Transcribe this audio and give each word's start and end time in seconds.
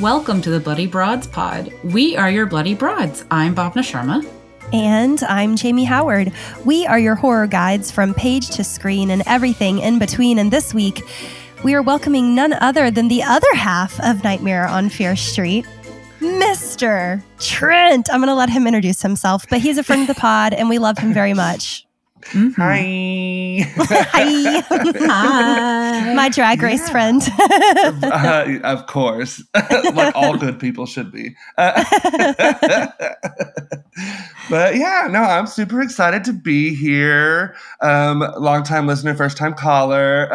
Welcome 0.00 0.40
to 0.42 0.50
the 0.50 0.60
Bloody 0.60 0.86
Broads 0.86 1.26
Pod. 1.26 1.74
We 1.84 2.16
are 2.16 2.30
your 2.30 2.46
Bloody 2.46 2.74
Broads. 2.74 3.24
I'm 3.30 3.54
Bhavna 3.54 3.82
Sharma. 3.82 4.26
And 4.72 5.22
I'm 5.24 5.56
Jamie 5.56 5.84
Howard. 5.84 6.32
We 6.64 6.86
are 6.86 6.98
your 6.98 7.16
horror 7.16 7.46
guides 7.46 7.90
from 7.90 8.14
page 8.14 8.48
to 8.50 8.64
screen 8.64 9.10
and 9.10 9.22
everything 9.26 9.78
in 9.80 9.98
between. 9.98 10.38
And 10.38 10.50
this 10.50 10.72
week, 10.72 11.02
we 11.64 11.74
are 11.74 11.82
welcoming 11.82 12.34
none 12.34 12.54
other 12.54 12.90
than 12.90 13.08
the 13.08 13.22
other 13.22 13.54
half 13.54 14.00
of 14.00 14.24
Nightmare 14.24 14.66
on 14.66 14.88
Fear 14.88 15.16
Street, 15.16 15.66
Mr. 16.20 17.22
Trent. 17.38 18.08
I'm 18.12 18.20
going 18.20 18.28
to 18.28 18.34
let 18.34 18.50
him 18.50 18.66
introduce 18.66 19.02
himself, 19.02 19.46
but 19.48 19.60
he's 19.60 19.78
a 19.78 19.82
friend 19.82 20.02
of 20.02 20.08
the 20.08 20.14
pod 20.14 20.52
and 20.52 20.68
we 20.68 20.78
love 20.78 20.98
him 20.98 21.12
very 21.14 21.34
much. 21.34 21.86
Mm-hmm. 22.32 22.50
Hi. 22.60 23.64
Hi. 24.12 24.60
Hi. 25.06 26.14
My 26.14 26.28
drag 26.28 26.60
race 26.60 26.80
Yeah. 26.86 26.90
friend. 26.90 27.22
uh, 28.04 28.58
of 28.62 28.86
course, 28.86 29.42
like 29.94 30.14
all 30.14 30.36
good 30.36 30.60
people 30.60 30.84
should 30.84 31.10
be. 31.10 31.34
Uh, 31.56 31.82
but 34.50 34.76
yeah, 34.76 35.08
no, 35.10 35.20
I'm 35.22 35.46
super 35.46 35.80
excited 35.80 36.22
to 36.24 36.34
be 36.34 36.74
here. 36.74 37.56
Um, 37.80 38.20
long 38.36 38.64
time 38.64 38.86
listener, 38.86 39.14
first 39.14 39.38
time 39.38 39.54
caller. 39.54 40.28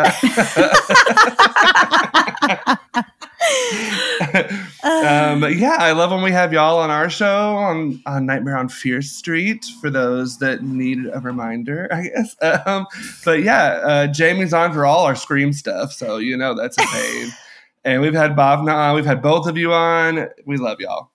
Um, 4.84 5.40
but 5.40 5.55
yeah, 5.55 5.77
I 5.80 5.91
love 5.91 6.12
when 6.12 6.22
we 6.22 6.31
have 6.31 6.54
y'all 6.54 6.80
on 6.80 6.90
our 6.90 7.09
show 7.09 7.55
on, 7.55 8.02
on 8.05 8.26
Nightmare 8.26 8.58
on 8.58 8.70
Fear 8.70 9.02
Street 9.02 9.66
for 9.81 9.90
those 9.90 10.38
that 10.40 10.63
need 10.63 11.05
a 11.13 11.20
reminder, 11.20 11.88
I 11.91 12.04
guess. 12.04 12.35
Um, 12.66 12.88
but 13.23 13.44
yeah, 13.44 13.82
uh, 13.84 14.07
Jamie's 14.07 14.54
on 14.54 14.71
for 14.73 14.85
all 14.85 15.05
our 15.05 15.16
Scream 15.16 15.51
stuff, 15.51 15.91
so 15.91 16.18
you 16.18 16.38
know 16.38 16.54
that's 16.54 16.77
a 16.77 16.85
pain. 16.88 17.32
and 17.84 18.01
we've 18.01 18.13
had 18.13 18.35
Bhavna 18.35 18.73
on, 18.73 18.96
we've 18.96 19.05
had 19.05 19.21
both 19.21 19.48
of 19.48 19.57
you 19.57 19.73
on. 19.73 20.27
We 20.46 20.57
love 20.57 20.79
y'all. 20.79 21.12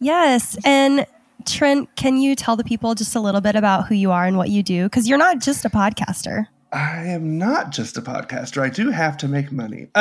yes. 0.00 0.56
And 0.64 1.06
Trent, 1.44 1.94
can 1.96 2.18
you 2.18 2.34
tell 2.34 2.56
the 2.56 2.64
people 2.64 2.94
just 2.94 3.14
a 3.14 3.20
little 3.20 3.40
bit 3.40 3.56
about 3.56 3.86
who 3.86 3.94
you 3.94 4.10
are 4.10 4.24
and 4.24 4.36
what 4.36 4.50
you 4.50 4.62
do? 4.62 4.84
Because 4.84 5.08
you're 5.08 5.18
not 5.18 5.38
just 5.38 5.64
a 5.64 5.70
podcaster. 5.70 6.46
I 6.72 7.06
am 7.06 7.38
not 7.38 7.70
just 7.70 7.96
a 7.96 8.02
podcaster. 8.02 8.62
I 8.62 8.68
do 8.68 8.90
have 8.90 9.16
to 9.18 9.28
make 9.28 9.50
money. 9.52 9.88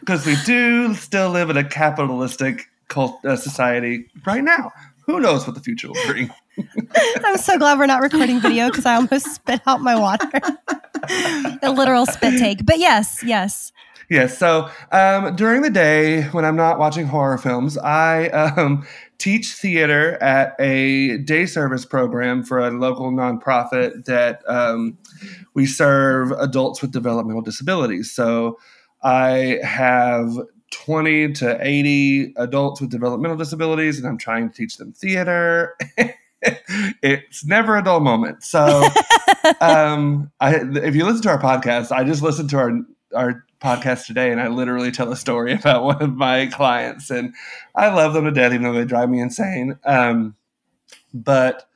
Because 0.00 0.26
we 0.26 0.36
do 0.44 0.94
still 0.94 1.30
live 1.30 1.48
in 1.48 1.56
a 1.56 1.64
capitalistic 1.64 2.68
cult, 2.88 3.24
uh, 3.24 3.36
society 3.36 4.06
right 4.26 4.44
now. 4.44 4.70
Who 5.06 5.18
knows 5.18 5.46
what 5.46 5.56
the 5.56 5.62
future 5.62 5.88
will 5.88 6.06
bring? 6.06 6.30
I'm 7.24 7.38
so 7.38 7.58
glad 7.58 7.78
we're 7.78 7.86
not 7.86 8.02
recording 8.02 8.38
video 8.38 8.68
because 8.68 8.84
I 8.84 8.96
almost 8.96 9.34
spit 9.34 9.62
out 9.66 9.80
my 9.80 9.98
water. 9.98 10.28
a 11.62 11.72
literal 11.72 12.04
spit 12.04 12.38
take. 12.38 12.66
But 12.66 12.78
yes, 12.78 13.22
yes. 13.24 13.72
Yes. 14.10 14.36
So 14.36 14.68
um, 14.92 15.34
during 15.36 15.62
the 15.62 15.70
day, 15.70 16.24
when 16.24 16.44
I'm 16.44 16.56
not 16.56 16.78
watching 16.78 17.06
horror 17.06 17.38
films, 17.38 17.78
I 17.78 18.28
um, 18.28 18.86
teach 19.22 19.52
theater 19.52 20.20
at 20.20 20.56
a 20.58 21.18
day 21.18 21.46
service 21.46 21.84
program 21.84 22.42
for 22.42 22.58
a 22.58 22.72
local 22.72 23.12
nonprofit 23.12 24.04
that 24.06 24.42
um, 24.48 24.98
we 25.54 25.64
serve 25.64 26.32
adults 26.32 26.82
with 26.82 26.90
developmental 26.90 27.40
disabilities. 27.40 28.10
So 28.10 28.58
I 29.00 29.60
have 29.62 30.36
20 30.72 31.34
to 31.34 31.56
80 31.60 32.34
adults 32.36 32.80
with 32.80 32.90
developmental 32.90 33.36
disabilities, 33.36 33.96
and 33.96 34.08
I'm 34.08 34.18
trying 34.18 34.50
to 34.50 34.54
teach 34.56 34.76
them 34.76 34.92
theater. 34.92 35.76
it's 36.42 37.44
never 37.46 37.76
a 37.76 37.84
dull 37.84 38.00
moment. 38.00 38.42
So, 38.42 38.88
um, 39.60 40.32
I, 40.40 40.56
if 40.56 40.96
you 40.96 41.04
listen 41.04 41.22
to 41.22 41.30
our 41.30 41.40
podcast, 41.40 41.92
I 41.92 42.02
just 42.02 42.22
listened 42.22 42.50
to 42.50 42.58
our 42.58 42.72
our 43.14 43.44
podcast 43.60 44.06
today, 44.06 44.32
and 44.32 44.40
I 44.40 44.48
literally 44.48 44.90
tell 44.90 45.12
a 45.12 45.16
story 45.16 45.52
about 45.58 45.84
one 45.84 46.02
of 46.02 46.14
my 46.14 46.46
clients, 46.46 47.10
and 47.10 47.34
I 47.74 47.88
love 47.92 48.14
them 48.14 48.24
to 48.24 48.30
death, 48.30 48.52
even 48.52 48.64
though 48.64 48.72
they 48.72 48.84
drive 48.84 49.10
me 49.10 49.20
insane. 49.20 49.78
Um, 49.84 50.36
but 51.14 51.68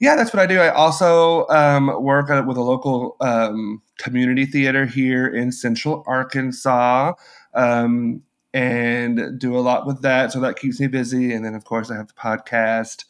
yeah, 0.00 0.16
that's 0.16 0.32
what 0.32 0.42
I 0.42 0.46
do. 0.46 0.58
I 0.58 0.70
also 0.70 1.46
um, 1.48 2.02
work 2.02 2.28
at, 2.30 2.46
with 2.46 2.56
a 2.56 2.62
local 2.62 3.16
um, 3.20 3.82
community 3.98 4.46
theater 4.46 4.84
here 4.84 5.28
in 5.28 5.52
Central 5.52 6.02
Arkansas. 6.06 7.12
Um, 7.54 8.22
and 8.54 9.38
do 9.38 9.56
a 9.56 9.60
lot 9.60 9.86
with 9.86 10.02
that, 10.02 10.32
so 10.32 10.40
that 10.40 10.58
keeps 10.58 10.78
me 10.78 10.86
busy. 10.86 11.32
And 11.32 11.44
then, 11.44 11.54
of 11.54 11.64
course, 11.64 11.90
I 11.90 11.96
have 11.96 12.08
the 12.08 12.14
podcast. 12.14 13.04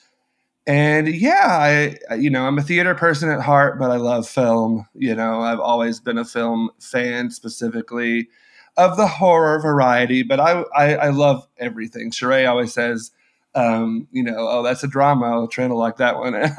And 0.66 1.08
yeah, 1.08 1.96
I 2.10 2.14
you 2.14 2.30
know 2.30 2.46
I'm 2.46 2.58
a 2.58 2.62
theater 2.62 2.94
person 2.94 3.30
at 3.30 3.40
heart, 3.40 3.78
but 3.78 3.90
I 3.90 3.96
love 3.96 4.28
film. 4.28 4.86
You 4.94 5.14
know, 5.14 5.40
I've 5.40 5.60
always 5.60 5.98
been 6.00 6.18
a 6.18 6.24
film 6.24 6.70
fan, 6.78 7.30
specifically 7.30 8.28
of 8.76 8.96
the 8.96 9.06
horror 9.08 9.60
variety. 9.60 10.22
But 10.22 10.38
I 10.40 10.62
I, 10.74 10.94
I 10.94 11.08
love 11.08 11.48
everything. 11.58 12.12
Sheree 12.12 12.48
always 12.48 12.72
says, 12.72 13.10
um, 13.56 14.06
you 14.12 14.22
know, 14.22 14.36
oh 14.38 14.62
that's 14.62 14.84
a 14.84 14.88
drama. 14.88 15.26
I'll 15.26 15.48
try 15.48 15.66
to 15.66 15.74
like 15.74 15.96
that 15.96 16.18
one. 16.18 16.34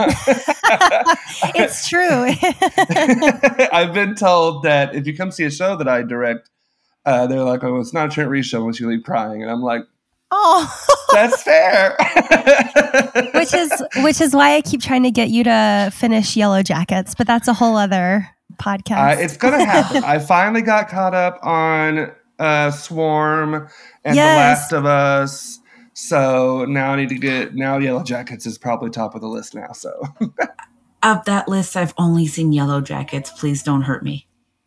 It's 1.56 1.88
true. 1.88 2.02
I've 3.72 3.94
been 3.94 4.16
told 4.16 4.64
that 4.64 4.96
if 4.96 5.06
you 5.06 5.16
come 5.16 5.31
see 5.31 5.44
a 5.44 5.52
show 5.52 5.75
that 5.75 5.88
I 5.88 6.02
direct, 6.02 6.50
uh, 7.06 7.28
they're 7.28 7.44
like, 7.44 7.64
oh, 7.64 7.80
it's 7.80 7.94
not 7.94 8.08
a 8.08 8.09
Trent 8.12 8.30
Reese 8.30 8.47
show 8.47 8.62
unless 8.62 8.80
you 8.80 8.88
leave 8.88 9.03
crying, 9.03 9.41
and 9.44 9.52
I'm 9.52 9.62
like, 9.62 9.84
oh, 10.35 10.85
that's 11.13 11.41
fair. 11.44 11.95
which 13.33 13.53
is 13.53 13.71
which 13.97 14.19
is 14.19 14.35
why 14.35 14.55
I 14.55 14.61
keep 14.61 14.81
trying 14.81 15.03
to 15.03 15.11
get 15.11 15.29
you 15.29 15.44
to 15.44 15.91
finish 15.94 16.35
Yellow 16.35 16.63
Jackets, 16.63 17.13
but 17.16 17.27
that's 17.27 17.47
a 17.47 17.53
whole 17.53 17.77
other 17.77 18.27
podcast. 18.61 19.17
Uh, 19.17 19.22
it's 19.22 19.38
gonna 19.38 19.63
happen. 19.63 20.03
I 20.03 20.19
finally 20.19 20.61
got 20.61 20.89
caught 20.89 21.13
up 21.13 21.39
on 21.43 22.11
uh, 22.39 22.72
Swarm 22.72 23.67
and 24.03 24.16
Yes. 24.16 24.69
The 24.69 24.75
Last 24.75 24.79
of 24.79 24.85
Us. 24.85 25.59
So 25.93 26.66
now 26.66 26.93
I 26.93 26.95
need 26.95 27.09
to 27.09 27.19
get 27.19 27.53
now 27.53 27.77
Yellow 27.77 28.03
Jackets 28.03 28.45
is 28.47 28.57
probably 28.57 28.89
top 28.89 29.13
of 29.13 29.22
the 29.22 29.27
list 29.27 29.53
now. 29.53 29.72
So 29.73 29.91
Of 31.03 31.25
that 31.25 31.47
list, 31.49 31.75
I've 31.77 31.93
only 31.97 32.25
seen 32.27 32.51
Yellow 32.53 32.79
Jackets. 32.81 33.29
Please 33.29 33.61
don't 33.61 33.81
hurt 33.83 34.03
me. 34.03 34.25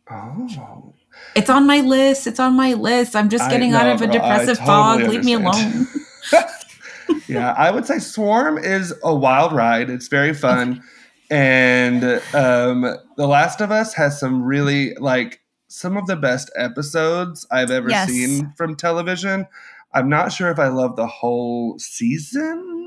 oh, 0.09 0.93
It's 1.35 1.49
on 1.49 1.67
my 1.67 1.81
list. 1.81 2.27
It's 2.27 2.39
on 2.39 2.55
my 2.55 2.73
list. 2.73 3.15
I'm 3.15 3.29
just 3.29 3.49
getting 3.49 3.73
out 3.73 3.87
of 3.87 4.01
a 4.01 4.05
girl. 4.05 4.13
Depressive 4.13 4.57
totally 4.57 4.65
fog. 4.65 5.01
Leave 5.09 5.23
me 5.23 5.33
alone. 5.33 5.87
yeah, 7.27 7.53
I 7.57 7.71
would 7.71 7.85
say 7.85 7.99
Swarm 7.99 8.57
is 8.57 8.93
a 9.03 9.15
wild 9.15 9.53
ride. 9.53 9.89
It's 9.89 10.07
very 10.07 10.33
fun, 10.33 10.83
and 11.29 12.03
um, 12.33 12.81
The 13.17 13.27
Last 13.27 13.61
of 13.61 13.71
Us 13.71 13.93
has 13.93 14.19
some 14.19 14.43
really 14.43 14.93
like 14.95 15.41
some 15.69 15.97
of 15.97 16.05
the 16.07 16.15
best 16.15 16.49
episodes 16.55 17.45
I've 17.51 17.71
ever 17.71 17.89
Yes. 17.89 18.09
seen 18.09 18.53
from 18.57 18.75
television. 18.75 19.47
I'm 19.93 20.09
not 20.09 20.31
sure 20.31 20.49
if 20.51 20.59
I 20.59 20.67
love 20.67 20.95
the 20.95 21.07
whole 21.07 21.77
season. 21.79 22.86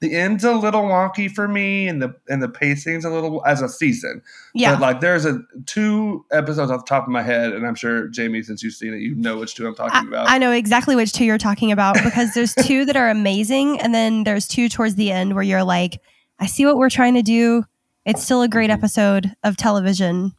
The 0.00 0.16
end's 0.16 0.44
a 0.44 0.52
little 0.54 0.82
wonky 0.82 1.30
for 1.30 1.48
me, 1.48 1.88
and 1.88 2.00
the 2.02 2.14
and 2.28 2.42
the 2.42 2.48
pacing's 2.48 3.04
a 3.04 3.10
little 3.10 3.44
as 3.46 3.62
a 3.62 3.68
season. 3.68 4.22
yeah. 4.54 4.72
But 4.72 4.80
like, 4.80 5.00
there's 5.00 5.24
a 5.24 5.40
two 5.66 6.24
episodes 6.30 6.70
off 6.70 6.84
the 6.84 6.88
top 6.88 7.04
of 7.04 7.10
my 7.10 7.22
head, 7.22 7.52
and 7.52 7.66
I'm 7.66 7.74
sure 7.74 8.08
Jamie, 8.08 8.42
since 8.42 8.62
you've 8.62 8.74
seen 8.74 8.94
it, 8.94 8.98
you 9.00 9.14
know 9.14 9.38
which 9.38 9.54
two 9.54 9.66
I'm 9.66 9.74
talking 9.74 10.08
about. 10.08 10.28
I 10.28 10.38
know 10.38 10.52
exactly 10.52 10.96
which 10.96 11.12
two 11.12 11.24
you're 11.24 11.38
talking 11.38 11.72
about 11.72 11.96
because 12.02 12.34
there's 12.34 12.54
two 12.62 12.84
that 12.84 12.96
are 12.96 13.10
amazing, 13.10 13.80
and 13.80 13.94
then 13.94 14.24
there's 14.24 14.46
two 14.48 14.68
towards 14.68 14.94
the 14.94 15.10
end 15.10 15.34
where 15.34 15.42
you're 15.42 15.64
like, 15.64 16.00
I 16.38 16.46
see 16.46 16.64
what 16.66 16.76
we're 16.76 16.90
trying 16.90 17.14
to 17.14 17.22
do. 17.22 17.64
It's 18.06 18.22
still 18.22 18.42
a 18.42 18.48
great 18.48 18.70
episode 18.70 19.34
of 19.44 19.56
television, 19.56 20.32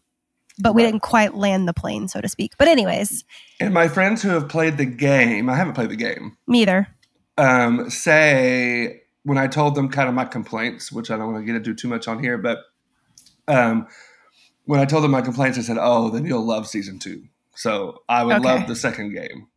but 0.60 0.74
we 0.74 0.82
didn't 0.82 1.02
quite 1.02 1.36
land 1.36 1.68
the 1.68 1.74
plane, 1.74 2.08
so 2.08 2.20
to 2.20 2.28
speak. 2.28 2.54
But 2.58 2.68
anyways, 2.68 3.24
and 3.60 3.74
my 3.74 3.88
friends 3.88 4.22
who 4.24 4.30
have 4.30 4.50
played 4.50 4.78
the 4.78 4.86
game, 4.86 5.48
I 5.50 5.56
haven't 5.56 5.74
played 5.74 5.90
the 5.90 5.96
game. 5.96 6.38
me 6.48 6.64
either. 6.64 6.88
um, 7.38 7.90
say 7.90 9.01
when 9.24 9.38
I 9.38 9.48
told 9.48 9.76
them 9.76 9.90
kind 9.90 10.10
of 10.10 10.16
my 10.16 10.26
complaints, 10.26 10.92
which 10.92 11.12
I 11.12 11.18
don't 11.18 11.32
want 11.34 11.42
to 11.42 11.46
get 11.46 11.56
into 11.56 11.74
too 11.74 11.88
much 11.88 12.08
on 12.08 12.22
here, 12.24 12.38
but 12.38 12.60
um, 13.48 13.88
when 14.66 14.80
I 14.80 14.86
told 14.86 15.04
them 15.04 15.12
my 15.12 15.22
complaints, 15.22 15.58
I 15.58 15.62
said, 15.62 15.78
"Oh, 15.80 16.10
then 16.10 16.26
you'll 16.26 16.46
love 16.46 16.68
season 16.68 17.00
two. 17.00 17.24
So 17.56 18.04
I 18.08 18.24
would 18.24 18.38
Okay. 18.38 18.44
love 18.44 18.68
the 18.68 18.76
second 18.76 19.14
game 19.14 19.48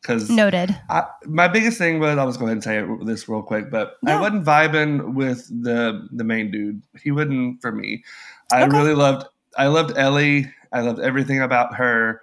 because 0.00 0.30
Noted. 0.30 0.74
I, 0.88 1.04
my 1.26 1.48
biggest 1.48 1.78
thing 1.78 1.98
was 1.98 2.16
I'll 2.16 2.26
just 2.26 2.38
go 2.38 2.46
ahead 2.46 2.56
and 2.56 2.64
say 2.64 2.78
it, 2.78 3.06
this 3.06 3.28
real 3.28 3.42
quick, 3.42 3.70
but 3.70 3.96
Yeah. 4.02 4.16
I 4.16 4.20
wasn't 4.20 4.44
vibing 4.44 5.14
with 5.14 5.46
the 5.48 6.08
the 6.12 6.24
main 6.24 6.50
dude. 6.50 6.82
He 7.02 7.10
wouldn't 7.10 7.60
for 7.60 7.72
me. 7.72 8.04
I 8.52 8.62
Okay. 8.62 8.76
really 8.76 8.94
loved 8.94 9.26
I 9.56 9.66
loved 9.66 9.96
Ellie. 9.96 10.52
I 10.72 10.80
loved 10.80 11.00
everything 11.00 11.40
about 11.40 11.74
her, 11.76 12.20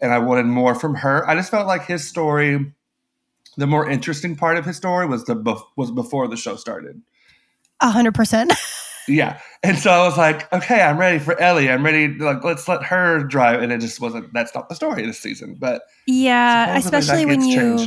and 0.00 0.12
I 0.12 0.18
wanted 0.18 0.46
more 0.46 0.74
from 0.74 0.94
her. 0.96 1.28
I 1.28 1.34
just 1.34 1.50
felt 1.50 1.66
like 1.66 1.86
his 1.86 2.06
story, 2.06 2.72
the 3.56 3.66
more 3.66 3.88
interesting 3.88 4.36
part 4.36 4.56
of 4.56 4.64
his 4.64 4.76
story 4.76 5.06
was 5.06 5.24
the 5.24 5.34
bef- 5.36 5.62
was 5.76 5.90
before 5.90 6.28
the 6.28 6.36
show 6.36 6.56
started. 6.56 7.00
A 7.80 7.90
hundred 7.90 8.14
percent. 8.14 8.52
Yeah, 9.08 9.40
and 9.62 9.76
so 9.78 9.90
I 9.90 10.06
was 10.06 10.16
like, 10.16 10.52
okay, 10.52 10.82
I'm 10.82 10.96
ready 10.96 11.18
for 11.18 11.38
Ellie. 11.40 11.68
I'm 11.68 11.84
ready. 11.84 12.08
Like, 12.08 12.44
let's 12.44 12.68
let 12.68 12.84
her 12.84 13.24
drive. 13.24 13.60
And 13.60 13.72
it 13.72 13.80
just 13.80 14.00
wasn't. 14.00 14.32
That's 14.32 14.54
not 14.54 14.68
the 14.68 14.74
story 14.74 15.04
this 15.04 15.18
season. 15.18 15.56
But 15.58 15.82
Yeah, 16.06 16.76
especially 16.76 17.26
when 17.26 17.42
you. 17.42 17.86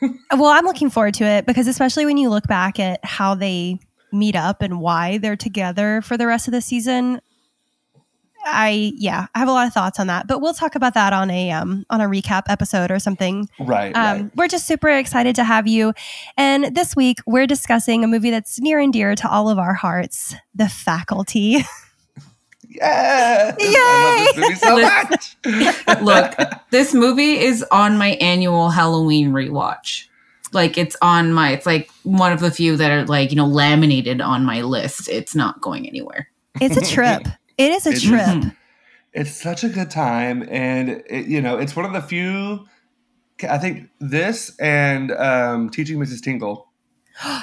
Well, 0.32 0.46
I'm 0.46 0.64
looking 0.64 0.90
forward 0.90 1.14
to 1.14 1.24
it 1.24 1.46
because 1.46 1.68
especially 1.68 2.06
when 2.06 2.16
you 2.16 2.30
look 2.30 2.46
back 2.48 2.80
at 2.80 3.04
how 3.04 3.34
they 3.34 3.78
meet 4.12 4.34
up 4.34 4.62
and 4.62 4.80
why 4.80 5.18
they're 5.18 5.36
together 5.36 6.00
for 6.00 6.16
the 6.16 6.26
rest 6.26 6.48
of 6.48 6.52
the 6.52 6.62
season. 6.62 7.20
I 8.44 8.92
yeah, 8.96 9.26
I 9.34 9.38
have 9.38 9.48
a 9.48 9.52
lot 9.52 9.66
of 9.66 9.72
thoughts 9.72 9.98
on 9.98 10.06
that, 10.08 10.26
but 10.26 10.40
we'll 10.40 10.54
talk 10.54 10.74
about 10.74 10.94
that 10.94 11.12
on 11.12 11.30
a 11.30 11.50
um 11.50 11.84
on 11.90 12.00
a 12.00 12.04
recap 12.04 12.42
episode 12.48 12.90
or 12.90 12.98
something. 12.98 13.48
Right. 13.58 13.96
Um, 13.96 14.22
right. 14.22 14.36
We're 14.36 14.48
just 14.48 14.66
super 14.66 14.90
excited 14.90 15.34
to 15.36 15.44
have 15.44 15.66
you. 15.66 15.92
And 16.36 16.74
this 16.74 16.94
week 16.94 17.18
we're 17.26 17.46
discussing 17.46 18.04
a 18.04 18.06
movie 18.06 18.30
that's 18.30 18.60
near 18.60 18.78
and 18.78 18.92
dear 18.92 19.14
to 19.14 19.30
all 19.30 19.48
of 19.48 19.58
our 19.58 19.74
hearts, 19.74 20.34
The 20.54 20.68
Faculty. 20.68 21.64
Yes! 22.76 23.56
I 23.60 24.24
love 24.26 24.34
this 24.34 24.36
movie 24.36 24.54
so 24.56 24.80
much. 24.80 25.36
Look, 26.02 26.50
this 26.70 26.94
movie 26.94 27.38
is 27.38 27.64
on 27.70 27.98
my 27.98 28.10
annual 28.20 28.70
Halloween 28.70 29.30
rewatch. 29.30 30.06
Like 30.52 30.78
it's 30.78 30.96
on 31.02 31.32
my 31.32 31.52
it's 31.52 31.66
like 31.66 31.90
one 32.02 32.32
of 32.32 32.40
the 32.40 32.50
few 32.50 32.76
that 32.76 32.90
are 32.90 33.04
like, 33.06 33.30
you 33.30 33.36
know, 33.36 33.46
laminated 33.46 34.20
on 34.20 34.44
my 34.44 34.62
list. 34.62 35.08
It's 35.08 35.34
not 35.34 35.60
going 35.60 35.86
anywhere. 35.88 36.28
It's 36.60 36.76
a 36.76 36.80
trip. 36.80 37.22
It 37.58 37.70
is 37.72 37.86
a 37.86 37.90
It 37.90 37.96
is. 37.96 38.02
trip. 38.04 38.52
It's 39.12 39.30
such 39.30 39.62
a 39.62 39.68
good 39.68 39.90
time, 39.90 40.46
and 40.50 41.02
it, 41.08 41.26
you 41.26 41.40
know, 41.40 41.56
it's 41.56 41.76
one 41.76 41.84
of 41.84 41.92
the 41.92 42.02
few. 42.02 42.66
I 43.48 43.58
think 43.58 43.88
this 44.00 44.56
and 44.58 45.12
um, 45.12 45.70
Teaching 45.70 45.98
Mrs. 45.98 46.22
Tingle 46.22 46.66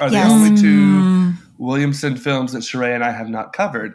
are 0.01 0.09
the 0.09 0.21
only 0.23 0.59
two 0.59 0.67
Mm, 0.67 1.33
Williamson 1.57 2.17
films 2.17 2.51
that 2.53 2.59
Sheree 2.63 2.93
and 2.93 3.03
I 3.03 3.11
have 3.11 3.29
not 3.29 3.53
covered, 3.53 3.93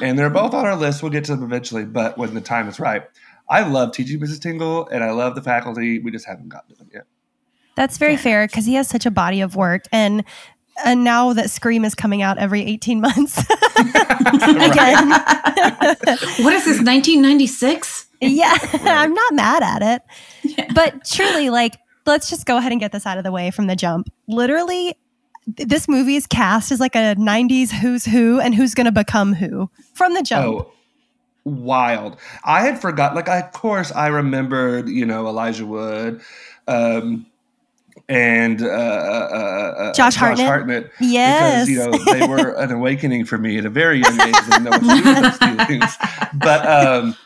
and 0.00 0.16
they're 0.18 0.30
both 0.30 0.54
on 0.54 0.64
our 0.64 0.76
list. 0.76 1.02
We'll 1.02 1.10
get 1.12 1.24
to 1.24 1.34
them 1.34 1.44
eventually, 1.44 1.84
but 1.84 2.16
when 2.18 2.34
the 2.34 2.40
time 2.40 2.68
is 2.68 2.78
right. 2.78 3.02
I 3.50 3.62
love 3.68 3.92
Teaching 3.92 4.20
Mrs. 4.20 4.40
Tingle, 4.40 4.86
and 4.88 5.02
I 5.02 5.10
love 5.10 5.34
the 5.34 5.42
faculty. 5.42 5.98
We 5.98 6.10
just 6.12 6.26
haven't 6.26 6.48
gotten 6.50 6.70
to 6.70 6.76
them 6.76 6.88
yet. 6.94 7.04
That's 7.74 7.98
very 7.98 8.16
fair 8.16 8.46
because 8.46 8.66
he 8.66 8.74
has 8.74 8.86
such 8.88 9.06
a 9.06 9.10
body 9.10 9.40
of 9.40 9.56
work 9.56 9.84
and 9.90 10.24
and 10.84 11.04
now 11.04 11.32
that 11.32 11.50
Scream 11.50 11.84
is 11.84 11.94
coming 11.94 12.22
out 12.22 12.38
every 12.38 12.62
18 12.62 13.00
months 13.00 13.38
again. 13.78 15.10
what 16.40 16.52
is 16.54 16.64
this, 16.64 16.80
1996? 16.80 18.06
yeah, 18.20 18.56
I'm 18.84 19.14
not 19.14 19.34
mad 19.34 19.62
at 19.62 19.82
it. 19.82 20.02
Yeah. 20.42 20.72
But 20.74 21.04
truly, 21.04 21.50
like, 21.50 21.78
let's 22.06 22.30
just 22.30 22.46
go 22.46 22.56
ahead 22.56 22.72
and 22.72 22.80
get 22.80 22.92
this 22.92 23.06
out 23.06 23.18
of 23.18 23.24
the 23.24 23.32
way 23.32 23.50
from 23.50 23.66
the 23.66 23.76
jump. 23.76 24.08
Literally, 24.28 24.96
th- 25.56 25.68
this 25.68 25.88
movie's 25.88 26.26
cast 26.26 26.72
is 26.72 26.80
like 26.80 26.94
a 26.94 27.16
90s 27.16 27.70
who's 27.70 28.04
who 28.04 28.40
and 28.40 28.54
who's 28.54 28.74
going 28.74 28.86
to 28.86 28.92
become 28.92 29.34
who 29.34 29.70
from 29.94 30.14
the 30.14 30.22
jump. 30.22 30.46
Oh, 30.46 30.72
wild! 31.44 32.16
I 32.44 32.62
had 32.62 32.80
forgot. 32.80 33.14
Like, 33.14 33.28
I, 33.28 33.40
of 33.40 33.52
course, 33.52 33.90
I 33.92 34.08
remembered. 34.08 34.88
You 34.88 35.06
know, 35.06 35.26
Elijah 35.26 35.66
Wood, 35.66 36.20
um, 36.68 37.26
and 38.08 38.62
uh, 38.62 38.66
uh, 38.66 38.68
uh, 39.78 39.92
Josh 39.94 40.16
Hartnett. 40.16 40.90
Yes. 41.00 41.66
because 41.66 41.68
you 41.68 41.78
know 41.78 42.12
they 42.12 42.26
were 42.26 42.52
an 42.58 42.70
awakening 42.72 43.24
for 43.24 43.38
me 43.38 43.58
at 43.58 43.64
a 43.64 43.70
very 43.70 44.00
young 44.00 44.20
age. 44.20 44.34
I 44.34 44.50
didn't 44.50 44.64
know 44.64 44.70
what 44.70 44.80
to 44.80 45.66
do 45.68 45.78
those 45.80 45.96
but 46.34 46.66
um, 46.66 47.16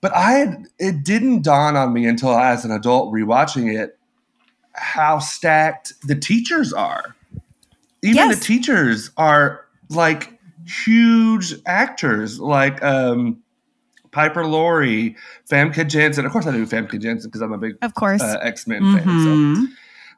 but 0.00 0.14
I 0.14 0.32
had, 0.32 0.66
it 0.78 1.04
didn't 1.04 1.42
dawn 1.42 1.76
on 1.76 1.92
me 1.92 2.06
until 2.06 2.30
as 2.36 2.64
an 2.64 2.70
adult 2.70 3.12
rewatching 3.12 3.74
it 3.78 3.98
how 4.72 5.18
stacked 5.18 5.94
the 6.06 6.14
teachers 6.14 6.72
are. 6.72 7.14
Even 8.02 8.16
Yes. 8.28 8.38
the 8.38 8.44
teachers 8.44 9.10
are 9.16 9.64
like 9.88 10.38
huge 10.66 11.54
actors, 11.66 12.38
like 12.38 12.82
um, 12.82 13.38
Piper 14.10 14.46
Laurie, 14.46 15.16
Famke 15.50 15.88
Janssen. 15.88 16.26
Of 16.26 16.32
course, 16.32 16.46
I 16.46 16.50
knew 16.52 16.66
Famke 16.66 17.00
Janssen 17.00 17.28
because 17.30 17.40
I'm 17.40 17.52
a 17.52 17.58
big 17.58 17.76
Of 17.82 17.94
course. 17.94 18.20
uh, 18.22 18.38
X 18.42 18.66
Men 18.66 18.82
fan, 18.82 19.04
so 19.04 19.10
Mhm. 19.10 19.66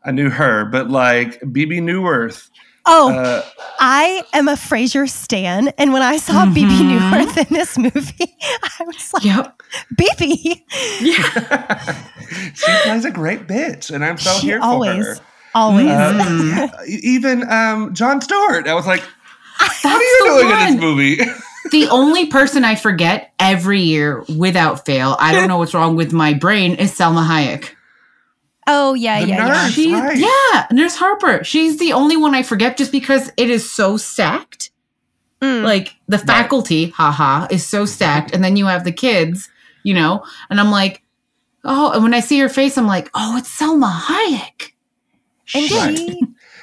I 0.04 0.10
knew 0.12 0.30
her. 0.30 0.64
But 0.64 0.88
like 0.90 1.40
Bebe 1.52 1.80
Neuwirth, 1.80 2.48
oh, 2.86 3.12
uh, 3.12 3.42
I 3.80 4.22
am 4.32 4.48
a 4.48 4.52
Frasier 4.54 5.08
stan. 5.08 5.68
And 5.78 5.92
when 5.92 6.02
I 6.02 6.16
saw 6.18 6.46
Bebe 6.46 6.62
Mhm. 6.70 6.98
Neuwirth 6.98 7.36
in 7.36 7.46
this 7.54 7.76
movie, 7.78 8.36
I 8.80 8.84
was 8.84 9.12
like, 9.12 9.24
Yep. 9.24 9.62
Bebe. 9.96 10.64
Yeah. 11.00 11.96
she 12.54 12.72
plays 12.82 13.04
a 13.04 13.10
great 13.10 13.46
bitch, 13.46 13.94
and 13.94 14.04
I'm 14.04 14.18
so 14.18 14.30
She 14.40 14.46
here 14.48 14.60
always, 14.62 15.04
for 15.04 15.14
her. 15.14 15.20
always. 15.54 15.88
Uh, 15.90 16.68
even 16.88 17.50
um, 17.50 17.94
Jon 17.94 18.20
Stewart, 18.20 18.66
I 18.66 18.74
was 18.74 18.86
like, 18.86 19.02
"What 19.82 19.84
are 19.84 20.00
you 20.00 20.18
the 20.24 20.40
doing 20.42 20.50
in 20.50 20.58
this 20.72 20.80
movie?" 20.80 21.18
The 21.70 21.88
only 21.88 22.26
person 22.26 22.64
I 22.64 22.76
forget 22.76 23.32
every 23.38 23.80
year 23.82 24.24
without 24.38 24.86
fail, 24.86 25.16
I 25.20 25.32
don't 25.34 25.48
know 25.48 25.58
what's 25.58 25.74
wrong 25.74 25.96
with 25.96 26.12
my 26.14 26.32
brain, 26.32 26.74
is 26.76 26.96
Salma 26.96 27.26
Hayek. 27.26 27.74
Oh, 28.70 28.92
yeah, 28.94 29.20
The 29.22 29.28
yeah, 29.28 29.36
yeah. 29.38 29.46
nurse. 29.48 29.72
She, 29.72 29.92
right. 29.94 30.16
yeah, 30.18 30.66
Nurse 30.70 30.94
Harper. 30.94 31.42
She's 31.42 31.78
the 31.78 31.92
only 31.94 32.16
one 32.16 32.34
I 32.34 32.42
forget 32.42 32.76
just 32.76 32.92
because 32.92 33.32
it 33.36 33.48
is 33.50 33.68
so 33.70 33.96
stacked. 33.96 34.70
Mm. 35.40 35.62
Like 35.64 35.94
the 36.06 36.18
faculty, 36.18 36.90
haha, 36.90 37.46
is 37.50 37.66
so 37.66 37.86
stacked, 37.86 38.34
and 38.34 38.44
then 38.44 38.56
you 38.56 38.66
have 38.66 38.84
the 38.84 38.92
kids, 38.92 39.48
you 39.84 39.94
know, 39.94 40.24
and 40.50 40.60
I'm 40.60 40.70
like, 40.70 41.02
oh, 41.64 41.92
and 41.92 42.02
when 42.02 42.12
I 42.14 42.20
see 42.20 42.38
her 42.40 42.48
face, 42.48 42.76
I'm 42.76 42.86
like, 42.88 43.08
oh, 43.14 43.36
it's 43.38 43.58
Salma 43.58 43.90
Hayek. 43.90 44.72
And 45.54 45.70
Right. 45.70 45.96
she 45.96 46.20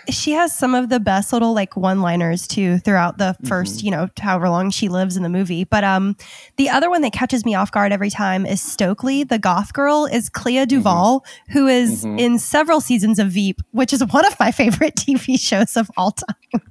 she 0.10 0.31
has 0.31 0.56
some 0.56 0.75
of 0.75 0.90
the 0.90 1.00
best 1.00 1.34
little 1.34 1.54
like 1.54 1.75
one 1.75 2.02
liners 2.02 2.48
too 2.48 2.78
throughout 2.80 3.18
the 3.18 3.36
1st 3.44 3.84
you 3.84 3.92
know 3.92 4.07
however 4.19 4.50
long 4.50 4.69
she 4.69 4.88
lives 4.90 5.18
in 5.18 5.24
the 5.24 5.30
movie. 5.30 5.63
But 5.63 5.84
um 5.84 6.16
the 6.57 6.69
other 6.69 6.90
one 6.90 7.02
that 7.02 7.13
catches 7.13 7.46
me 7.46 7.56
off 7.56 7.72
guard 7.72 7.92
every 7.92 8.10
time 8.10 8.46
is 8.46 8.62
stokely 8.62 9.24
the 9.24 9.40
goth 9.40 9.74
girl 9.74 10.06
is 10.06 10.30
clea 10.30 10.66
duvall 10.66 11.25
who 11.50 11.68
is 11.68 12.04
Mhm. 12.04 12.19
in 12.19 12.40
several 12.40 12.81
seasons 12.81 13.19
of 13.19 13.30
veep 13.30 13.62
which 13.72 13.94
is 13.94 14.04
one 14.06 14.25
of 14.25 14.40
my 14.40 14.52
favorite 14.62 14.96
tv 14.96 15.40
shows 15.40 15.75
of 15.78 15.90
all 15.98 16.12
time. 16.12 16.62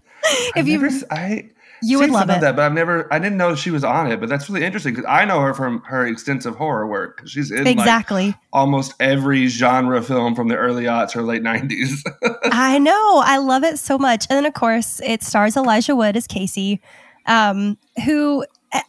If 0.56 0.66
you 0.66 0.80
I 1.10 1.50
you 1.84 1.98
would 1.98 2.06
seen 2.06 2.12
love 2.14 2.22
some 2.22 2.30
of 2.30 2.36
it 2.36 2.40
that, 2.40 2.56
but 2.56 2.62
I've 2.62 2.72
never, 2.72 3.12
I 3.12 3.18
didn't 3.18 3.36
know 3.36 3.54
she 3.54 3.70
was 3.70 3.84
on 3.84 4.10
it. 4.10 4.20
But 4.20 4.28
that's 4.28 4.48
really 4.48 4.64
interesting 4.64 4.94
because 4.94 5.08
I 5.08 5.24
know 5.24 5.40
her 5.40 5.54
from 5.54 5.82
her 5.82 6.06
extensive 6.06 6.56
horror 6.56 6.86
work. 6.86 7.22
She's 7.26 7.50
in 7.50 7.64
like 7.64 7.68
exactly 7.76 8.34
almost 8.52 8.94
every 9.00 9.46
genre 9.46 10.02
film 10.02 10.34
from 10.34 10.48
the 10.48 10.56
early 10.56 10.84
aughts 10.84 11.14
or 11.16 11.22
late 11.22 11.42
'90s. 11.42 12.00
I 12.52 12.78
know. 12.78 13.22
I 13.24 13.38
love 13.38 13.64
it 13.64 13.78
so 13.78 13.98
much. 13.98 14.26
And 14.30 14.36
then, 14.36 14.46
of 14.46 14.54
course, 14.54 15.00
it 15.04 15.22
stars 15.22 15.56
Elijah 15.56 15.94
Wood 15.94 16.16
as 16.16 16.26
Casey, 16.26 16.80
um, 17.26 17.78
who 18.04 18.44
eh, 18.72 18.80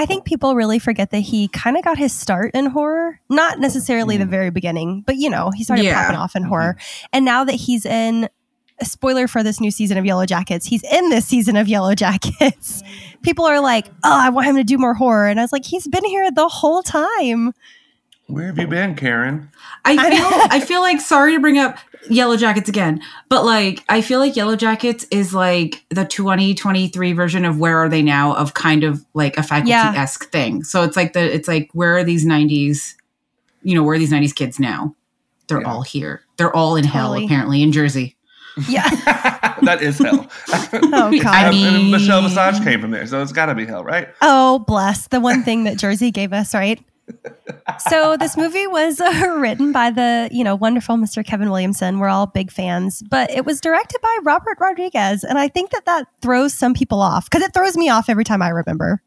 I 0.00 0.06
think 0.06 0.24
people 0.24 0.54
really 0.54 0.78
forget 0.78 1.10
that 1.10 1.18
he 1.20 1.48
kind 1.48 1.76
of 1.76 1.82
got 1.82 1.98
his 1.98 2.12
start 2.12 2.52
in 2.54 2.66
horror. 2.66 3.20
Not 3.28 3.58
necessarily 3.58 4.16
the 4.16 4.26
Mm. 4.26 4.30
very 4.30 4.50
beginning, 4.50 5.02
but 5.04 5.16
you 5.16 5.28
know, 5.28 5.50
he 5.50 5.64
started 5.64 5.84
Yeah. 5.84 6.00
popping 6.00 6.16
off 6.16 6.36
in 6.36 6.44
Mhm. 6.44 6.48
horror. 6.48 6.76
And 7.12 7.24
now 7.24 7.42
that 7.42 7.54
he's 7.56 7.84
in, 7.84 8.28
a 8.80 8.84
spoiler 8.84 9.26
for 9.28 9.42
this 9.42 9.60
new 9.60 9.70
season 9.70 9.98
of 9.98 10.04
Yellow 10.06 10.26
Jackets, 10.26 10.66
he's 10.66 10.82
in 10.84 11.08
this 11.10 11.26
season 11.26 11.56
of 11.56 11.68
Yellow 11.68 11.94
Jackets. 11.94 12.82
People 13.22 13.44
are 13.44 13.60
like, 13.60 13.86
oh, 14.04 14.18
I 14.20 14.28
want 14.30 14.46
him 14.46 14.56
to 14.56 14.64
do 14.64 14.78
more 14.78 14.94
horror. 14.94 15.28
And 15.28 15.40
I 15.40 15.42
was 15.42 15.52
like, 15.52 15.64
he's 15.64 15.86
been 15.88 16.04
here 16.04 16.30
the 16.30 16.48
whole 16.48 16.82
time. 16.82 17.52
Where 18.26 18.46
have 18.46 18.58
you 18.58 18.66
been, 18.66 18.94
Karen? 18.94 19.48
I 19.86 19.92
I 19.96 20.10
feel. 20.16 20.48
I 20.52 20.60
feel 20.60 20.80
like 20.82 21.00
sorry 21.00 21.32
to 21.32 21.40
bring 21.40 21.56
up 21.56 21.78
Yellow 22.10 22.36
Jackets 22.36 22.68
again, 22.68 23.00
but 23.30 23.44
like 23.46 23.82
I 23.88 24.02
feel 24.02 24.18
like 24.18 24.36
Yellow 24.36 24.54
Jackets 24.54 25.06
is 25.10 25.32
like 25.32 25.82
the 25.88 26.04
2023 26.04 27.14
version 27.14 27.46
of 27.46 27.58
Where 27.58 27.78
Are 27.78 27.88
They 27.88 28.02
Now 28.02 28.34
of 28.34 28.52
kind 28.52 28.84
of 28.84 29.02
like 29.14 29.38
a 29.38 29.42
faculty 29.42 29.72
esque 29.72 30.30
thing. 30.30 30.62
So 30.62 30.82
it's 30.84 30.94
like 30.94 31.14
the 31.14 31.20
it's 31.34 31.48
like 31.48 31.70
where 31.72 31.96
are 31.96 32.04
these 32.04 32.26
90s, 32.26 32.94
you 33.62 33.74
know, 33.74 33.82
where 33.82 33.94
are 33.94 33.98
these 33.98 34.12
90s 34.12 34.34
kids 34.34 34.60
now? 34.60 34.94
They're 35.46 35.62
Yeah. 35.62 35.72
all 35.72 35.80
here. 35.82 36.20
They're 36.36 36.54
all 36.54 36.76
in 36.76 36.84
hell 36.84 37.14
apparently 37.14 37.62
in 37.62 37.72
Jersey. 37.72 38.14
Yeah. 38.68 38.88
that 39.62 39.82
is 39.82 39.98
hell. 39.98 40.26
Oh, 40.72 41.10
God. 41.22 41.26
I 41.26 41.48
And- 41.48 41.76
and 41.76 41.90
Michelle 41.90 42.22
mean- 42.22 42.30
Visage 42.30 42.62
came 42.64 42.80
from 42.80 42.90
there, 42.90 43.06
so 43.06 43.20
it's 43.22 43.32
got 43.32 43.46
to 43.46 43.54
be 43.54 43.66
hell, 43.66 43.84
right? 43.84 44.08
Oh, 44.22 44.60
bless 44.60 45.08
the 45.08 45.20
one 45.20 45.42
thing 45.42 45.64
that 45.64 45.78
Jersey 45.78 46.10
gave 46.10 46.32
us, 46.32 46.54
right? 46.54 46.80
So 47.88 48.18
this 48.18 48.36
movie 48.36 48.66
was 48.66 49.00
uh, 49.00 49.34
written 49.38 49.72
by 49.72 49.90
the, 49.90 50.28
you 50.30 50.44
know, 50.44 50.54
wonderful 50.54 50.96
Mr. 50.96 51.24
Kevin 51.24 51.48
Williamson. 51.50 51.98
We're 52.00 52.08
all 52.08 52.26
big 52.26 52.50
fans, 52.50 53.02
but 53.08 53.30
it 53.30 53.46
was 53.46 53.60
directed 53.62 54.00
by 54.02 54.18
Robert 54.24 54.58
Rodriguez, 54.60 55.24
and 55.24 55.38
I 55.38 55.48
think 55.48 55.70
that 55.70 55.86
that 55.86 56.06
throws 56.20 56.52
some 56.52 56.74
people 56.74 57.00
off 57.00 57.24
because 57.30 57.42
it 57.42 57.54
throws 57.54 57.76
me 57.78 57.88
off 57.88 58.10
every 58.10 58.24
time 58.24 58.42
I 58.42 58.48
remember. 58.50 59.00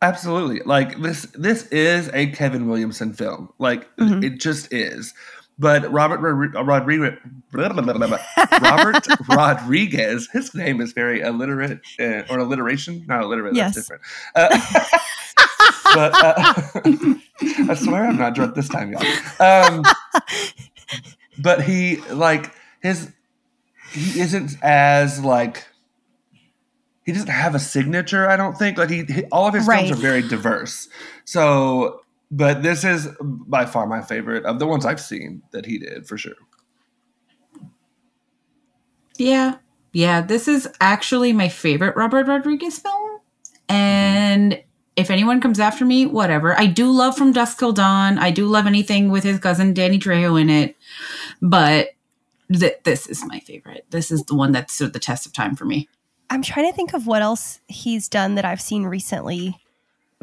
Absolutely. 0.00 0.60
Like 0.64 1.00
this 1.00 1.22
this 1.34 1.66
is 1.68 2.08
a 2.12 2.26
Kevin 2.28 2.68
Williamson 2.68 3.12
film. 3.12 3.48
Like 3.58 3.88
Mhm. 3.96 4.22
it 4.24 4.38
just 4.40 4.72
is. 4.72 5.12
But 5.58 5.90
Robert 5.90 6.20
Rodriguez 6.20 7.18
Robert 7.52 9.06
Rodriguez, 9.28 10.28
his 10.32 10.54
name 10.54 10.80
is 10.80 10.92
very 10.92 11.20
illiterate 11.20 11.80
uh, 11.98 12.22
or 12.30 12.38
alliteration, 12.38 13.04
not 13.08 13.22
alliterate, 13.22 13.54
Yes. 13.56 13.74
that's 13.74 13.88
different. 13.88 14.02
Uh, 14.36 14.48
but 15.94 16.24
uh, 16.24 16.54
I 17.70 17.74
swear 17.74 18.04
I'm 18.06 18.16
not 18.18 18.34
drunk 18.34 18.54
this 18.54 18.68
time, 18.68 18.92
y'all. 18.92 19.04
Um, 19.40 19.84
but 21.38 21.62
he 21.64 21.96
like 22.12 22.52
his 22.82 23.10
he 23.90 24.20
isn't 24.20 24.52
as 24.62 25.24
like 25.24 25.64
he 27.04 27.12
doesn't 27.12 27.28
have 27.28 27.54
a 27.54 27.58
signature. 27.58 28.28
I 28.28 28.36
don't 28.36 28.56
think 28.56 28.76
like 28.78 28.90
he, 28.90 29.02
he 29.04 29.24
all 29.32 29.48
of 29.48 29.54
his 29.54 29.66
Right. 29.66 29.86
films 29.88 29.90
are 29.98 30.00
very 30.00 30.22
diverse. 30.22 30.88
So, 31.24 32.00
but 32.30 32.62
this 32.62 32.84
is 32.84 33.08
by 33.20 33.66
far 33.66 33.86
my 33.86 34.02
favorite 34.02 34.44
of 34.44 34.58
the 34.58 34.66
ones 34.66 34.84
I've 34.84 35.00
seen 35.00 35.42
that 35.52 35.66
he 35.66 35.78
did 35.78 36.06
for 36.06 36.18
sure. 36.18 36.34
Yeah. 39.16 39.56
Yeah, 39.92 40.20
this 40.20 40.46
is 40.48 40.68
actually 40.80 41.32
my 41.32 41.48
favorite 41.48 41.96
Robert 41.96 42.26
Rodriguez 42.26 42.78
film. 42.78 43.20
And 43.68 44.62
if 44.96 45.10
anyone 45.10 45.40
comes 45.40 45.58
after 45.58 45.84
me, 45.84 46.06
whatever. 46.06 46.58
I 46.58 46.66
do 46.66 46.90
love 46.90 47.16
From 47.16 47.32
Dusk 47.32 47.58
Till 47.58 47.72
Dawn. 47.72 48.18
I 48.18 48.30
do 48.30 48.46
love 48.46 48.66
anything 48.66 49.10
with 49.10 49.24
his 49.24 49.38
cousin 49.38 49.72
Danny 49.72 49.98
Trejo 49.98 50.40
in 50.40 50.50
it. 50.50 50.76
But 51.40 51.90
th- 52.52 52.78
this 52.84 53.06
is 53.06 53.24
my 53.24 53.40
favorite. 53.40 53.86
This 53.90 54.10
is 54.10 54.24
the 54.24 54.34
one 54.34 54.52
that 54.52 54.70
stood 54.70 54.92
the 54.92 54.98
test 54.98 55.26
of 55.26 55.32
time 55.32 55.56
for 55.56 55.64
me. 55.64 55.88
I'm 56.30 56.42
trying 56.42 56.70
to 56.70 56.76
think 56.76 56.92
of 56.92 57.06
what 57.06 57.22
else 57.22 57.60
he's 57.68 58.08
done 58.08 58.34
that 58.34 58.44
I've 58.44 58.60
seen 58.60 58.84
recently 58.84 59.58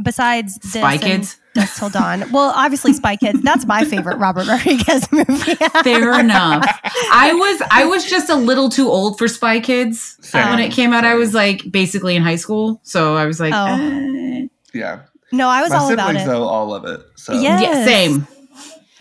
besides 0.02 0.56
this 0.58 0.74
Spy 0.74 0.98
Kids. 0.98 1.40
Dusk 1.54 1.78
Till 1.80 1.90
Dawn. 1.90 2.30
Well, 2.32 2.52
obviously 2.56 2.92
Spy 2.94 3.16
Kids. 3.16 3.42
That's 3.42 3.66
my 3.66 3.86
favorite 3.86 4.18
Robert 4.18 4.46
Rodriguez 4.48 5.10
movie. 5.12 5.56
Fair 5.84 6.20
enough. 6.20 6.66
I 7.12 7.34
was 7.34 7.62
I 7.72 7.86
was 7.86 8.10
just 8.10 8.30
a 8.30 8.36
little 8.36 8.68
too 8.70 8.90
old 8.90 9.18
for 9.18 9.28
Spy 9.30 9.60
Kids 9.62 10.18
Same. 10.22 10.50
when 10.50 10.60
it 10.60 10.72
came 10.74 10.92
out. 10.92 11.06
I 11.06 11.16
was 11.16 11.34
like 11.34 11.70
basically 11.72 12.16
in 12.16 12.24
high 12.24 12.36
school, 12.36 12.80
so 12.84 13.16
I 13.16 13.26
was 13.26 13.40
like, 13.40 13.54
Oh. 13.56 13.68
eh. 13.68 14.48
Yeah. 14.74 15.04
no, 15.32 15.48
I 15.48 15.62
was 15.62 15.70
My 15.72 15.78
all 15.78 15.94
about 15.94 16.16
it. 16.18 16.26
know 16.26 16.44
all 16.44 16.74
of 16.74 16.84
it. 16.84 17.00
So 17.16 17.32
Yeah. 17.34 17.62
yeah, 17.62 17.86
same. 17.86 18.28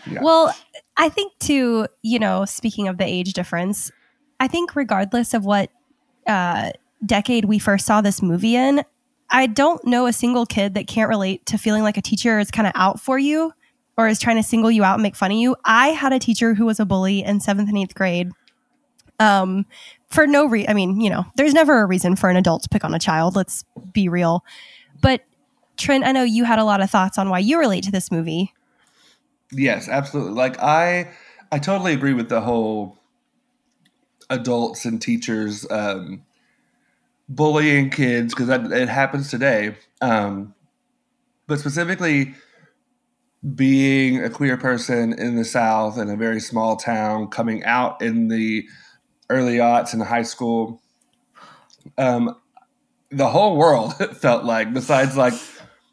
Yeah. 0.09 0.21
Well, 0.23 0.55
I 0.97 1.09
think 1.09 1.33
too, 1.41 1.89
you 2.03 2.21
know, 2.21 2.45
speaking 2.45 2.87
of 2.87 2.99
the 2.99 3.05
age 3.05 3.33
difference, 3.33 3.91
I 4.39 4.47
think 4.47 4.77
regardless 4.77 5.35
of 5.35 5.45
what 5.45 5.71
uh, 6.29 6.71
decade 7.05 7.47
we 7.47 7.59
first 7.59 7.85
saw 7.87 8.01
this 8.01 8.23
movie 8.23 8.55
in, 8.55 8.85
I 9.35 9.49
don't 9.49 9.85
know 9.85 10.07
a 10.07 10.12
single 10.12 10.47
kid 10.47 10.75
that 10.75 10.87
can't 10.87 11.09
relate 11.09 11.45
to 11.47 11.59
feeling 11.59 11.83
like 11.83 11.97
a 11.97 12.00
teacher 12.00 12.38
is 12.38 12.53
kind 12.53 12.69
of 12.69 12.73
out 12.76 13.00
for 13.00 13.19
you 13.19 13.53
or 13.99 14.07
is 14.07 14.21
trying 14.21 14.37
to 14.37 14.45
single 14.45 14.71
you 14.71 14.85
out 14.85 14.95
and 14.95 15.03
make 15.03 15.17
fun 15.17 15.33
of 15.33 15.37
you. 15.37 15.57
I 15.64 15.88
had 15.88 16.12
a 16.12 16.21
teacher 16.21 16.55
who 16.55 16.67
was 16.67 16.79
a 16.79 16.85
bully 16.85 17.25
in 17.25 17.41
seventh 17.41 17.69
and 17.69 17.76
eighth 17.76 17.97
grade. 17.97 18.31
Um, 19.19 19.67
for 20.09 20.29
no 20.29 20.47
reason. 20.47 20.71
I 20.71 20.75
mean, 20.75 21.00
you 21.00 21.11
know, 21.11 21.25
there's 21.35 21.53
never 21.53 21.83
a 21.83 21.87
reason 21.87 22.14
for 22.14 22.31
an 22.31 22.37
adult 22.37 22.62
to 22.62 22.69
pick 22.69 22.85
on 22.85 22.95
a 22.95 22.99
child. 23.00 23.35
Let's 23.35 23.64
be 23.93 24.09
real. 24.09 24.45
But 25.03 25.23
Trent, 25.76 26.05
I 26.05 26.12
know 26.12 26.23
you 26.23 26.45
had 26.45 26.61
a 26.61 26.64
lot 26.64 26.81
of 26.81 26.88
thoughts 26.88 27.19
on 27.19 27.29
why 27.29 27.41
you 27.41 27.59
relate 27.59 27.83
to 27.85 27.91
this 27.91 28.12
movie. 28.12 28.55
Yes, 29.50 29.88
absolutely. 29.88 30.35
Like 30.35 30.62
I 30.62 31.11
I 31.50 31.59
totally 31.59 31.93
agree 31.93 32.14
with 32.14 32.29
the 32.29 32.41
whole 32.41 32.99
adults 34.31 34.85
and 34.85 35.03
teachers 35.03 35.69
um 35.71 36.23
bullying 37.28 37.90
kids 37.90 38.35
because 38.35 38.49
it 38.49 38.88
happens 38.88 39.31
today. 39.31 39.76
Um 40.00 40.54
but 41.47 41.59
specifically 41.59 42.35
being 43.54 44.25
a 44.25 44.31
queer 44.31 44.57
person 44.57 45.12
in 45.12 45.37
the 45.37 45.45
South 45.45 45.99
in 45.99 46.09
a 46.09 46.16
very 46.16 46.40
small 46.40 46.76
town, 46.76 47.28
coming 47.28 47.62
out 47.64 48.00
in 48.00 48.28
the 48.28 48.66
early 49.28 49.57
aughts 49.57 49.93
in 49.93 50.00
high 50.00 50.23
school, 50.23 50.81
um, 51.99 52.35
the 53.11 53.28
whole 53.28 53.57
world 53.57 53.95
felt 54.16 54.45
like, 54.45 54.73
besides 54.73 55.16
like 55.16 55.35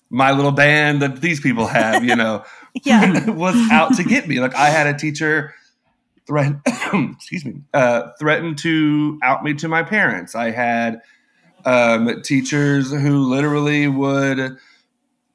my 0.10 0.32
little 0.32 0.52
band 0.52 1.02
that 1.02 1.22
these 1.22 1.42
people 1.42 1.68
have, 1.68 2.04
you 2.04 2.16
know, 2.16 2.44
Yeah. 2.84 3.30
was 3.30 3.56
out 3.70 3.96
to 3.96 4.04
get 4.04 4.30
me. 4.30 4.40
Like 4.40 4.56
I 4.56 4.70
had 4.70 4.88
a 4.88 4.98
teacher 4.98 5.54
threaten, 6.26 6.62
excuse 7.16 7.44
me, 7.44 7.62
uh, 7.74 8.12
threatened 8.18 8.58
to 8.60 9.20
out 9.24 9.44
me 9.44 9.54
to 9.56 9.68
my 9.68 9.84
parents. 9.84 10.36
I 10.36 10.52
had 10.52 11.02
um, 11.66 12.22
teachers 12.22 12.92
who 12.92 13.30
literally 13.30 13.88
would 13.88 14.58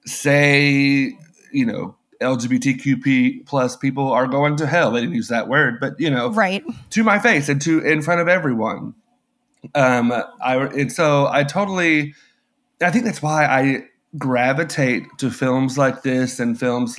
say, 0.05 1.17
you 1.53 1.67
know, 1.67 1.97
LGBTQP 2.21 3.47
plus 3.47 3.77
people 3.77 4.11
are 4.13 4.27
going 4.27 4.57
to 4.57 4.67
hell. 4.67 4.91
They 4.91 5.01
didn't 5.01 5.15
use 5.15 5.29
that 5.29 5.49
word, 5.49 5.79
but 5.81 5.99
you 5.99 6.11
know, 6.11 6.31
right. 6.31 6.65
to 6.91 7.05
my 7.05 7.19
face 7.19 7.49
and 7.49 7.61
to 7.63 7.81
in 7.81 8.03
front 8.03 8.21
of 8.21 8.29
everyone. 8.29 8.95
Um, 9.75 10.13
I 10.41 10.57
and 10.57 10.93
so 10.93 11.29
I 11.31 11.45
totally, 11.45 12.15
I 12.81 12.91
think 12.91 13.05
that's 13.05 13.23
why 13.23 13.45
I 13.47 13.85
gravitate 14.17 15.05
to 15.19 15.31
films 15.31 15.77
like 15.77 16.03
this 16.03 16.41
and 16.41 16.59
films 16.59 16.99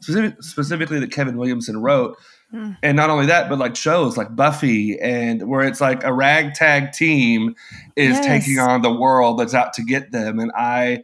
specific, 0.00 0.42
specifically 0.42 1.00
that 1.00 1.10
Kevin 1.10 1.36
Williamson 1.36 1.82
wrote. 1.82 2.16
Mm. 2.52 2.78
And 2.82 2.96
not 2.96 3.10
only 3.10 3.26
that, 3.26 3.48
but 3.48 3.58
like 3.58 3.76
shows 3.76 4.16
like 4.16 4.34
Buffy 4.34 4.98
and 5.00 5.48
where 5.48 5.66
it's 5.66 5.80
like 5.80 6.02
a 6.04 6.12
ragtag 6.12 6.92
team 6.92 7.54
is 7.94 8.16
Yes. 8.16 8.26
taking 8.26 8.58
on 8.58 8.80
the 8.82 8.92
world 8.92 9.38
that's 9.38 9.54
out 9.54 9.74
to 9.74 9.82
get 9.82 10.12
them. 10.12 10.38
And 10.38 10.50
I 10.56 11.02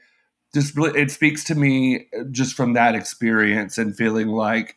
just 0.55 0.75
really, 0.77 0.99
it 0.99 1.11
speaks 1.11 1.45
to 1.45 1.55
me 1.55 2.07
just 2.31 2.55
from 2.55 2.73
that 2.75 2.95
experience 2.95 3.77
and 3.77 3.95
feeling 3.95 4.29
like 4.29 4.77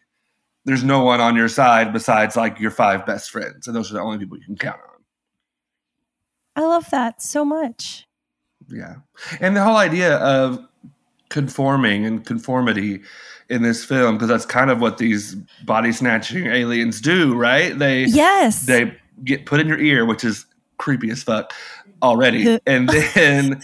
there's 0.66 0.84
no 0.84 1.04
one 1.04 1.22
on 1.22 1.38
your 1.38 1.48
side 1.48 1.94
besides 1.94 2.36
like 2.36 2.60
your 2.60 2.72
five 2.72 3.06
best 3.06 3.32
friends. 3.32 3.68
And 3.68 3.76
those 3.76 3.90
are 3.90 3.94
the 3.94 4.02
only 4.02 4.18
people 4.18 4.38
you 4.38 4.44
can 4.44 4.58
count 4.58 4.82
on. 4.82 5.02
I 6.58 6.68
love 6.68 6.90
that 6.90 7.22
so 7.22 7.46
much. 7.46 8.06
Yeah. 8.68 8.96
And 9.40 9.56
the 9.56 9.64
whole 9.64 9.78
idea 9.78 10.18
of 10.18 10.60
conforming 11.30 12.06
and 12.06 12.26
conformity 12.26 13.02
in 13.50 13.62
this 13.62 13.84
film, 13.86 14.16
because 14.16 14.27
that's 14.27 14.46
kind 14.46 14.70
of 14.70 14.82
what 14.82 14.98
these 14.98 15.36
body 15.66 15.92
snatching 15.92 16.48
aliens 16.48 17.00
do, 17.01 17.36
right? 17.36 17.77
They 17.77 18.06
Yes. 18.06 18.66
they 18.66 18.96
get 19.24 19.46
put 19.46 19.60
in 19.60 19.68
your 19.68 19.80
ear, 19.80 20.06
which 20.06 20.24
is 20.24 20.46
creepy 20.77 21.10
as 21.10 21.24
fuck 21.24 21.54
already. 22.04 22.60
and 22.68 22.89
then 22.89 23.62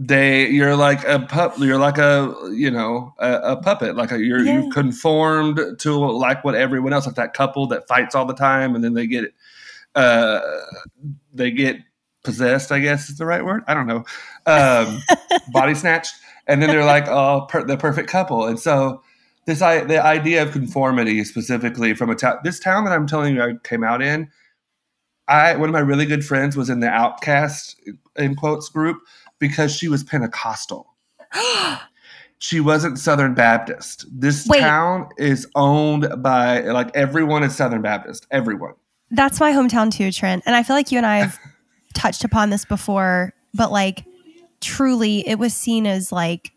they 0.00 0.48
you're 0.48 0.76
like 0.76 1.02
a 1.08 1.18
pup 1.18 1.58
you're 1.58 1.76
like 1.76 1.98
a 1.98 2.32
you 2.52 2.70
know 2.70 3.12
a, 3.18 3.32
a 3.52 3.56
puppet 3.56 3.96
like 3.96 4.12
a, 4.12 4.18
you're 4.22 4.44
Yeah. 4.44 4.60
you've 4.60 4.72
conformed 4.72 5.60
to 5.80 5.92
like 6.12 6.44
what 6.44 6.54
everyone 6.54 6.92
else 6.92 7.04
like 7.04 7.16
that 7.16 7.34
couple 7.34 7.66
that 7.66 7.88
fights 7.88 8.14
all 8.14 8.24
the 8.24 8.32
time 8.34 8.76
and 8.76 8.84
then 8.84 8.94
they 8.94 9.08
get 9.08 9.34
uh 9.96 10.38
they 11.34 11.50
get 11.50 11.78
possessed 12.22 12.70
i 12.70 12.78
guess 12.78 13.10
is 13.10 13.18
the 13.18 13.26
right 13.26 13.44
word 13.44 13.64
i 13.66 13.74
don't 13.74 13.88
know 13.88 14.04
um 14.46 15.00
body 15.52 15.74
snatched 15.74 16.14
and 16.46 16.62
then 16.62 16.70
they're 16.70 16.84
like 16.84 17.08
oh 17.08 17.46
per- 17.48 17.64
the 17.64 17.76
perfect 17.76 18.08
couple 18.08 18.46
and 18.46 18.60
so 18.60 19.02
this 19.48 19.62
i 19.62 19.80
the 19.80 20.04
idea 20.04 20.42
of 20.42 20.52
conformity 20.52 21.24
specifically 21.24 21.94
from 21.94 22.10
a 22.10 22.14
town 22.14 22.36
this 22.44 22.60
town 22.60 22.84
that 22.84 22.92
i'm 22.92 23.06
telling 23.06 23.34
you 23.34 23.42
i 23.42 23.54
came 23.64 23.82
out 23.82 24.00
in 24.00 24.28
i 25.26 25.56
one 25.56 25.68
of 25.68 25.72
my 25.72 25.80
really 25.80 26.06
good 26.06 26.24
friends 26.24 26.56
was 26.56 26.70
in 26.70 26.80
the 26.80 26.88
outcast 26.88 27.74
in 28.16 28.36
quotes 28.36 28.68
group 28.68 28.98
because 29.38 29.74
she 29.74 29.88
was 29.88 30.04
pentecostal 30.04 30.94
she 32.38 32.60
wasn't 32.60 32.98
southern 32.98 33.34
baptist 33.34 34.06
this 34.12 34.46
Wait. 34.46 34.60
town 34.60 35.08
is 35.18 35.48
owned 35.56 36.06
by 36.18 36.60
like 36.60 36.94
everyone 36.94 37.42
is 37.42 37.56
southern 37.56 37.82
baptist 37.82 38.26
everyone 38.30 38.74
That's 39.10 39.40
my 39.40 39.52
hometown 39.52 39.90
too, 39.90 40.12
Trent. 40.12 40.42
And 40.44 40.54
I 40.54 40.62
feel 40.62 40.76
like 40.76 40.92
you 40.92 40.98
and 40.98 41.06
I 41.06 41.18
have 41.18 41.38
touched 41.94 42.24
upon 42.24 42.50
this 42.50 42.64
before, 42.64 43.32
but 43.54 43.72
like 43.72 44.04
truly 44.60 45.26
it 45.26 45.38
was 45.38 45.54
seen 45.54 45.86
as 45.86 46.12
like 46.12 46.52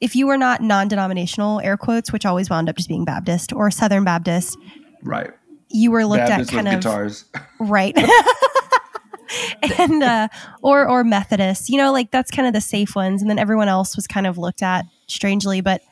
if 0.00 0.14
you 0.14 0.26
were 0.26 0.36
not 0.36 0.60
non-denominational 0.60 1.60
air 1.60 1.76
quotes, 1.76 2.12
which 2.12 2.26
always 2.26 2.50
wound 2.50 2.68
up 2.68 2.76
just 2.76 2.88
being 2.88 3.04
Baptist 3.04 3.52
or 3.52 3.70
Southern 3.70 4.04
Baptist, 4.04 4.58
right 5.02 5.30
you 5.70 5.90
were 5.90 6.04
looked 6.04 6.26
baptist 6.26 6.52
at 6.52 6.54
kind 6.54 6.68
of 6.68 6.74
guitars 6.74 7.24
right. 7.60 7.96
and 9.78 10.02
uh 10.02 10.28
or 10.62 10.88
or 10.88 11.04
Methodist, 11.04 11.68
you 11.68 11.76
know, 11.76 11.92
like 11.92 12.10
that's 12.10 12.30
kind 12.30 12.46
of 12.46 12.54
the 12.54 12.60
safe 12.60 12.94
ones. 12.94 13.22
And 13.22 13.30
then 13.30 13.38
everyone 13.38 13.68
else 13.68 13.96
was 13.96 14.06
kind 14.06 14.26
of 14.26 14.38
looked 14.38 14.62
at 14.62 14.84
strangely. 15.06 15.60
But 15.60 15.82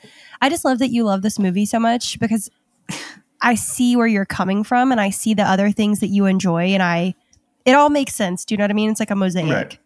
I 0.40 0.48
just 0.48 0.64
love 0.64 0.78
that 0.78 0.90
you 0.90 1.04
love 1.04 1.22
this 1.22 1.38
movie 1.38 1.66
so 1.66 1.80
much 1.80 2.18
because 2.20 2.50
I 3.40 3.56
see 3.56 3.96
where 3.96 4.06
you're 4.06 4.24
coming 4.24 4.64
from 4.64 4.92
and 4.92 5.00
I 5.00 5.10
see 5.10 5.34
the 5.34 5.42
other 5.42 5.70
things 5.70 6.00
that 6.00 6.08
you 6.08 6.26
enjoy 6.26 6.66
and 6.68 6.82
I 6.82 7.14
it 7.64 7.72
all 7.72 7.90
makes 7.90 8.14
sense. 8.14 8.44
Do 8.44 8.54
you 8.54 8.58
know 8.58 8.64
what 8.64 8.70
I 8.70 8.74
mean? 8.74 8.90
It's 8.90 9.00
like 9.00 9.10
a 9.10 9.16
mosaic. 9.16 9.50
Right. 9.50 9.78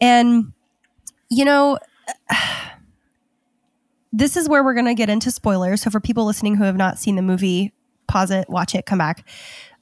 And 0.00 0.52
you 1.30 1.44
know 1.44 1.78
this 4.18 4.36
is 4.36 4.48
where 4.48 4.64
we're 4.64 4.74
going 4.74 4.86
to 4.86 4.94
get 4.94 5.08
into 5.08 5.30
spoilers. 5.30 5.82
So 5.82 5.90
for 5.90 6.00
people 6.00 6.24
listening 6.24 6.56
who 6.56 6.64
have 6.64 6.76
not 6.76 6.98
seen 6.98 7.14
the 7.16 7.22
movie, 7.22 7.72
pause 8.08 8.30
it, 8.32 8.48
watch 8.50 8.74
it, 8.74 8.84
come 8.84 8.98
back. 8.98 9.24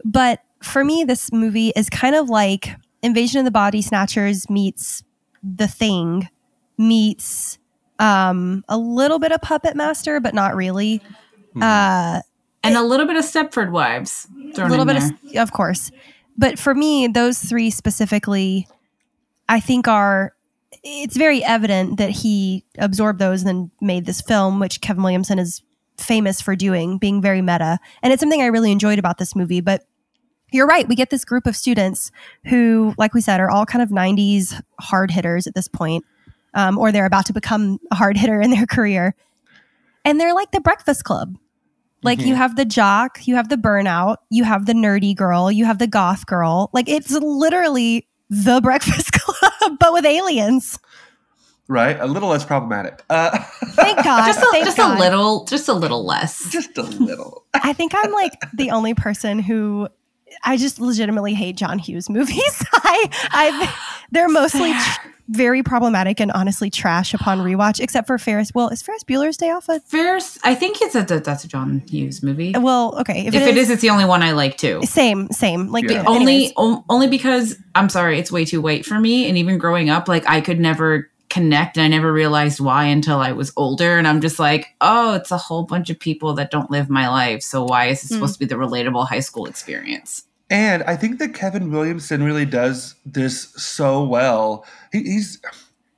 But 0.05 0.41
for 0.63 0.85
me 0.85 1.05
this 1.05 1.33
movie 1.33 1.73
is 1.75 1.89
kind 1.89 2.15
of 2.15 2.29
like 2.29 2.69
Invasion 3.03 3.39
of 3.39 3.45
the 3.47 3.51
Body 3.51 3.81
Snatchers 3.83 4.49
meets 4.51 5.03
The 5.43 5.67
Thing 5.69 6.29
meets 6.79 7.59
um 7.99 8.63
a 8.69 8.77
little 8.77 9.19
bit 9.19 9.33
of 9.33 9.41
Puppet 9.41 9.75
Master 9.75 10.21
but 10.21 10.35
not 10.35 10.55
really. 10.55 11.01
Hmm. 11.55 11.63
Uh 11.63 12.21
And 12.63 12.77
a 12.77 12.83
little 12.83 13.07
bit 13.07 13.17
of 13.17 13.25
Stepford 13.25 13.71
Wives. 13.71 14.29
a 14.59 14.69
little 14.69 14.83
in 14.83 14.87
bit 14.89 15.01
there. 15.33 15.43
of, 15.43 15.49
of 15.49 15.53
course 15.53 15.91
but 16.37 16.59
for 16.59 16.75
me 16.75 17.07
those 17.07 17.39
three 17.39 17.71
specifically 17.71 18.69
i 19.49 19.61
think 19.61 19.89
are 19.89 20.35
it's 20.83 21.17
very 21.17 21.45
evident 21.45 21.99
that 21.99 22.11
he 22.11 22.65
absorbed 22.79 23.19
those 23.19 23.43
and 23.43 23.49
then 23.49 23.71
made 23.81 24.07
this 24.07 24.21
film 24.21 24.61
which 24.61 24.81
kevin 24.81 25.03
williamson 25.03 25.39
is 25.39 25.63
famous 25.99 26.41
for 26.41 26.57
doing 26.57 26.99
being 26.99 27.21
very 27.23 27.43
meta. 27.43 27.79
And 28.03 28.13
it's 28.13 28.21
something 28.21 28.43
i 28.43 28.47
really 28.47 28.73
enjoyed 28.73 28.99
about 28.99 29.19
this 29.19 29.35
movie. 29.35 29.61
But 29.61 29.83
you're 30.53 30.67
right 30.67 30.87
we 30.89 30.95
get 30.95 31.11
this 31.11 31.25
group 31.25 31.47
of 31.47 31.57
students 31.57 32.13
who 32.47 32.95
like 32.99 33.15
we 33.15 33.21
said 33.21 33.41
are 33.41 33.51
all 33.51 33.67
kind 33.67 33.83
of 33.83 33.89
90s 33.89 34.61
hard 34.81 35.11
hitters 35.11 35.47
at 35.49 35.55
this 35.55 35.67
point 35.67 36.05
um, 36.55 36.79
or 36.79 36.93
they're 36.93 37.07
about 37.07 37.27
to 37.27 37.33
become 37.33 37.79
a 37.91 37.97
hard 37.97 38.17
hitter 38.17 38.41
in 38.41 38.51
their 38.51 38.67
career. 38.67 39.15
And 40.05 40.21
they're 40.21 40.35
like 40.35 40.53
the 40.53 40.61
breakfast 40.61 41.05
club. 41.05 41.37
Like 42.03 42.21
you 42.21 42.37
have 42.37 42.55
the 42.55 42.65
jock, 42.65 43.27
you 43.27 43.35
have 43.35 43.49
the 43.49 43.57
burnout, 43.57 44.19
you 44.31 44.45
have 44.45 44.67
the 44.67 44.75
nerdy 44.75 45.17
girl, 45.17 45.51
you 45.51 45.65
have 45.65 45.79
the 45.79 45.89
goth 45.89 46.25
girl. 46.27 46.71
Like 46.73 46.89
it's 46.89 47.11
literally 47.11 48.07
the 48.31 48.61
Breakfast 48.63 49.13
Club, 49.13 49.77
but 49.79 49.93
with 49.93 50.07
aliens. 50.07 50.79
Right, 51.69 51.99
a 51.99 52.07
little 52.07 52.29
less 52.29 52.45
problematic. 52.45 53.03
Uh, 53.11 53.37
Thank 53.71 54.05
God. 54.05 54.27
just 54.27 54.41
a, 54.41 54.47
Thank 54.53 54.65
just 54.67 54.77
God. 54.77 54.97
a 54.97 55.01
little, 55.01 55.45
just 55.47 55.69
a 55.69 55.73
little 55.73 56.05
less. 56.05 56.49
just 56.51 56.79
a 56.79 56.83
little. 56.83 57.45
I 57.55 57.73
think 57.73 57.93
I'm 57.97 58.13
like 58.13 58.35
the 58.55 58.71
only 58.71 58.95
person 58.95 59.41
who 59.41 59.89
I 60.45 60.57
just 60.57 60.81
legitimately 60.81 61.35
hate 61.35 61.57
John 61.57 61.79
Hughes 61.79 62.09
movies. 62.11 62.65
I, 62.73 63.09
I, 63.31 63.75
they're 64.11 64.29
mostly 64.29 64.73
tr- 64.73 65.09
very 65.29 65.63
problematic 65.63 66.21
and 66.21 66.31
honestly 66.33 66.71
trash 66.71 67.13
upon 67.15 67.39
rewatch, 67.39 67.81
except 67.81 68.07
for 68.07 68.17
Ferris. 68.19 68.53
Well, 68.55 68.69
is 68.69 68.81
Ferris 68.83 69.03
Bueller's 69.05 69.37
Day 69.37 69.51
Off 69.51 69.69
a? 69.69 69.81
Ferris, 69.81 70.39
I 70.45 70.55
think 70.55 70.81
it's 70.81 70.95
a 70.95 71.03
that's 71.03 71.45
a 71.45 71.49
John 71.49 71.83
Hughes 71.89 72.23
movie. 72.23 72.53
Well, 72.57 72.97
okay. 73.01 73.27
if 73.27 73.35
it 73.35 73.57
is, 73.57 73.71
it's 73.71 73.83
the 73.83 73.91
only 73.91 74.05
one 74.05 74.23
I 74.23 74.33
like 74.33 74.57
too. 74.57 74.83
same, 74.85 75.29
same. 75.31 75.69
Like 75.73 75.89
Yeah. 75.91 76.05
only 76.07 76.53
o- 76.57 76.85
only 76.89 77.09
because 77.09 77.57
I'm 77.75 77.89
sorry, 77.89 78.19
it's 78.19 78.31
way 78.31 78.45
too 78.45 78.61
white 78.61 78.87
for 78.87 79.01
me. 79.01 79.29
And 79.29 79.37
even 79.37 79.59
growing 79.59 79.91
up, 79.91 80.07
like 80.09 80.29
I 80.29 80.41
could 80.41 80.61
never 80.61 81.11
connect, 81.37 81.77
and 81.77 81.85
I 81.85 81.89
never 81.89 82.13
realized 82.13 82.61
why 82.61 82.85
until 82.87 83.19
I 83.19 83.33
was 83.33 83.53
older. 83.57 83.99
And 83.99 84.09
I'm 84.09 84.21
just 84.23 84.39
like, 84.39 84.69
oh, 84.81 85.15
it's 85.15 85.31
a 85.31 85.37
whole 85.37 85.65
bunch 85.65 85.91
of 85.91 85.99
people 86.01 86.33
that 86.35 86.51
don't 86.51 86.71
live 86.71 86.89
my 86.89 87.09
life. 87.09 87.43
So 87.43 87.65
why 87.65 87.87
is 87.87 88.03
it 88.03 88.09
Hmm. 88.09 88.15
supposed 88.15 88.35
to 88.35 88.39
be 88.39 88.47
the 88.47 88.55
relatable 88.55 89.07
high 89.09 89.21
school 89.21 89.47
experience? 89.47 90.25
And 90.49 90.83
I 90.85 90.97
think 90.97 91.19
that 91.19 91.35
Kevin 91.35 91.71
Williamson 91.71 92.23
really 92.23 92.47
does 92.47 92.95
this 93.05 93.53
so 93.57 94.03
well. 94.05 94.65
He, 94.93 95.03
he's 95.03 95.41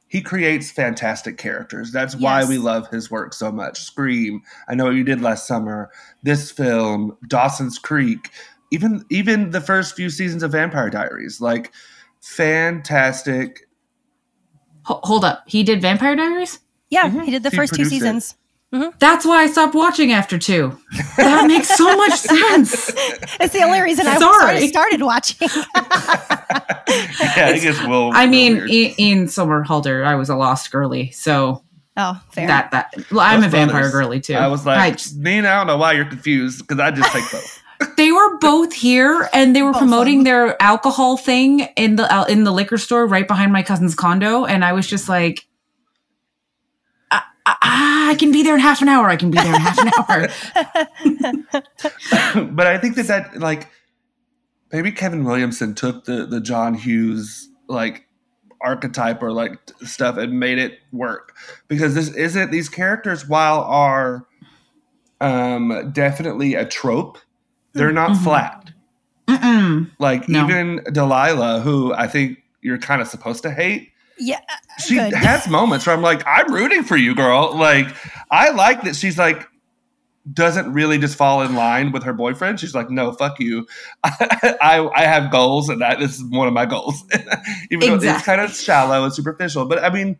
he 0.08 0.22
creates 0.22 0.70
fantastic 0.72 1.36
characters. 1.36 1.92
That's 1.92 2.16
why 2.16 2.44
we 2.46 2.56
love 2.56 2.88
his 2.88 3.10
work 3.10 3.34
so 3.34 3.52
much. 3.52 3.78
Scream, 3.82 4.40
I 4.66 4.74
know 4.74 4.86
what 4.86 4.94
you 4.94 5.04
did 5.04 5.20
last 5.20 5.46
summer. 5.46 5.90
This 6.22 6.50
film, 6.50 7.14
Dawson's 7.28 7.78
Creek, 7.78 8.30
even 8.72 9.04
even 9.10 9.50
the 9.50 9.60
first 9.60 9.94
few 9.94 10.08
seasons 10.10 10.42
of 10.42 10.52
Vampire 10.52 10.88
Diaries, 10.90 11.40
like 11.42 11.72
fantastic. 12.22 13.67
Ho- 14.88 15.00
hold 15.04 15.24
up, 15.24 15.42
he 15.46 15.62
did 15.62 15.82
Vampire 15.82 16.16
Diaries. 16.16 16.60
yeah, 16.90 17.08
mm-hmm. 17.08 17.20
he 17.20 17.30
did 17.30 17.42
the 17.42 17.50
He 17.50 17.56
first 17.56 17.74
two 17.74 17.82
produced 17.82 17.92
it. 17.92 18.00
seasons. 18.00 18.34
Mm-hmm. 18.72 18.96
That's 18.98 19.24
why 19.24 19.42
I 19.42 19.46
stopped 19.46 19.74
watching 19.74 20.12
after 20.12 20.38
two. 20.38 20.78
That 21.16 21.46
makes 21.46 21.68
so 21.74 21.96
much 21.96 22.12
sense. 22.18 22.90
It's 23.40 23.52
the 23.54 23.62
only 23.62 23.80
reason 23.80 24.06
I 24.06 24.18
Sorry. 24.18 24.68
started, 24.68 24.68
started 24.68 25.02
watching. 25.02 25.48
Yeah, 27.36 27.48
I 27.48 27.58
guess 27.58 27.78
we'll. 27.86 28.12
I 28.14 28.26
mean, 28.26 28.56
weird. 28.56 28.70
in, 28.70 28.94
in 28.98 29.24
Somerhalder, 29.26 30.04
I 30.06 30.14
was 30.14 30.30
a 30.30 30.34
lost 30.36 30.70
girly, 30.70 31.10
so 31.10 31.62
oh, 31.98 32.20
fair. 32.32 32.46
that 32.46 32.70
that 32.70 32.94
well, 33.10 33.20
I'm 33.20 33.40
Those 33.42 33.48
a 33.48 33.50
vampire 33.50 33.80
brothers. 33.82 33.92
girly 33.92 34.20
too. 34.20 34.34
I 34.34 34.46
was 34.48 34.66
I 34.66 34.76
like, 34.76 34.96
just- 34.96 35.16
Nina, 35.18 35.48
I 35.48 35.56
don't 35.58 35.66
know 35.66 35.76
why 35.76 35.92
you're 35.92 36.06
confused 36.06 36.60
because 36.66 36.80
I 36.80 36.90
just 36.90 37.12
take 37.12 37.30
both. 37.30 37.62
They 37.96 38.12
were 38.12 38.38
both 38.38 38.72
here, 38.72 39.28
and 39.32 39.54
they 39.54 39.62
were 39.62 39.72
Both 39.72 39.80
promoting 39.80 40.24
their 40.24 40.60
alcohol 40.60 41.16
thing 41.16 41.60
in 41.76 41.96
the 41.96 42.12
uh, 42.12 42.24
in 42.24 42.44
the 42.44 42.52
liquor 42.52 42.78
store 42.78 43.06
right 43.06 43.26
behind 43.26 43.52
my 43.52 43.62
cousin's 43.62 43.94
condo, 43.94 44.44
and 44.44 44.64
I 44.64 44.72
was 44.72 44.86
just 44.86 45.08
like. 45.08 45.46
"Ah, 47.10 47.26
ah, 47.46 48.08
I 48.10 48.14
can 48.14 48.32
be 48.32 48.42
there 48.42 48.54
in 48.54 48.60
half 48.60 48.82
an 48.82 48.88
hour. 48.88 49.08
I 49.08 49.16
can 49.16 49.30
be 49.30 49.38
there 49.38 49.54
in 49.54 49.60
half 49.60 49.78
an 49.78 49.90
hour. 49.98 50.28
but 52.52 52.66
I 52.66 52.78
think 52.78 52.96
that 52.96 53.06
that 53.06 53.38
like 53.38 53.68
maybe 54.72 54.92
Kevin 54.92 55.24
Williamson 55.24 55.74
took 55.74 56.04
the 56.04 56.26
the 56.26 56.40
John 56.40 56.74
Hughes 56.74 57.48
like 57.68 58.06
archetype 58.60 59.22
or 59.22 59.32
like 59.32 59.58
stuff 59.84 60.16
and 60.16 60.40
made 60.40 60.58
it 60.58 60.80
work 60.92 61.36
because 61.68 61.94
this 61.94 62.08
isn't 62.14 62.50
these 62.50 62.68
characters 62.68 63.28
while 63.28 63.60
are 63.60 64.26
um 65.20 65.90
definitely 65.92 66.54
a 66.54 66.64
trope 66.64 67.18
they're 67.78 67.92
not 67.92 68.10
Mhm. 68.10 68.22
flat 68.24 68.70
Mm-mm. 69.28 69.90
like 69.98 70.28
No. 70.28 70.44
even 70.44 70.80
Delilah 70.92 71.60
who 71.60 71.92
I 71.94 72.06
think 72.08 72.38
you're 72.62 72.78
kind 72.78 73.00
of 73.02 73.08
supposed 73.08 73.42
to 73.44 73.50
hate 73.50 73.92
yeah, 74.20 74.40
she 74.84 74.94
Good. 74.96 75.12
has 75.14 75.46
moments 75.46 75.86
where 75.86 75.94
I'm 75.94 76.02
like, 76.02 76.24
I'm 76.26 76.52
rooting 76.52 76.82
for 76.82 76.96
you, 76.96 77.14
girl. 77.14 77.54
Like, 77.54 77.86
I 78.32 78.50
like 78.50 78.82
that 78.82 78.96
she's 78.96 79.16
like 79.16 79.46
doesn't 80.32 80.72
really 80.72 80.98
just 80.98 81.16
fall 81.16 81.40
in 81.42 81.54
line 81.54 81.92
with 81.92 82.02
her 82.02 82.12
boyfriend. 82.12 82.58
She's 82.58 82.74
like, 82.74 82.90
no, 82.90 83.12
fuck 83.12 83.38
you. 83.38 83.64
I 84.04 84.90
I 84.94 85.02
have 85.04 85.30
goals, 85.30 85.68
and 85.68 85.80
that 85.82 86.00
this 86.00 86.16
is 86.16 86.24
one 86.24 86.48
of 86.48 86.52
my 86.52 86.66
goals. 86.66 87.04
Even 87.70 88.00
though 88.00 88.12
it's 88.12 88.24
kind 88.24 88.40
of 88.40 88.50
shallow 88.52 89.04
and 89.04 89.14
superficial, 89.14 89.66
but 89.66 89.84
I 89.84 89.88
mean, 89.90 90.18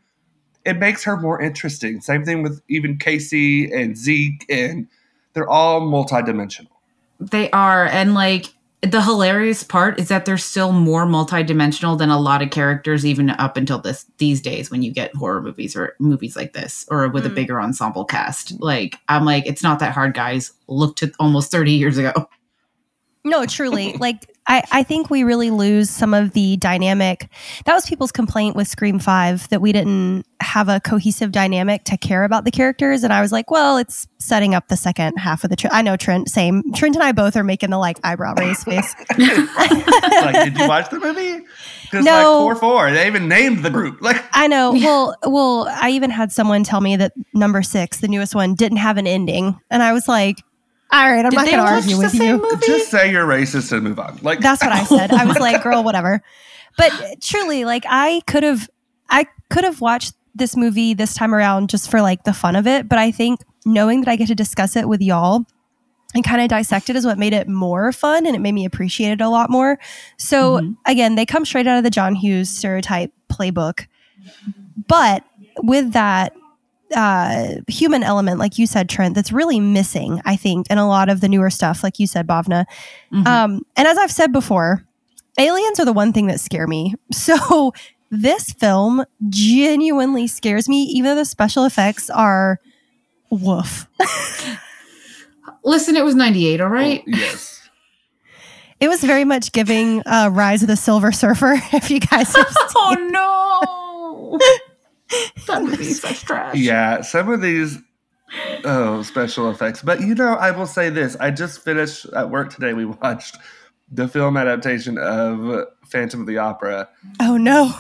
it 0.65 0.79
makes 0.79 1.03
her 1.03 1.17
more 1.17 1.43
interesting. 1.43 2.01
Same 2.01 2.25
thing 2.25 2.45
with 2.45 2.63
even 2.69 2.99
Casey 2.99 3.69
and 3.73 3.99
Zeke, 3.99 4.47
and 4.49 4.87
they're 5.33 5.49
all 5.49 5.81
multidimensional. 5.81 6.69
They 7.21 7.51
are, 7.51 7.87
and 7.87 8.15
like 8.15 8.47
the 8.81 9.03
hilarious 9.03 9.65
part 9.65 9.99
is 9.99 10.07
that 10.07 10.25
they're 10.25 10.39
still 10.39 10.71
more 10.71 11.05
multidimensional 11.05 11.99
than 11.99 12.11
a 12.11 12.21
lot 12.21 12.43
of 12.43 12.51
characters, 12.51 13.05
even 13.05 13.31
up 13.31 13.57
until 13.57 13.79
this 13.81 14.07
these 14.19 14.41
days. 14.41 14.71
When 14.71 14.83
you 14.83 14.93
get 14.93 15.15
horror 15.17 15.43
movies 15.43 15.75
or 15.75 15.97
movies 15.99 16.37
like 16.37 16.53
this, 16.53 16.87
or 16.89 17.09
with 17.09 17.27
a 17.27 17.31
Mm. 17.31 17.35
bigger 17.35 17.61
ensemble 17.61 18.05
cast, 18.05 18.61
like 18.61 18.99
I'm 19.09 19.25
like, 19.25 19.47
it's 19.47 19.65
not 19.65 19.81
that 19.81 19.95
hard, 19.95 20.15
guys. 20.15 20.53
Look 20.69 20.95
to 20.97 21.11
almost 21.19 21.51
30 21.51 21.73
years 21.73 21.99
ago. 21.99 22.29
No, 23.29 23.47
truly. 23.47 23.93
like 24.01 24.29
I, 24.49 24.63
I 24.73 24.83
think 24.83 25.11
we 25.11 25.25
really 25.25 25.51
lose 25.51 25.91
some 25.91 26.15
of 26.15 26.33
the 26.33 26.57
dynamic. 26.57 27.29
That 27.67 27.75
was 27.75 27.85
people's 27.85 28.11
complaint 28.11 28.57
with 28.57 28.67
Scream 28.67 28.99
5 28.99 29.51
that 29.51 29.61
we 29.61 29.73
didn't 29.73 30.25
have 30.41 30.71
a 30.71 30.81
cohesive 30.81 31.33
dynamic 31.33 31.85
to 31.85 31.99
care 31.99 32.25
about 32.25 32.45
the 32.47 32.51
characters. 32.51 33.05
And 33.05 33.13
I 33.13 33.21
was 33.21 33.31
like, 33.31 33.51
well, 33.51 33.77
it's 33.77 34.07
setting 34.19 34.55
up 34.55 34.69
the 34.69 34.77
second 34.77 35.19
half 35.19 35.45
of 35.45 35.51
the 35.51 35.57
tri- 35.57 35.71
I 35.71 35.83
know 35.83 35.97
Trent, 35.97 36.31
same. 36.31 36.63
Trent 36.73 36.95
and 36.97 37.05
I 37.05 37.13
both 37.13 37.37
are 37.37 37.45
making 37.45 37.71
the 37.71 37.79
like 37.79 37.99
eyebrow 38.03 38.35
raise 38.39 38.65
face. 38.65 38.95
like, 39.19 40.45
did 40.45 40.59
you 40.59 40.67
watch 40.67 40.89
the 40.89 40.99
movie? 40.99 41.45
No. 41.93 42.01
like 42.01 42.25
four 42.25 42.57
four, 42.57 42.91
they 42.91 43.07
even 43.07 43.29
named 43.29 43.65
the 43.65 43.71
group. 43.71 44.01
Like, 44.01 44.25
I 44.33 44.47
know. 44.47 44.73
Well, 44.89 45.17
well, 45.27 45.69
I 45.69 45.91
even 45.91 46.09
had 46.09 46.33
someone 46.33 46.65
tell 46.65 46.81
me 46.81 46.97
that 46.97 47.13
number 47.35 47.63
six, 47.63 47.99
the 47.99 48.09
newest 48.09 48.35
one, 48.35 48.55
didn't 48.55 48.79
have 48.79 48.97
an 48.97 49.07
ending. 49.07 49.59
And 49.71 49.83
I 49.83 49.93
was 49.93 50.09
like, 50.09 50.39
all 50.91 51.11
right, 51.11 51.25
I'm 51.25 51.31
Did 51.31 51.37
not 51.37 51.45
going 51.47 51.59
to 51.59 51.65
argue 51.65 51.99
with 51.99 52.15
you. 52.15 52.39
movie? 52.39 52.67
just 52.67 52.91
say 52.91 53.11
you're 53.11 53.27
racist 53.27 53.73
and 53.73 53.83
move 53.83 53.99
on. 53.99 54.19
Like, 54.23 54.41
That's 54.41 54.63
what 54.63 54.73
I 54.73 54.85
said. 54.85 55.11
I 55.13 55.25
was 55.27 55.39
like, 55.39 55.63
girl, 55.63 55.85
whatever. 55.85 56.23
But 56.77 57.21
truly, 57.21 57.65
like 57.65 57.85
I 57.89 58.21
could 58.27 58.43
have 58.45 58.69
I 59.11 59.27
could 59.51 59.65
have 59.65 59.81
watched 59.81 60.15
this 60.35 60.57
movie 60.57 60.95
this 60.95 61.15
time 61.15 61.35
around 61.35 61.69
just 61.71 61.91
for 61.91 62.01
like 62.01 62.23
the 62.25 62.33
fun 62.33 62.55
of 62.57 62.67
it. 62.67 62.89
But 62.89 62.99
I 62.99 63.11
think 63.11 63.41
knowing 63.67 64.01
that 64.03 64.11
I 64.11 64.17
get 64.17 64.29
to 64.29 64.35
discuss 64.35 64.77
it 64.77 64.89
with 64.89 65.01
y'all 65.01 65.45
and 66.15 66.23
kind 66.25 66.41
of 66.41 66.49
dissect 66.49 66.89
it 66.89 66.95
is 66.97 67.05
what 67.05 67.19
made 67.19 67.33
it 67.33 67.49
more 67.49 67.91
fun 67.93 68.25
and 68.27 68.37
it 68.37 68.39
made 68.39 68.53
me 68.53 68.65
appreciate 68.65 69.11
it 69.13 69.21
a 69.21 69.29
lot 69.29 69.51
more. 69.51 69.79
So 70.17 70.61
Mhm. 70.61 70.77
again, 70.87 71.17
they 71.17 71.27
come 71.27 71.45
straight 71.45 71.67
out 71.67 71.77
of 71.79 71.85
the 71.85 71.91
John 71.91 72.15
Hughes 72.15 72.49
stereotype 72.49 73.13
playbook. 73.31 73.87
But 74.87 75.25
with 75.63 75.93
that 75.93 76.33
uh, 76.95 77.57
human 77.69 78.03
element, 78.03 78.39
like 78.39 78.59
you 78.59 78.67
said, 78.67 78.89
Trent, 78.89 79.15
that's 79.15 79.33
really 79.33 79.61
missing, 79.61 80.21
I 80.25 80.37
think, 80.37 80.71
in 80.71 80.79
a 80.79 80.89
lot 80.89 81.09
of 81.09 81.21
the 81.21 81.29
newer 81.29 81.51
stuff, 81.51 81.83
like 81.83 81.99
you 81.99 82.07
said, 82.07 82.27
Bhavna. 82.27 82.65
Mhm. 83.13 83.27
Um, 83.27 83.67
and 83.77 83.87
as 83.89 83.99
I've 83.99 84.11
said 84.13 84.33
before, 84.33 84.85
aliens 85.39 85.79
are 85.79 85.85
the 85.85 85.93
one 85.93 86.13
thing 86.13 86.27
that 86.29 86.41
scare 86.41 86.67
me. 86.67 86.95
So 87.13 87.73
this 88.11 88.53
film 88.55 89.05
genuinely 89.29 90.27
scares 90.29 90.67
me, 90.69 90.83
even 90.85 91.11
though 91.11 91.17
the 91.17 91.25
special 91.27 91.65
effects 91.67 92.09
are 92.09 92.59
woof. 93.31 93.87
Listen, 95.65 95.97
it 95.97 96.05
was 96.05 96.15
98, 96.15 96.61
all 96.63 96.69
right? 96.69 97.03
Oh, 97.07 97.11
yes. 97.11 97.55
It 98.81 98.87
was 98.87 99.03
very 99.03 99.25
much 99.25 99.51
giving 99.51 100.05
uh, 100.07 100.31
Rise 100.33 100.63
of 100.63 100.69
the 100.69 100.77
Silver 100.77 101.11
Surfer, 101.11 101.55
if 101.73 101.91
you 101.91 101.99
guys 101.99 102.33
have 102.37 102.47
seen. 102.47 102.67
oh 102.77 104.39
no. 104.39 104.39
That 105.47 105.63
movie's 105.63 106.01
such 106.01 106.23
trash. 106.25 106.55
Yeah, 106.57 107.01
some 107.03 107.29
of 107.31 107.41
these 107.41 107.79
oh 108.65 109.03
special 109.03 109.51
effects. 109.51 109.83
But 109.83 110.01
you 110.01 110.15
know, 110.15 110.35
I 110.35 110.51
will 110.51 110.67
say 110.67 110.91
this: 110.91 111.17
I 111.21 111.31
just 111.31 111.63
finished 111.65 112.07
at 112.15 112.31
work 112.31 112.53
today. 112.53 112.73
We 112.75 112.85
watched 113.03 113.37
the 113.91 114.07
film 114.09 114.37
adaptation 114.37 114.99
of 114.99 115.65
Phantom 115.87 116.21
of 116.21 116.27
the 116.27 116.39
Opera, 116.39 116.89
Oh 117.21 117.37
no. 117.39 117.75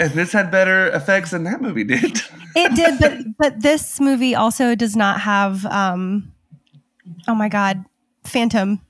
and 0.00 0.10
this 0.12 0.32
had 0.32 0.50
better 0.50 0.88
effects 0.88 1.32
than 1.32 1.44
that 1.44 1.60
movie 1.60 1.84
did. 1.84 2.20
It 2.58 2.74
did, 2.74 2.98
but 2.98 3.18
but 3.36 3.60
this 3.60 4.00
movie 4.00 4.34
also 4.34 4.74
does 4.74 4.96
not 4.96 5.20
have 5.20 5.66
um 5.66 6.32
oh 7.28 7.34
my 7.34 7.50
god, 7.50 7.84
Phantom. 8.24 8.80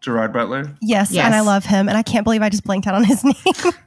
Gerard 0.00 0.32
Butler. 0.32 0.70
Yes, 0.80 1.10
Yes. 1.10 1.26
and 1.26 1.34
I 1.34 1.40
love 1.40 1.64
him, 1.64 1.88
and 1.88 1.98
I 1.98 2.02
can't 2.02 2.22
believe 2.24 2.40
I 2.42 2.48
just 2.48 2.64
blanked 2.64 2.86
out 2.86 2.94
on 2.94 3.04
his 3.04 3.24
name. 3.24 3.34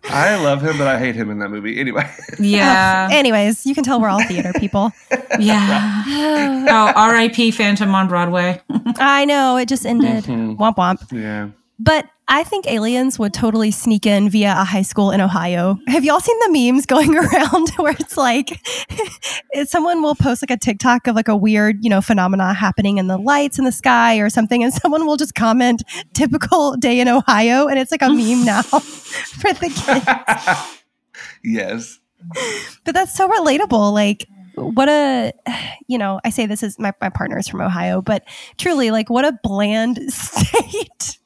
I 0.10 0.36
love 0.43 0.62
him, 0.62 0.78
but 0.78 0.88
I 0.88 1.00
hate 1.00 1.15
him 1.15 1.30
in 1.32 1.39
that 1.39 1.50
movie. 1.50 1.80
Anyway, 1.80 2.10
Yeah. 2.39 3.08
Anyways, 3.12 3.65
you 3.65 3.74
can 3.74 3.84
tell 3.84 4.02
we're 4.02 4.10
all 4.10 4.24
theater 4.26 4.52
people. 4.60 4.91
yeah. 5.39 6.04
Oh, 6.67 6.91
R.I.P. 6.95 7.52
Phantom 7.52 7.93
on 7.95 8.08
Broadway. 8.08 8.62
I 8.97 9.26
know 9.26 9.58
it 9.58 9.67
just 9.67 9.86
ended. 9.86 10.26
Mhm. 10.26 10.58
Womp 10.58 10.76
womp. 10.76 11.12
yeah, 11.12 11.50
But 11.80 12.06
I 12.27 12.43
think 12.43 12.65
aliens 12.65 13.19
would 13.19 13.34
totally 13.34 13.71
sneak 13.71 14.05
in 14.05 14.29
via 14.29 14.51
a 14.51 14.63
high 14.63 14.84
school 14.84 15.12
in 15.12 15.19
Ohio. 15.19 15.77
Have 15.88 16.05
y'all 16.05 16.19
seen 16.19 16.38
the 16.39 16.51
memes 16.51 16.86
going 16.86 17.15
around 17.15 17.69
where 17.77 17.95
it's 17.99 18.15
like 18.15 18.60
someone 19.65 20.01
will 20.01 20.15
post 20.15 20.41
like 20.41 20.51
a 20.51 20.57
TikTok 20.57 21.07
of 21.07 21.15
like 21.15 21.27
a 21.27 21.36
weird, 21.36 21.84
you 21.84 21.89
know, 21.89 21.99
phenomena 21.99 22.53
happening 22.53 22.97
in 22.97 23.07
the 23.07 23.17
lights 23.17 23.60
in 23.60 23.65
the 23.65 23.71
sky 23.71 24.17
or 24.17 24.29
something, 24.29 24.63
and 24.63 24.73
someone 24.73 25.05
will 25.05 25.17
just 25.17 25.36
comment 25.36 25.84
typical 26.13 26.77
day 26.77 26.99
in 26.99 27.07
Ohio, 27.07 27.67
and 27.67 27.77
it's 27.77 27.91
like 27.91 28.01
a 28.01 28.10
meme 28.10 28.45
now 28.45 28.62
for 28.62 29.53
the 29.53 29.69
kids. 29.69 30.84
yes. 31.43 31.99
But 32.86 32.93
that's 32.93 33.13
so 33.13 33.27
relatable. 33.27 33.91
Like, 33.91 34.27
what 34.55 34.89
a 34.89 35.34
you 35.88 35.97
know, 35.97 36.19
I 36.23 36.29
say 36.29 36.45
this 36.45 36.63
is 36.63 36.79
my, 36.79 36.93
my 37.01 37.10
partner 37.10 37.38
is 37.38 37.47
from 37.47 37.62
Ohio, 37.62 38.01
but 38.01 38.23
truly 38.57 38.91
like 38.91 39.10
what 39.10 39.25
a 39.25 39.38
bland 39.43 39.99
state 40.12 41.17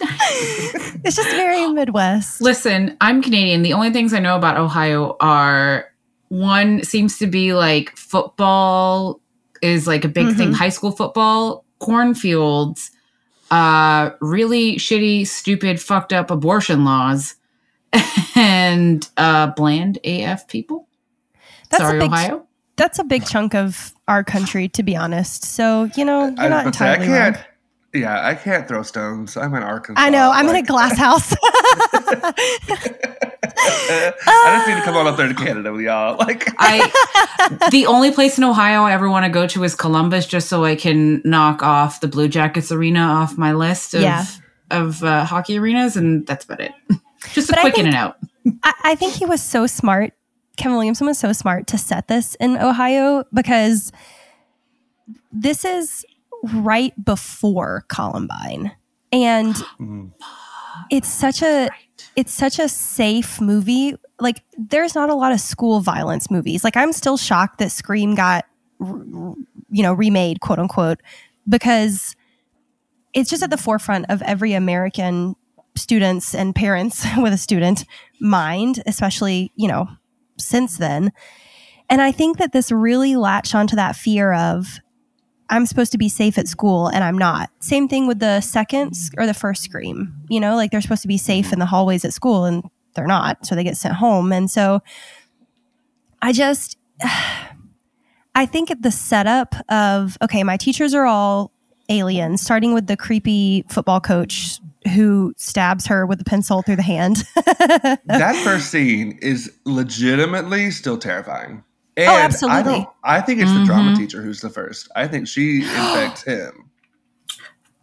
it's 1.04 1.16
just 1.16 1.30
very 1.30 1.66
Midwest. 1.68 2.40
Listen, 2.40 2.96
I'm 3.00 3.22
Canadian. 3.22 3.62
The 3.62 3.72
only 3.72 3.90
things 3.90 4.12
I 4.12 4.18
know 4.18 4.36
about 4.36 4.56
Ohio 4.56 5.16
are 5.20 5.86
one 6.28 6.82
seems 6.82 7.18
to 7.18 7.26
be 7.26 7.52
like 7.52 7.96
football 7.96 9.20
is 9.62 9.86
like 9.86 10.04
a 10.04 10.08
big 10.08 10.26
mm-hmm. 10.26 10.36
thing, 10.36 10.52
high 10.52 10.68
school 10.68 10.92
football, 10.92 11.64
cornfields, 11.78 12.90
uh, 13.50 14.10
really 14.20 14.76
shitty, 14.76 15.26
stupid, 15.26 15.80
fucked 15.80 16.12
up 16.12 16.30
abortion 16.30 16.84
laws, 16.84 17.36
and 18.34 19.08
uh, 19.16 19.48
bland 19.48 19.98
AF 20.04 20.48
people. 20.48 20.88
That's 21.70 21.82
Sorry, 21.82 21.98
big, 21.98 22.10
Ohio. 22.10 22.46
That's 22.76 22.98
a 22.98 23.04
big 23.04 23.24
chunk 23.26 23.54
of 23.54 23.94
our 24.08 24.24
country, 24.24 24.68
to 24.70 24.82
be 24.82 24.96
honest. 24.96 25.44
So 25.44 25.88
you 25.96 26.04
know, 26.04 26.24
you're 26.24 26.50
not 26.50 26.66
entirely 26.66 27.04
I 27.04 27.06
can't, 27.06 27.36
wrong. 27.36 27.44
Yeah, 27.94 28.26
I 28.26 28.34
can't 28.34 28.66
throw 28.66 28.82
stones. 28.82 29.36
I'm 29.36 29.54
in 29.54 29.62
Arkansas. 29.62 30.02
I 30.02 30.10
know. 30.10 30.32
I'm 30.32 30.48
like, 30.48 30.56
in 30.56 30.64
a 30.64 30.66
glass 30.66 30.98
house. 31.04 31.32
I 33.56 34.56
just 34.56 34.68
need 34.68 34.74
to 34.74 34.82
come 34.82 34.96
on 34.96 35.06
up 35.06 35.16
there 35.16 35.28
to 35.28 35.34
Canada 35.34 35.72
with 35.72 35.82
y'all. 35.82 36.16
Like, 36.24 36.48
I, 36.58 37.68
the 37.70 37.86
only 37.86 38.10
place 38.10 38.36
in 38.36 38.44
Ohio 38.44 38.82
I 38.82 38.92
ever 38.92 39.08
want 39.08 39.26
to 39.26 39.30
go 39.30 39.46
to 39.46 39.62
is 39.62 39.76
Columbus, 39.76 40.26
just 40.26 40.48
so 40.48 40.64
I 40.64 40.74
can 40.74 41.22
knock 41.24 41.62
off 41.62 42.00
the 42.00 42.08
Blue 42.08 42.28
Jackets 42.28 42.72
arena 42.72 43.00
off 43.00 43.38
my 43.38 43.52
list 43.52 43.94
of 43.94 44.00
yeah. 44.00 44.24
of 44.70 45.04
uh, 45.04 45.24
hockey 45.24 45.58
arenas, 45.58 45.96
and 45.96 46.26
that's 46.26 46.46
about 46.46 46.60
it. 46.60 46.72
Just 47.32 47.50
a 47.50 47.52
but 47.52 47.60
quick 47.60 47.74
think, 47.74 47.86
in 47.88 47.94
and 47.94 47.96
out. 47.96 48.16
I, 48.64 48.74
I 48.82 48.94
think 48.94 49.14
he 49.14 49.26
was 49.26 49.42
so 49.42 49.66
smart. 49.66 50.14
Kevin 50.56 50.76
Williamson 50.76 51.06
was 51.06 51.18
so 51.18 51.32
smart 51.32 51.66
to 51.68 51.78
set 51.78 52.08
this 52.08 52.34
in 52.36 52.56
Ohio 52.56 53.24
because 53.32 53.92
this 55.30 55.64
is 55.64 56.06
right 56.52 56.92
before 57.04 57.84
Columbine. 57.88 58.72
And 59.12 59.54
mm. 59.80 60.12
it's 60.90 61.08
such 61.08 61.42
a 61.42 61.68
it's 62.16 62.32
such 62.32 62.58
a 62.58 62.68
safe 62.68 63.40
movie. 63.40 63.94
Like 64.20 64.42
there's 64.56 64.94
not 64.94 65.10
a 65.10 65.14
lot 65.14 65.32
of 65.32 65.40
school 65.40 65.80
violence 65.80 66.30
movies. 66.30 66.64
Like 66.64 66.76
I'm 66.76 66.92
still 66.92 67.16
shocked 67.16 67.58
that 67.58 67.70
Scream 67.72 68.14
got 68.14 68.44
you 68.80 69.82
know 69.82 69.92
remade, 69.92 70.40
quote 70.40 70.58
unquote, 70.58 71.00
because 71.48 72.16
it's 73.12 73.30
just 73.30 73.42
at 73.42 73.50
the 73.50 73.56
forefront 73.56 74.06
of 74.08 74.20
every 74.22 74.52
American 74.52 75.36
students 75.76 76.34
and 76.34 76.54
parents 76.54 77.06
with 77.18 77.32
a 77.32 77.38
student 77.38 77.84
mind, 78.20 78.82
especially, 78.86 79.52
you 79.56 79.68
know, 79.68 79.88
since 80.38 80.78
then. 80.78 81.12
And 81.88 82.00
I 82.00 82.12
think 82.12 82.38
that 82.38 82.52
this 82.52 82.72
really 82.72 83.14
latched 83.16 83.54
onto 83.54 83.76
that 83.76 83.96
fear 83.96 84.32
of 84.32 84.80
I'm 85.50 85.66
supposed 85.66 85.92
to 85.92 85.98
be 85.98 86.08
safe 86.08 86.38
at 86.38 86.48
school 86.48 86.88
and 86.88 87.04
I'm 87.04 87.18
not. 87.18 87.50
Same 87.60 87.88
thing 87.88 88.06
with 88.06 88.18
the 88.18 88.40
second 88.40 88.96
or 89.18 89.26
the 89.26 89.34
first 89.34 89.62
scream. 89.62 90.14
You 90.28 90.40
know, 90.40 90.56
like 90.56 90.70
they're 90.70 90.80
supposed 90.80 91.02
to 91.02 91.08
be 91.08 91.18
safe 91.18 91.52
in 91.52 91.58
the 91.58 91.66
hallways 91.66 92.04
at 92.04 92.12
school 92.12 92.44
and 92.44 92.68
they're 92.94 93.06
not. 93.06 93.44
So 93.44 93.54
they 93.54 93.64
get 93.64 93.76
sent 93.76 93.94
home. 93.94 94.32
And 94.32 94.50
so 94.50 94.82
I 96.22 96.32
just, 96.32 96.78
I 98.36 98.46
think 98.46 98.72
the 98.82 98.90
setup 98.90 99.54
of, 99.68 100.18
okay, 100.22 100.42
my 100.42 100.56
teachers 100.56 100.92
are 100.94 101.06
all 101.06 101.52
aliens, 101.88 102.40
starting 102.40 102.74
with 102.74 102.86
the 102.86 102.96
creepy 102.96 103.64
football 103.68 104.00
coach 104.00 104.58
who 104.94 105.32
stabs 105.36 105.86
her 105.86 106.04
with 106.04 106.20
a 106.20 106.24
pencil 106.24 106.62
through 106.62 106.76
the 106.76 106.82
hand. 106.82 107.24
that 107.36 108.40
first 108.44 108.70
scene 108.70 109.18
is 109.22 109.52
legitimately 109.64 110.70
still 110.70 110.98
terrifying. 110.98 111.62
Oh, 111.96 112.02
and 112.02 112.10
oh, 112.10 112.14
absolutely. 112.14 112.86
I, 113.04 113.18
I 113.18 113.20
think 113.20 113.40
it's 113.40 113.50
mm-hmm. 113.50 113.60
the 113.60 113.66
drama 113.66 113.90
mm-hmm. 113.90 114.00
teacher 114.00 114.22
who's 114.22 114.40
the 114.40 114.50
first. 114.50 114.88
I 114.96 115.06
think 115.06 115.28
she 115.28 115.62
infects 115.62 116.22
him. 116.24 116.70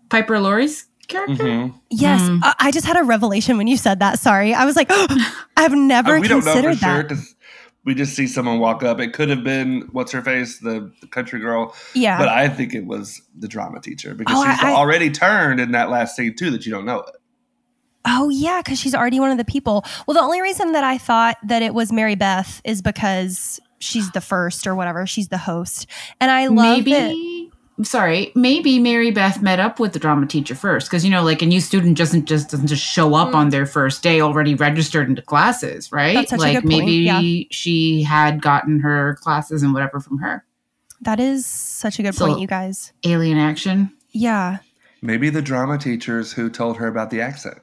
Piper 0.09 0.39
Laurie's 0.39 0.87
character? 1.07 1.43
Mm-hmm. 1.43 1.77
Yes. 1.89 2.21
Mm. 2.21 2.39
I 2.59 2.71
just 2.71 2.85
had 2.85 2.97
a 2.97 3.03
revelation 3.03 3.57
when 3.57 3.67
you 3.67 3.77
said 3.77 3.99
that. 3.99 4.19
Sorry. 4.19 4.53
I 4.53 4.65
was 4.65 4.75
like, 4.75 4.87
oh, 4.91 5.45
I've 5.55 5.73
never 5.73 6.17
uh, 6.17 6.19
we 6.19 6.27
considered 6.27 6.61
don't 6.61 6.63
know 6.63 6.73
for 6.73 6.79
that. 6.79 7.15
Sure 7.15 7.35
we 7.83 7.95
just 7.95 8.15
see 8.15 8.27
someone 8.27 8.59
walk 8.59 8.83
up. 8.83 8.99
It 8.99 9.13
could 9.13 9.29
have 9.29 9.43
been 9.43 9.89
what's 9.91 10.11
her 10.11 10.21
face, 10.21 10.59
the, 10.59 10.91
the 11.01 11.07
country 11.07 11.39
girl. 11.39 11.75
Yeah. 11.93 12.17
But 12.17 12.29
I 12.29 12.47
think 12.47 12.73
it 12.73 12.85
was 12.85 13.21
the 13.37 13.47
drama 13.47 13.81
teacher 13.81 14.13
because 14.13 14.37
oh, 14.37 14.49
she's 14.49 14.63
I, 14.63 14.73
already 14.73 15.09
turned 15.09 15.59
in 15.59 15.71
that 15.71 15.89
last 15.89 16.15
scene 16.15 16.35
too 16.35 16.51
that 16.51 16.65
you 16.65 16.71
don't 16.71 16.85
know 16.85 16.99
it. 16.99 17.15
Oh 18.03 18.29
yeah, 18.29 18.61
because 18.63 18.79
she's 18.79 18.95
already 18.95 19.19
one 19.19 19.31
of 19.31 19.37
the 19.37 19.45
people. 19.45 19.85
Well, 20.07 20.15
the 20.15 20.21
only 20.21 20.41
reason 20.41 20.71
that 20.71 20.83
I 20.83 20.97
thought 20.97 21.37
that 21.43 21.61
it 21.61 21.73
was 21.73 21.91
Mary 21.91 22.15
Beth 22.15 22.59
is 22.65 22.81
because 22.81 23.59
she's 23.81 24.11
the 24.11 24.21
first 24.21 24.67
or 24.67 24.75
whatever. 24.75 25.05
She's 25.05 25.27
the 25.27 25.37
host, 25.37 25.87
and 26.19 26.31
I 26.31 26.47
love 26.47 26.85
maybe. 26.85 26.91
It. 26.91 27.51
Sorry, 27.85 28.31
maybe 28.35 28.77
Mary 28.77 29.09
Beth 29.09 29.41
met 29.41 29.59
up 29.59 29.79
with 29.79 29.93
the 29.93 29.99
drama 29.99 30.27
teacher 30.27 30.53
first 30.53 30.87
because 30.87 31.03
you 31.03 31.09
know, 31.09 31.23
like 31.23 31.41
a 31.41 31.45
new 31.45 31.59
student 31.59 31.97
doesn't 31.97 32.25
just 32.25 32.49
doesn't 32.49 32.67
just 32.67 32.83
show 32.83 33.15
up 33.15 33.29
mm. 33.29 33.35
on 33.35 33.49
their 33.49 33.65
first 33.65 34.03
day 34.03 34.21
already 34.21 34.55
registered 34.55 35.09
into 35.09 35.21
classes, 35.21 35.91
right? 35.91 36.31
like 36.33 36.63
maybe 36.63 36.91
yeah. 36.91 37.21
she 37.49 38.03
had 38.03 38.41
gotten 38.41 38.79
her 38.79 39.17
classes 39.21 39.63
and 39.63 39.73
whatever 39.73 39.99
from 39.99 40.19
her. 40.19 40.45
That 41.01 41.19
is 41.19 41.45
such 41.47 41.97
a 41.97 42.03
good 42.03 42.13
so, 42.13 42.27
point, 42.27 42.39
you 42.39 42.47
guys. 42.47 42.93
Alien 43.03 43.39
action. 43.39 43.91
Yeah. 44.11 44.59
Maybe 45.01 45.31
the 45.31 45.41
drama 45.41 45.79
teachers 45.79 46.31
who 46.31 46.49
told 46.49 46.77
her 46.77 46.87
about 46.87 47.09
the 47.09 47.21
accent. 47.21 47.57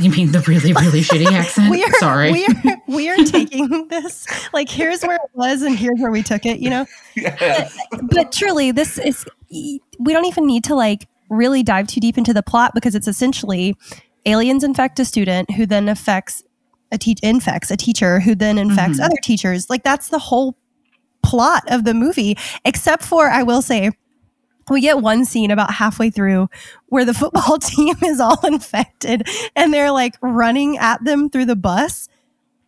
You 0.00 0.10
mean 0.10 0.32
the 0.32 0.40
really, 0.40 0.72
really 0.72 1.00
shitty 1.02 1.30
accent? 1.30 1.70
We 1.70 1.84
are, 1.84 1.92
Sorry. 1.94 2.32
We 2.32 2.46
are, 2.46 2.76
we 2.86 3.10
are 3.10 3.16
taking 3.24 3.88
this, 3.88 4.26
like, 4.52 4.68
here's 4.68 5.02
where 5.02 5.16
it 5.16 5.30
was 5.34 5.62
and 5.62 5.76
here's 5.76 5.98
where 6.00 6.10
we 6.10 6.22
took 6.22 6.46
it, 6.46 6.60
you 6.60 6.70
know? 6.70 6.86
Yes. 7.16 7.74
But, 7.90 8.10
but 8.10 8.32
truly, 8.32 8.72
this 8.72 8.98
is, 8.98 9.24
we 9.50 9.80
don't 10.12 10.26
even 10.26 10.46
need 10.46 10.64
to, 10.64 10.74
like, 10.74 11.08
really 11.30 11.62
dive 11.62 11.86
too 11.86 11.98
deep 11.98 12.18
into 12.18 12.34
the 12.34 12.42
plot 12.42 12.72
because 12.74 12.94
it's 12.94 13.08
essentially 13.08 13.74
aliens 14.26 14.62
infect 14.62 15.00
a 15.00 15.04
student 15.06 15.50
who 15.52 15.64
then 15.64 15.88
affects 15.88 16.42
a 16.92 16.98
te- 16.98 17.16
infects 17.22 17.70
a 17.70 17.76
teacher 17.76 18.20
who 18.20 18.34
then 18.34 18.58
infects 18.58 18.98
mm-hmm. 18.98 19.04
other 19.04 19.16
teachers. 19.22 19.70
Like, 19.70 19.82
that's 19.82 20.08
the 20.08 20.18
whole 20.18 20.58
plot 21.22 21.62
of 21.68 21.84
the 21.84 21.94
movie, 21.94 22.36
except 22.66 23.02
for, 23.02 23.30
I 23.30 23.42
will 23.42 23.62
say, 23.62 23.92
we 24.74 24.80
get 24.80 25.00
one 25.00 25.24
scene 25.24 25.50
about 25.50 25.72
halfway 25.72 26.10
through 26.10 26.48
where 26.86 27.04
the 27.04 27.14
football 27.14 27.58
team 27.60 27.96
is 28.04 28.20
all 28.20 28.44
infected 28.44 29.28
and 29.54 29.72
they're 29.72 29.92
like 29.92 30.16
running 30.20 30.78
at 30.78 31.02
them 31.04 31.30
through 31.30 31.46
the 31.46 31.56
bus. 31.56 32.08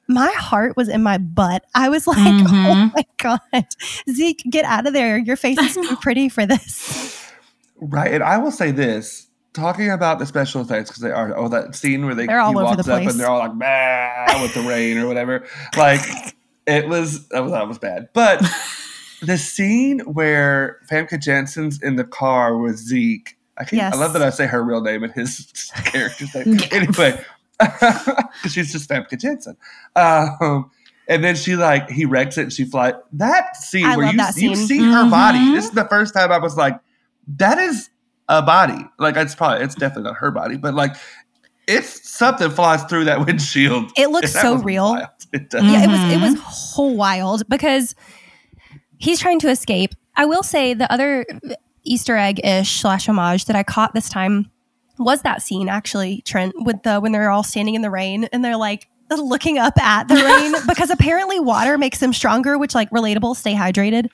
My 0.07 0.31
heart 0.31 0.77
was 0.77 0.89
in 0.89 1.03
my 1.03 1.19
butt. 1.19 1.65
I 1.75 1.89
was 1.89 2.07
like, 2.07 2.19
oh 2.19 2.45
mm-hmm. 2.45 2.67
oh 2.67 2.93
my 2.95 3.05
God, 3.19 3.67
Zeke, 4.11 4.43
get 4.49 4.65
out 4.65 4.87
of 4.87 4.93
there. 4.93 5.19
Your 5.19 5.37
face 5.37 5.59
is 5.59 5.75
too 5.89 5.97
pretty 5.97 6.29
for 6.29 6.47
this. 6.47 7.33
Right. 7.77 8.13
And 8.13 8.25
I 8.25 8.39
will 8.39 8.51
say 8.51 8.71
this 8.71 9.27
talking 9.53 9.91
about 9.91 10.19
the 10.19 10.27
special 10.27 10.63
effects 10.63 10.91
because 10.91 11.03
they 11.03 11.11
are, 11.11 11.37
oh, 11.37 11.49
that 11.49 11.75
scene 11.75 12.07
where 12.07 12.15
they 12.15 12.27
they're 12.27 12.41
all 12.41 12.59
over 12.59 12.77
the 12.77 12.85
place. 12.85 13.07
up 13.07 13.11
and 13.11 13.21
they're 13.21 13.29
all 13.29 13.39
like, 13.39 13.59
bah, 13.59 14.43
with 14.43 14.55
the 14.55 14.63
rain 14.63 14.99
or 14.99 15.07
whatever. 15.07 15.47
Like, 15.77 16.01
it 16.67 16.89
was, 16.89 17.29
that 17.29 17.43
was, 17.43 17.53
that 17.53 17.67
was 17.67 17.79
bad. 17.79 18.09
But 18.13 18.43
the 19.23 19.39
scene 19.39 20.01
where 20.01 20.79
Famke 20.91 21.21
Janssen's 21.21 21.83
in 21.83 21.97
the 21.97 22.05
car 22.05 22.57
with 22.57 22.77
Zeke. 22.77 23.37
I 23.57 23.65
can 23.65 23.79
yes. 23.79 23.95
I 23.95 23.99
love 23.99 24.13
that 24.13 24.23
I 24.23 24.31
say 24.31 24.47
her 24.47 24.63
real 24.63 24.81
name 24.81 25.03
and 25.03 25.13
his 25.13 25.51
character's 25.85 26.35
name. 26.35 26.59
anyway, 26.71 27.21
because 27.59 28.53
she's 28.53 28.73
just 28.73 28.89
Famke 28.89 29.19
Janssen. 29.19 29.57
Um, 29.97 30.71
and 31.09 31.25
then 31.25 31.35
she 31.35 31.57
like 31.57 31.91
he 31.91 32.05
wrecks 32.05 32.39
it 32.39 32.43
and 32.43 32.53
she 32.53 32.65
flies. 32.65 32.95
That 33.13 33.57
scene 33.57 33.87
I 33.87 33.97
where 33.97 34.13
you 34.13 34.51
you 34.51 34.57
see 34.57 34.79
mm-hmm. 34.79 34.93
her 34.93 35.11
body. 35.11 35.53
This 35.53 35.65
is 35.65 35.71
the 35.73 35.87
first 35.87 36.15
time 36.15 36.31
I 36.31 36.39
was 36.39 36.57
like, 36.57 36.79
that 37.37 37.59
is 37.59 37.91
a 38.29 38.43
body. 38.43 38.85
Like 38.99 39.17
it's 39.17 39.35
probably 39.35 39.65
it's 39.65 39.75
definitely 39.75 40.05
not 40.05 40.17
her 40.19 40.31
body, 40.31 40.57
but 40.57 40.75
like 40.75 40.95
it's 41.69 42.09
something 42.09 42.51
flies 42.51 42.83
through 42.85 43.05
that 43.05 43.25
windshield, 43.27 43.93
it 43.97 44.11
looks 44.11 44.33
so 44.33 44.57
real. 44.57 44.95
It 45.33 45.53
yeah, 45.53 45.85
it 45.85 45.89
was 45.89 46.13
it 46.13 46.21
was 46.21 46.41
whole 46.41 46.97
wild 46.97 47.47
because 47.49 47.95
he's 48.99 49.21
trying 49.21 49.39
to 49.41 49.49
escape. 49.49 49.95
I 50.17 50.25
will 50.25 50.43
say 50.43 50.75
the 50.75 50.91
other 50.93 51.25
Easter 51.85 52.17
egg 52.17 52.45
ish 52.45 52.81
slash 52.81 53.09
homage 53.09 53.47
that 53.47 53.57
I 53.57 53.63
caught 53.63 53.95
this 53.95 54.09
time 54.09 54.51
was 54.99 55.23
that 55.23 55.43
scene 55.43 55.69
actually, 55.69 56.23
Trent, 56.23 56.55
with 56.59 56.83
the 56.83 57.01
when 57.01 57.13
they're 57.13 57.31
all 57.31 57.43
standing 57.43 57.75
in 57.75 57.83
the 57.83 57.91
rain 57.91 58.25
and 58.33 58.45
they're 58.45 58.57
like 58.57 58.89
looking 59.11 59.59
up 59.59 59.79
at 59.79 60.09
the 60.09 60.17
rain 60.17 60.55
because 60.69 60.91
apparently 60.91 61.41
water 61.41 61.79
makes 61.79 62.01
them 62.01 62.13
stronger, 62.13 62.59
which 62.59 62.75
like 62.75 62.91
relatable, 62.91 63.37
stay 63.37 63.55
hydrated. 63.55 64.09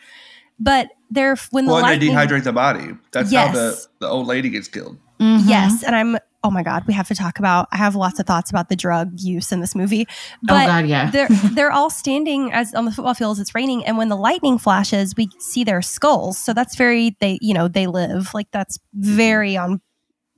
But 0.61 0.88
they're 1.11 1.37
when 1.51 1.66
the 1.66 1.73
well, 1.73 1.83
lightning, 1.83 2.14
they 2.14 2.27
dehydrate 2.27 2.44
the 2.44 2.53
body. 2.53 2.90
That's 3.12 3.33
yes. 3.33 3.49
how 3.49 3.53
the, 3.55 3.87
the 4.01 4.09
old 4.09 4.27
lady 4.27 4.51
gets 4.51 4.68
killed. 4.68 4.99
Mm-hmm. 5.20 5.49
Yes, 5.49 5.83
and 5.83 5.97
I'm 5.97 6.18
oh 6.45 6.51
my 6.51 6.63
god, 6.63 6.87
we 6.87 6.93
have 6.93 7.09
to 7.09 7.15
talk 7.15 7.39
about. 7.39 7.67
I 7.73 7.79
have 7.79 7.97
lots 7.97 8.21
of 8.21 8.27
thoughts 8.27 8.51
about 8.51 8.69
the 8.69 8.77
drug 8.77 9.13
use 9.17 9.51
in 9.51 9.61
this 9.61 9.75
movie. 9.75 10.07
Oh 10.09 10.39
but 10.43 10.65
oh 10.65 10.67
god, 10.67 10.87
yeah. 10.87 11.11
they're 11.11 11.29
they're 11.55 11.73
all 11.73 11.91
standing 11.91 12.53
as 12.53 12.75
on 12.75 12.85
the 12.85 12.93
football 12.93 13.15
field 13.15 13.39
as 13.39 13.41
it's 13.41 13.55
raining, 13.55 13.85
and 13.85 13.97
when 13.97 14.11
the 14.11 14.17
lightning 14.17 14.59
flashes, 14.59 15.15
we 15.17 15.29
see 15.39 15.65
their 15.65 15.83
skulls. 15.83 16.39
So 16.39 16.53
that's 16.53 16.77
very 16.77 17.17
they 17.21 17.39
you 17.41 17.55
know 17.55 17.67
they 17.67 17.87
live 17.87 18.35
like 18.35 18.51
that's 18.53 18.79
very 18.93 19.57
on 19.57 19.81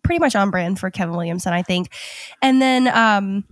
pretty 0.04 0.20
much 0.20 0.36
on 0.36 0.50
brand 0.50 0.78
for 0.78 0.88
Kevin 0.90 1.16
Williamson, 1.16 1.52
I 1.52 1.62
think. 1.62 1.92
And 2.40 2.62
then 2.62 2.86
um, 2.88 3.44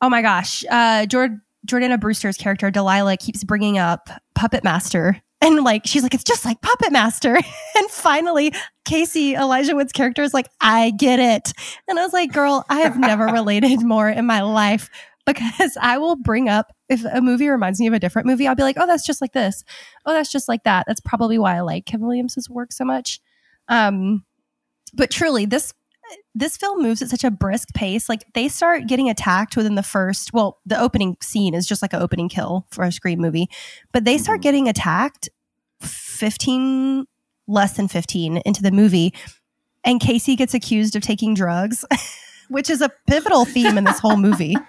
oh 0.00 0.08
my 0.08 0.22
gosh, 0.22 0.64
uh, 0.70 1.06
Jord- 1.06 1.40
Jordana 1.66 1.98
Brewster's 2.00 2.36
character 2.36 2.70
Delilah 2.70 3.16
keeps 3.16 3.42
bringing 3.42 3.76
up 3.76 4.08
Puppet 4.36 4.62
Master 4.62 5.20
and 5.40 5.62
like 5.64 5.86
she's 5.86 6.02
like, 6.02 6.14
it's 6.14 6.24
just 6.24 6.44
like 6.44 6.60
Puppet 6.62 6.92
Master. 6.92 7.34
and 7.76 7.90
finally, 7.90 8.52
Casey 8.84 9.34
Elijah 9.34 9.74
Wood's 9.74 9.92
character 9.92 10.22
is 10.22 10.34
like, 10.34 10.48
I 10.60 10.90
get 10.90 11.18
it. 11.18 11.52
And 11.88 11.98
I 11.98 12.02
was 12.02 12.12
like, 12.12 12.32
girl, 12.32 12.64
I 12.68 12.80
have 12.80 12.98
never 12.98 13.26
related 13.32 13.82
more 13.82 14.08
in 14.08 14.26
my 14.26 14.42
life 14.42 14.88
because 15.26 15.76
I 15.80 15.98
will 15.98 16.16
bring 16.16 16.48
up 16.48 16.72
if 16.88 17.04
a 17.04 17.20
movie 17.20 17.48
reminds 17.48 17.80
me 17.80 17.88
of 17.88 17.92
a 17.92 17.98
different 17.98 18.26
movie, 18.26 18.46
I'll 18.46 18.54
be 18.54 18.62
like, 18.62 18.76
oh, 18.78 18.86
that's 18.86 19.04
just 19.04 19.20
like 19.20 19.32
this. 19.32 19.64
Oh, 20.04 20.12
that's 20.12 20.30
just 20.30 20.48
like 20.48 20.62
that. 20.64 20.84
That's 20.86 21.00
probably 21.00 21.36
why 21.36 21.56
I 21.56 21.60
like 21.60 21.84
Kevin 21.84 22.06
Williams' 22.06 22.48
work 22.48 22.72
so 22.72 22.84
much. 22.84 23.20
Um, 23.68 24.24
but 24.94 25.10
truly, 25.10 25.46
this 25.46 25.74
this 26.34 26.56
film 26.56 26.82
moves 26.82 27.02
at 27.02 27.08
such 27.08 27.24
a 27.24 27.30
brisk 27.30 27.72
pace. 27.74 28.08
Like 28.08 28.24
they 28.34 28.48
start 28.48 28.86
getting 28.86 29.08
attacked 29.08 29.56
within 29.56 29.74
the 29.74 29.82
first, 29.82 30.32
well, 30.32 30.58
the 30.66 30.78
opening 30.78 31.16
scene 31.22 31.54
is 31.54 31.66
just 31.66 31.82
like 31.82 31.92
an 31.92 32.02
opening 32.02 32.28
kill 32.28 32.66
for 32.70 32.84
a 32.84 32.92
Scream 32.92 33.20
movie, 33.20 33.48
but 33.92 34.04
they 34.04 34.18
start 34.18 34.36
mm-hmm. 34.36 34.42
getting 34.42 34.68
attacked 34.68 35.28
15, 35.80 37.06
less 37.46 37.76
than 37.76 37.88
15 37.88 38.38
into 38.44 38.62
the 38.62 38.70
movie. 38.70 39.14
And 39.84 40.00
Casey 40.00 40.36
gets 40.36 40.54
accused 40.54 40.96
of 40.96 41.02
taking 41.02 41.34
drugs, 41.34 41.84
which 42.48 42.70
is 42.70 42.80
a 42.80 42.90
pivotal 43.06 43.44
theme 43.44 43.78
in 43.78 43.84
this 43.84 43.98
whole 43.98 44.16
movie. 44.16 44.56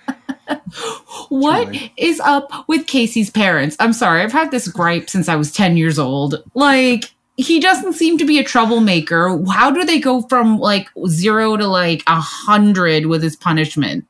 What 1.29 1.75
is 1.97 2.19
up 2.21 2.51
with 2.67 2.87
Casey's 2.87 3.29
parents? 3.29 3.75
I'm 3.79 3.93
sorry, 3.93 4.21
I've 4.21 4.31
had 4.31 4.51
this 4.51 4.67
gripe 4.67 5.09
since 5.09 5.27
I 5.27 5.35
was 5.35 5.51
10 5.51 5.75
years 5.75 5.99
old. 5.99 6.41
Like, 6.53 7.11
he 7.37 7.59
doesn't 7.59 7.93
seem 7.93 8.17
to 8.17 8.25
be 8.25 8.39
a 8.39 8.43
troublemaker. 8.43 9.39
How 9.51 9.71
do 9.71 9.85
they 9.85 9.99
go 9.99 10.23
from 10.23 10.57
like 10.59 10.89
zero 11.07 11.55
to 11.55 11.67
like 11.67 12.03
a 12.07 12.19
hundred 12.19 13.05
with 13.05 13.21
his 13.23 13.35
punishment? 13.35 14.05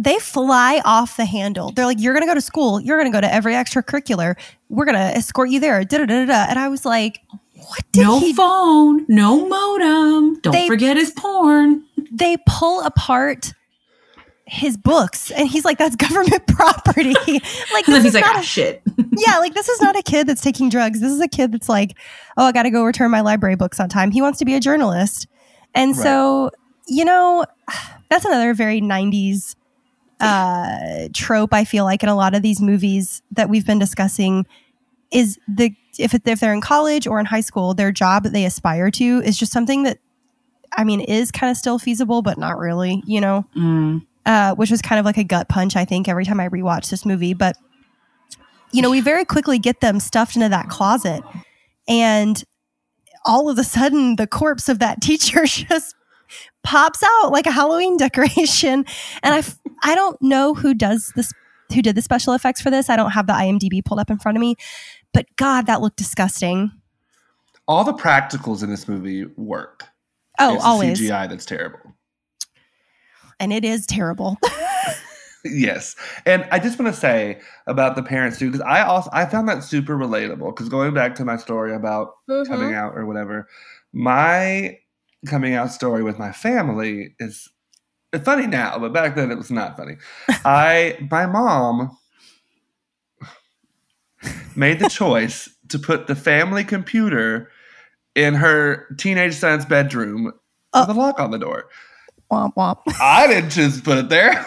They 0.00 0.18
fly 0.20 0.80
off 0.84 1.16
the 1.16 1.24
handle. 1.24 1.72
They're 1.72 1.84
like, 1.84 2.00
"You're 2.00 2.14
gonna 2.14 2.26
go 2.26 2.34
to 2.34 2.40
school. 2.40 2.80
You're 2.80 2.98
gonna 2.98 3.10
go 3.10 3.20
to 3.20 3.32
every 3.34 3.54
extracurricular. 3.54 4.36
We're 4.68 4.84
gonna 4.84 5.12
escort 5.16 5.50
you 5.50 5.58
there." 5.58 5.84
Da 5.84 5.98
da 5.98 6.06
da 6.06 6.24
da. 6.24 6.46
And 6.48 6.56
I 6.56 6.68
was 6.68 6.84
like, 6.84 7.20
"What? 7.54 7.80
no 7.96 8.20
he- 8.20 8.32
No 8.32 8.34
phone, 8.34 9.04
no 9.08 9.48
modem. 9.48 10.38
Don't 10.40 10.52
they, 10.52 10.68
forget 10.68 10.96
his 10.96 11.10
porn." 11.10 11.82
They 12.12 12.36
pull 12.46 12.80
apart 12.82 13.52
his 14.48 14.78
books 14.78 15.30
and 15.30 15.46
he's 15.46 15.64
like 15.64 15.78
that's 15.78 15.96
government 16.08 16.46
property. 16.46 17.14
Like 17.72 17.86
this 17.86 18.02
he's 18.02 18.14
like 18.14 18.24
ah, 18.26 18.40
shit. 18.42 18.82
Yeah 19.16 19.38
like 19.38 19.54
this 19.54 19.68
is 19.68 19.80
not 19.80 19.96
a 19.96 20.02
kid 20.02 20.26
that's 20.26 20.40
taking 20.40 20.68
drugs. 20.68 21.00
This 21.00 21.12
is 21.12 21.20
a 21.20 21.28
kid 21.28 21.52
that's 21.52 21.68
like 21.68 21.96
oh 22.36 22.46
i 22.46 22.52
gotta 22.52 22.70
go 22.70 22.84
return 22.84 23.10
my 23.10 23.20
library 23.20 23.56
books 23.56 23.78
on 23.78 23.88
time. 23.88 24.10
He 24.10 24.22
wants 24.22 24.38
to 24.38 24.44
be 24.44 24.54
a 24.54 24.60
journalist. 24.60 25.26
And 25.74 25.94
right. 25.94 26.02
so 26.02 26.50
you 26.86 27.04
know 27.04 27.44
that's 28.10 28.24
another 28.24 28.54
very 28.54 28.80
90s 28.80 29.54
uh 30.20 31.06
trope 31.14 31.54
i 31.54 31.64
feel 31.64 31.84
like 31.84 32.02
in 32.02 32.08
a 32.08 32.16
lot 32.16 32.34
of 32.34 32.42
these 32.42 32.60
movies 32.60 33.22
that 33.30 33.48
we've 33.48 33.64
been 33.64 33.78
discussing 33.78 34.44
is 35.12 35.38
the 35.46 35.72
if, 35.96 36.12
if 36.26 36.40
they're 36.40 36.52
in 36.52 36.60
college 36.60 37.06
or 37.06 37.20
in 37.20 37.26
high 37.26 37.40
school 37.40 37.72
their 37.72 37.92
job 37.92 38.24
that 38.24 38.32
they 38.32 38.44
aspire 38.44 38.90
to 38.90 39.22
is 39.24 39.38
just 39.38 39.52
something 39.52 39.84
that 39.84 39.98
i 40.76 40.82
mean 40.82 41.00
is 41.00 41.30
kind 41.30 41.52
of 41.52 41.56
still 41.56 41.78
feasible 41.78 42.20
but 42.20 42.36
not 42.36 42.58
really 42.58 43.00
you 43.06 43.20
know? 43.20 43.46
Mm 43.56 44.02
uh, 44.28 44.54
which 44.54 44.70
was 44.70 44.82
kind 44.82 44.98
of 45.00 45.06
like 45.06 45.16
a 45.16 45.24
gut 45.24 45.48
punch, 45.48 45.74
I 45.74 45.86
think, 45.86 46.06
every 46.06 46.26
time 46.26 46.38
I 46.38 46.50
rewatch 46.50 46.90
this 46.90 47.06
movie. 47.06 47.32
But, 47.32 47.56
you 48.72 48.82
know, 48.82 48.90
we 48.90 49.00
very 49.00 49.24
quickly 49.24 49.58
get 49.58 49.80
them 49.80 49.98
stuffed 49.98 50.36
into 50.36 50.50
that 50.50 50.68
closet. 50.68 51.24
And 51.88 52.44
all 53.24 53.48
of 53.48 53.58
a 53.58 53.64
sudden, 53.64 54.16
the 54.16 54.26
corpse 54.26 54.68
of 54.68 54.80
that 54.80 55.00
teacher 55.02 55.46
just 55.46 55.94
pops 56.62 57.02
out 57.02 57.32
like 57.32 57.46
a 57.46 57.50
Halloween 57.50 57.96
decoration. 57.96 58.84
And 59.22 59.34
I, 59.34 59.42
I 59.82 59.94
don't 59.94 60.20
know 60.20 60.52
who 60.52 60.74
does 60.74 61.10
this, 61.16 61.32
who 61.72 61.80
did 61.80 61.96
the 61.96 62.02
special 62.02 62.34
effects 62.34 62.60
for 62.60 62.70
this. 62.70 62.90
I 62.90 62.96
don't 62.96 63.12
have 63.12 63.26
the 63.26 63.32
IMDb 63.32 63.82
pulled 63.82 63.98
up 63.98 64.10
in 64.10 64.18
front 64.18 64.36
of 64.36 64.40
me. 64.40 64.56
But 65.14 65.24
God, 65.36 65.66
that 65.68 65.80
looked 65.80 65.96
disgusting. 65.96 66.70
All 67.66 67.82
the 67.82 67.94
practicals 67.94 68.62
in 68.62 68.68
this 68.68 68.88
movie 68.88 69.24
work. 69.36 69.84
Oh, 70.38 70.54
it's 70.54 70.64
always 70.64 71.00
CGI 71.00 71.30
that's 71.30 71.46
terrible 71.46 71.94
and 73.40 73.52
it 73.52 73.64
is 73.64 73.86
terrible. 73.86 74.36
yes, 75.44 75.96
and 76.26 76.46
I 76.50 76.58
just 76.58 76.78
want 76.78 76.92
to 76.92 76.98
say 76.98 77.40
about 77.66 77.96
the 77.96 78.02
parents 78.02 78.38
too, 78.38 78.50
because 78.50 78.64
I 78.66 78.82
also 78.82 79.10
I 79.12 79.26
found 79.26 79.48
that 79.48 79.64
super 79.64 79.96
relatable. 79.96 80.54
Because 80.54 80.68
going 80.68 80.94
back 80.94 81.14
to 81.16 81.24
my 81.24 81.36
story 81.36 81.74
about 81.74 82.14
mm-hmm. 82.28 82.50
coming 82.50 82.74
out 82.74 82.94
or 82.94 83.06
whatever, 83.06 83.48
my 83.92 84.78
coming 85.26 85.54
out 85.54 85.72
story 85.72 86.02
with 86.02 86.18
my 86.18 86.32
family 86.32 87.14
is 87.18 87.48
it's 88.12 88.24
funny 88.24 88.46
now, 88.46 88.78
but 88.78 88.92
back 88.92 89.16
then 89.16 89.30
it 89.30 89.36
was 89.36 89.50
not 89.50 89.76
funny. 89.76 89.96
I 90.44 90.96
my 91.10 91.26
mom 91.26 91.96
made 94.56 94.80
the 94.80 94.88
choice 94.88 95.48
to 95.68 95.78
put 95.78 96.06
the 96.06 96.16
family 96.16 96.64
computer 96.64 97.50
in 98.14 98.34
her 98.34 98.86
teenage 98.98 99.34
son's 99.34 99.64
bedroom 99.64 100.32
uh, 100.72 100.84
with 100.86 100.96
a 100.96 100.98
lock 100.98 101.20
on 101.20 101.30
the 101.30 101.38
door. 101.38 101.68
Womp 102.30 102.54
womp. 102.54 102.78
I 103.00 103.26
didn't 103.26 103.50
just 103.50 103.84
put 103.84 103.98
it 103.98 104.08
there. 104.08 104.44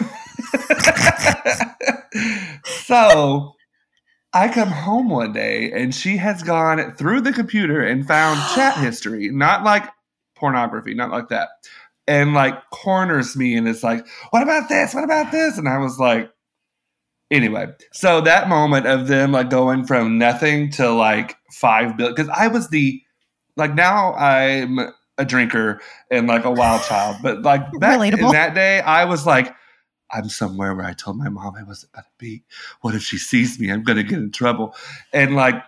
so 2.64 3.54
I 4.32 4.48
come 4.48 4.68
home 4.68 5.08
one 5.08 5.32
day 5.32 5.72
and 5.72 5.94
she 5.94 6.16
has 6.16 6.42
gone 6.42 6.92
through 6.94 7.22
the 7.22 7.32
computer 7.32 7.80
and 7.82 8.06
found 8.06 8.40
chat 8.54 8.76
history, 8.78 9.30
not 9.30 9.64
like 9.64 9.84
pornography, 10.36 10.94
not 10.94 11.10
like 11.10 11.28
that. 11.28 11.48
And 12.06 12.34
like 12.34 12.54
corners 12.70 13.36
me 13.36 13.56
and 13.56 13.68
it's 13.68 13.82
like, 13.82 14.06
what 14.30 14.42
about 14.42 14.68
this? 14.68 14.94
What 14.94 15.04
about 15.04 15.30
this? 15.30 15.58
And 15.58 15.68
I 15.68 15.78
was 15.78 15.98
like, 15.98 16.30
anyway. 17.30 17.68
So 17.92 18.20
that 18.20 18.48
moment 18.48 18.86
of 18.86 19.06
them 19.06 19.32
like 19.32 19.50
going 19.50 19.84
from 19.84 20.18
nothing 20.18 20.70
to 20.72 20.90
like 20.90 21.36
five 21.50 21.96
billion, 21.96 22.14
because 22.14 22.30
I 22.30 22.48
was 22.48 22.68
the 22.68 23.02
like 23.56 23.74
now 23.74 24.14
I'm 24.14 24.78
a 25.18 25.24
drinker 25.24 25.80
and 26.10 26.26
like 26.26 26.44
a 26.44 26.50
wild 26.50 26.82
child. 26.82 27.16
But 27.22 27.42
like 27.42 27.62
back 27.80 27.98
Relatable. 27.98 28.26
in 28.26 28.32
that 28.32 28.54
day, 28.54 28.80
I 28.80 29.04
was 29.04 29.26
like, 29.26 29.54
I'm 30.10 30.28
somewhere 30.28 30.74
where 30.74 30.84
I 30.84 30.92
told 30.92 31.16
my 31.16 31.28
mom 31.28 31.54
I 31.56 31.62
wasn't 31.62 31.92
gonna 31.92 32.06
be. 32.18 32.44
What 32.82 32.94
if 32.94 33.02
she 33.02 33.18
sees 33.18 33.58
me? 33.58 33.70
I'm 33.70 33.82
gonna 33.82 34.02
get 34.02 34.18
in 34.18 34.30
trouble. 34.30 34.74
And 35.12 35.34
like 35.34 35.62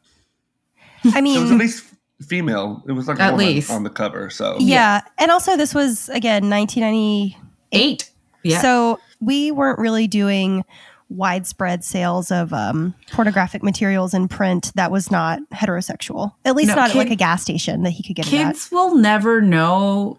was, 1.03 1.12
yeah. 1.12 1.18
I 1.18 1.20
mean, 1.20 1.38
it 1.38 1.42
was 1.42 1.51
at 1.53 1.59
least 1.59 1.85
female. 2.27 2.83
It 2.87 2.92
was 2.92 3.09
like 3.09 3.20
at 3.20 3.37
least 3.37 3.70
on 3.70 3.85
the 3.85 3.90
cover. 3.90 4.31
So 4.31 4.57
yeah. 4.59 4.99
yeah, 4.99 5.01
and 5.18 5.31
also 5.31 5.57
this 5.57 5.75
was 5.75 6.09
again 6.11 6.49
1998. 6.51 8.11
Yeah. 8.42 8.61
So 8.61 8.99
we 9.20 9.51
weren't 9.51 9.79
really 9.79 10.07
doing 10.07 10.64
widespread 11.11 11.85
sales 11.85 12.31
of 12.31 12.53
um, 12.53 12.94
pornographic 13.11 13.62
materials 13.62 14.14
in 14.14 14.29
print 14.29 14.73
that 14.77 14.90
was 14.90 15.11
not 15.11 15.40
heterosexual. 15.51 16.33
At 16.44 16.55
least 16.55 16.68
no, 16.68 16.77
not 16.77 16.90
kid, 16.92 16.99
like 16.99 17.11
a 17.11 17.16
gas 17.16 17.42
station 17.42 17.83
that 17.83 17.90
he 17.90 18.03
could 18.03 18.16
get. 18.16 18.27
Kids 18.27 18.70
will 18.70 18.94
never 18.94 19.40
know 19.40 20.18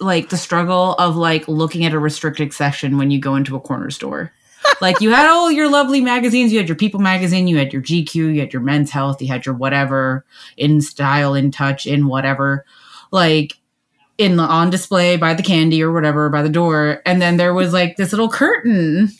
like 0.00 0.30
the 0.30 0.36
struggle 0.36 0.94
of 0.94 1.16
like 1.16 1.46
looking 1.48 1.84
at 1.84 1.92
a 1.92 1.98
restricted 1.98 2.52
section 2.52 2.98
when 2.98 3.10
you 3.10 3.18
go 3.18 3.36
into 3.36 3.56
a 3.56 3.60
corner 3.60 3.90
store. 3.90 4.32
Like 4.80 5.00
you 5.00 5.10
had 5.10 5.28
all 5.28 5.50
your 5.50 5.70
lovely 5.70 6.00
magazines. 6.00 6.52
You 6.52 6.58
had 6.58 6.68
your 6.68 6.76
People 6.76 7.00
magazine, 7.00 7.48
you 7.48 7.56
had 7.58 7.72
your 7.72 7.82
GQ, 7.82 8.14
you 8.14 8.40
had 8.40 8.52
your 8.52 8.62
Men's 8.62 8.90
Health, 8.90 9.20
you 9.22 9.28
had 9.28 9.46
your 9.46 9.54
whatever 9.54 10.24
in 10.56 10.80
style, 10.80 11.34
in 11.34 11.50
touch, 11.50 11.86
in 11.86 12.06
whatever, 12.06 12.64
like 13.10 13.54
in 14.18 14.36
the 14.36 14.42
on 14.42 14.70
display 14.70 15.16
by 15.16 15.34
the 15.34 15.42
candy 15.42 15.82
or 15.82 15.92
whatever 15.92 16.28
by 16.30 16.42
the 16.42 16.48
door. 16.48 17.02
And 17.06 17.20
then 17.20 17.36
there 17.36 17.54
was 17.54 17.72
like 17.72 17.96
this 17.96 18.12
little 18.12 18.28
curtain 18.30 19.10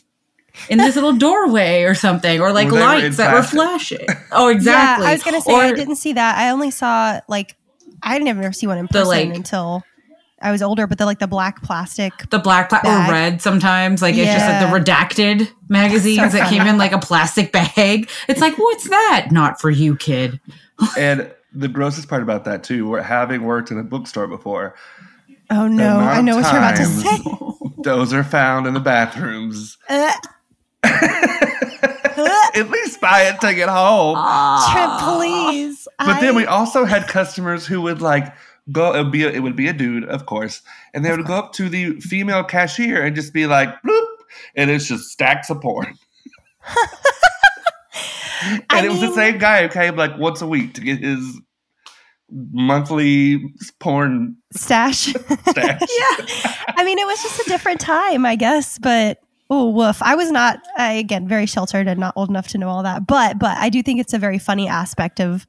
in 0.71 0.79
this 0.79 0.95
little 0.95 1.13
doorway 1.13 1.83
or 1.83 1.95
something, 1.95 2.41
or 2.41 2.51
like 2.53 2.71
Well, 2.71 2.77
they 2.77 2.81
were 2.97 3.03
lights 3.03 3.17
that 3.19 3.35
were 3.35 3.43
flashing. 3.43 4.07
Oh, 4.33 4.49
exactly. 4.49 5.05
Yeah, 5.05 5.11
I 5.11 5.15
was 5.15 5.23
gonna 5.23 5.41
say 5.41 5.55
I 5.55 5.73
didn't 5.73 5.97
see 5.97 6.13
that. 6.15 6.39
I 6.39 6.51
only 6.51 6.71
saw 6.71 7.21
like 7.29 7.57
I 8.03 8.19
didn't 8.19 8.29
ever 8.29 8.53
see 8.53 8.67
one 8.67 8.79
in 8.79 8.87
The, 8.87 8.93
person 8.93 9.09
like- 9.09 9.35
until 9.35 9.83
I 10.43 10.53
was 10.53 10.61
older. 10.63 10.87
But 10.87 10.99
the 10.99 11.07
like 11.07 11.19
the 11.19 11.27
black 11.27 11.63
plastic. 11.63 12.13
the 12.31 12.39
black 12.39 12.69
pla- 12.69 12.83
bag. 12.83 13.09
or 13.09 13.13
red 13.13 13.43
sometimes 13.43 14.03
like 14.03 14.15
it's 14.17 14.31
just 14.31 14.47
like 14.47 14.61
the 14.61 14.93
redacted 14.93 15.51
magazines 15.69 16.33
So 16.33 16.39
that 16.39 16.49
came 16.51 16.63
in 16.63 16.77
like 16.79 16.93
a 16.93 16.99
plastic 16.99 17.53
bag 17.53 18.11
it's 18.29 18.41
like 18.41 18.57
what's 18.59 18.89
that 18.89 19.29
not 19.31 19.61
for 19.61 19.71
you 19.71 19.97
kid 19.97 20.39
And 20.99 21.33
the 21.55 21.69
grossest 21.69 22.09
part 22.09 22.23
about 22.23 22.45
that 22.45 22.63
too, 22.63 22.87
were 22.87 23.03
having 23.03 23.45
worked 23.45 23.71
in 23.71 23.79
a 23.79 23.83
bookstore 23.83 24.27
before, 24.27 24.75
Oh 25.49 25.69
no, 25.69 25.99
I 26.01 26.21
know 26.21 26.37
what 26.37 26.45
you're 26.53 26.59
about 26.59 26.77
to 26.77 26.85
say. 26.85 27.19
those 27.83 28.13
are 28.13 28.25
found 28.25 28.67
in 28.67 28.75
the 28.75 28.81
bathrooms. 28.81 29.79
Uh, 29.89 30.13
At 32.55 32.71
least 32.71 33.01
buy 33.01 33.23
it, 33.23 33.41
take 33.41 33.59
it 33.59 33.69
home. 33.69 34.17
Trent, 34.73 35.01
please. 35.03 35.87
But 35.99 36.21
then 36.21 36.35
we 36.35 36.47
also 36.47 36.85
had 36.85 37.07
customers 37.09 37.67
who 37.67 37.81
would 37.83 38.01
like 38.03 38.35
go. 38.73 38.95
It 38.95 39.03
would 39.03 39.13
be 39.13 39.25
a, 39.25 39.31
it 39.31 39.41
would 39.41 39.57
be 39.57 39.69
a 39.69 39.73
dude, 39.73 40.05
of 40.05 40.27
course, 40.27 40.63
and 40.95 41.05
they 41.05 41.11
would 41.11 41.27
go 41.27 41.35
up 41.35 41.53
to 41.55 41.69
the 41.69 42.01
female 42.01 42.45
cashier 42.45 43.03
and 43.03 43.15
just 43.15 43.33
be 43.33 43.47
like, 43.47 43.71
"Bloop," 43.83 44.07
and 44.55 44.71
it's 44.71 44.89
just 44.89 45.11
stacks 45.11 45.51
of 45.51 45.61
porn. 45.61 45.97
and 48.45 48.65
I 48.71 48.85
it 48.85 48.91
was 48.91 49.01
the 49.01 49.15
same 49.15 49.39
guy 49.39 49.63
who 49.63 49.69
came 49.69 49.97
like 49.97 50.17
once 50.19 50.43
a 50.43 50.47
week 50.47 50.75
to 50.75 50.81
get 50.81 50.99
his 50.99 51.41
monthly 52.31 53.43
porn 53.79 54.37
stash. 54.53 55.13
stash. 55.49 55.81
yeah. 55.81 56.55
I 56.77 56.83
mean, 56.85 56.99
it 56.99 57.07
was 57.07 57.23
just 57.23 57.41
a 57.41 57.49
different 57.49 57.81
time, 57.81 58.27
I 58.27 58.37
guess. 58.37 58.79
But 58.79 59.21
oh, 59.51 59.71
woof! 59.71 60.03
I 60.03 60.15
was 60.15 60.31
not 60.31 60.61
I, 60.77 60.93
again 60.95 61.29
very 61.29 61.47
sheltered 61.47 61.89
and 61.89 62.01
not 62.01 62.15
old 62.17 62.29
enough 62.29 62.49
to 62.49 62.59
know 62.59 62.69
all 62.69 62.83
that. 62.83 63.07
But 63.07 63.39
but 63.39 63.57
I 63.59 63.69
do 63.69 63.83
think 63.83 64.01
it's 64.01 64.15
a 64.15 64.19
very 64.19 64.39
funny 64.39 64.69
aspect 64.69 65.21
of 65.21 65.47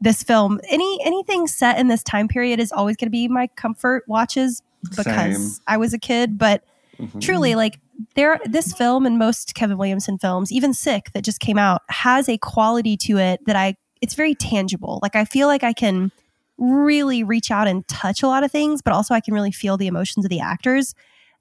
this 0.00 0.22
film. 0.22 0.60
Any 0.68 0.98
anything 1.04 1.46
set 1.46 1.78
in 1.78 1.88
this 1.88 2.02
time 2.02 2.28
period 2.28 2.60
is 2.60 2.72
always 2.72 2.96
going 2.96 3.06
to 3.08 3.10
be 3.10 3.28
my 3.28 3.48
comfort 3.56 4.04
watches 4.06 4.62
because 4.96 5.04
Same. 5.04 5.62
I 5.66 5.76
was 5.76 5.92
a 5.92 5.98
kid. 5.98 6.38
But 6.38 6.64
Mhm. 7.00 7.20
truly, 7.20 7.54
like 7.54 7.78
there, 8.14 8.40
this 8.44 8.72
film 8.72 9.06
and 9.06 9.18
most 9.18 9.54
Kevin 9.54 9.78
Williamson 9.78 10.18
films, 10.18 10.52
even 10.52 10.72
Sick 10.72 11.10
that 11.14 11.24
just 11.24 11.40
came 11.40 11.58
out, 11.58 11.82
has 11.88 12.28
a 12.28 12.38
quality 12.38 12.96
to 12.98 13.18
it 13.18 13.44
that 13.46 13.56
I. 13.56 13.76
It's 14.00 14.14
very 14.14 14.34
tangible. 14.34 15.00
Like 15.02 15.16
I 15.16 15.24
feel 15.24 15.48
like 15.48 15.64
I 15.64 15.72
can 15.72 16.12
really 16.56 17.22
reach 17.22 17.50
out 17.50 17.66
and 17.68 17.86
touch 17.88 18.22
a 18.22 18.28
lot 18.28 18.44
of 18.44 18.50
things, 18.52 18.82
but 18.82 18.92
also 18.92 19.14
I 19.14 19.20
can 19.20 19.34
really 19.34 19.52
feel 19.52 19.76
the 19.76 19.86
emotions 19.86 20.24
of 20.24 20.28
the 20.28 20.40
actors. 20.40 20.94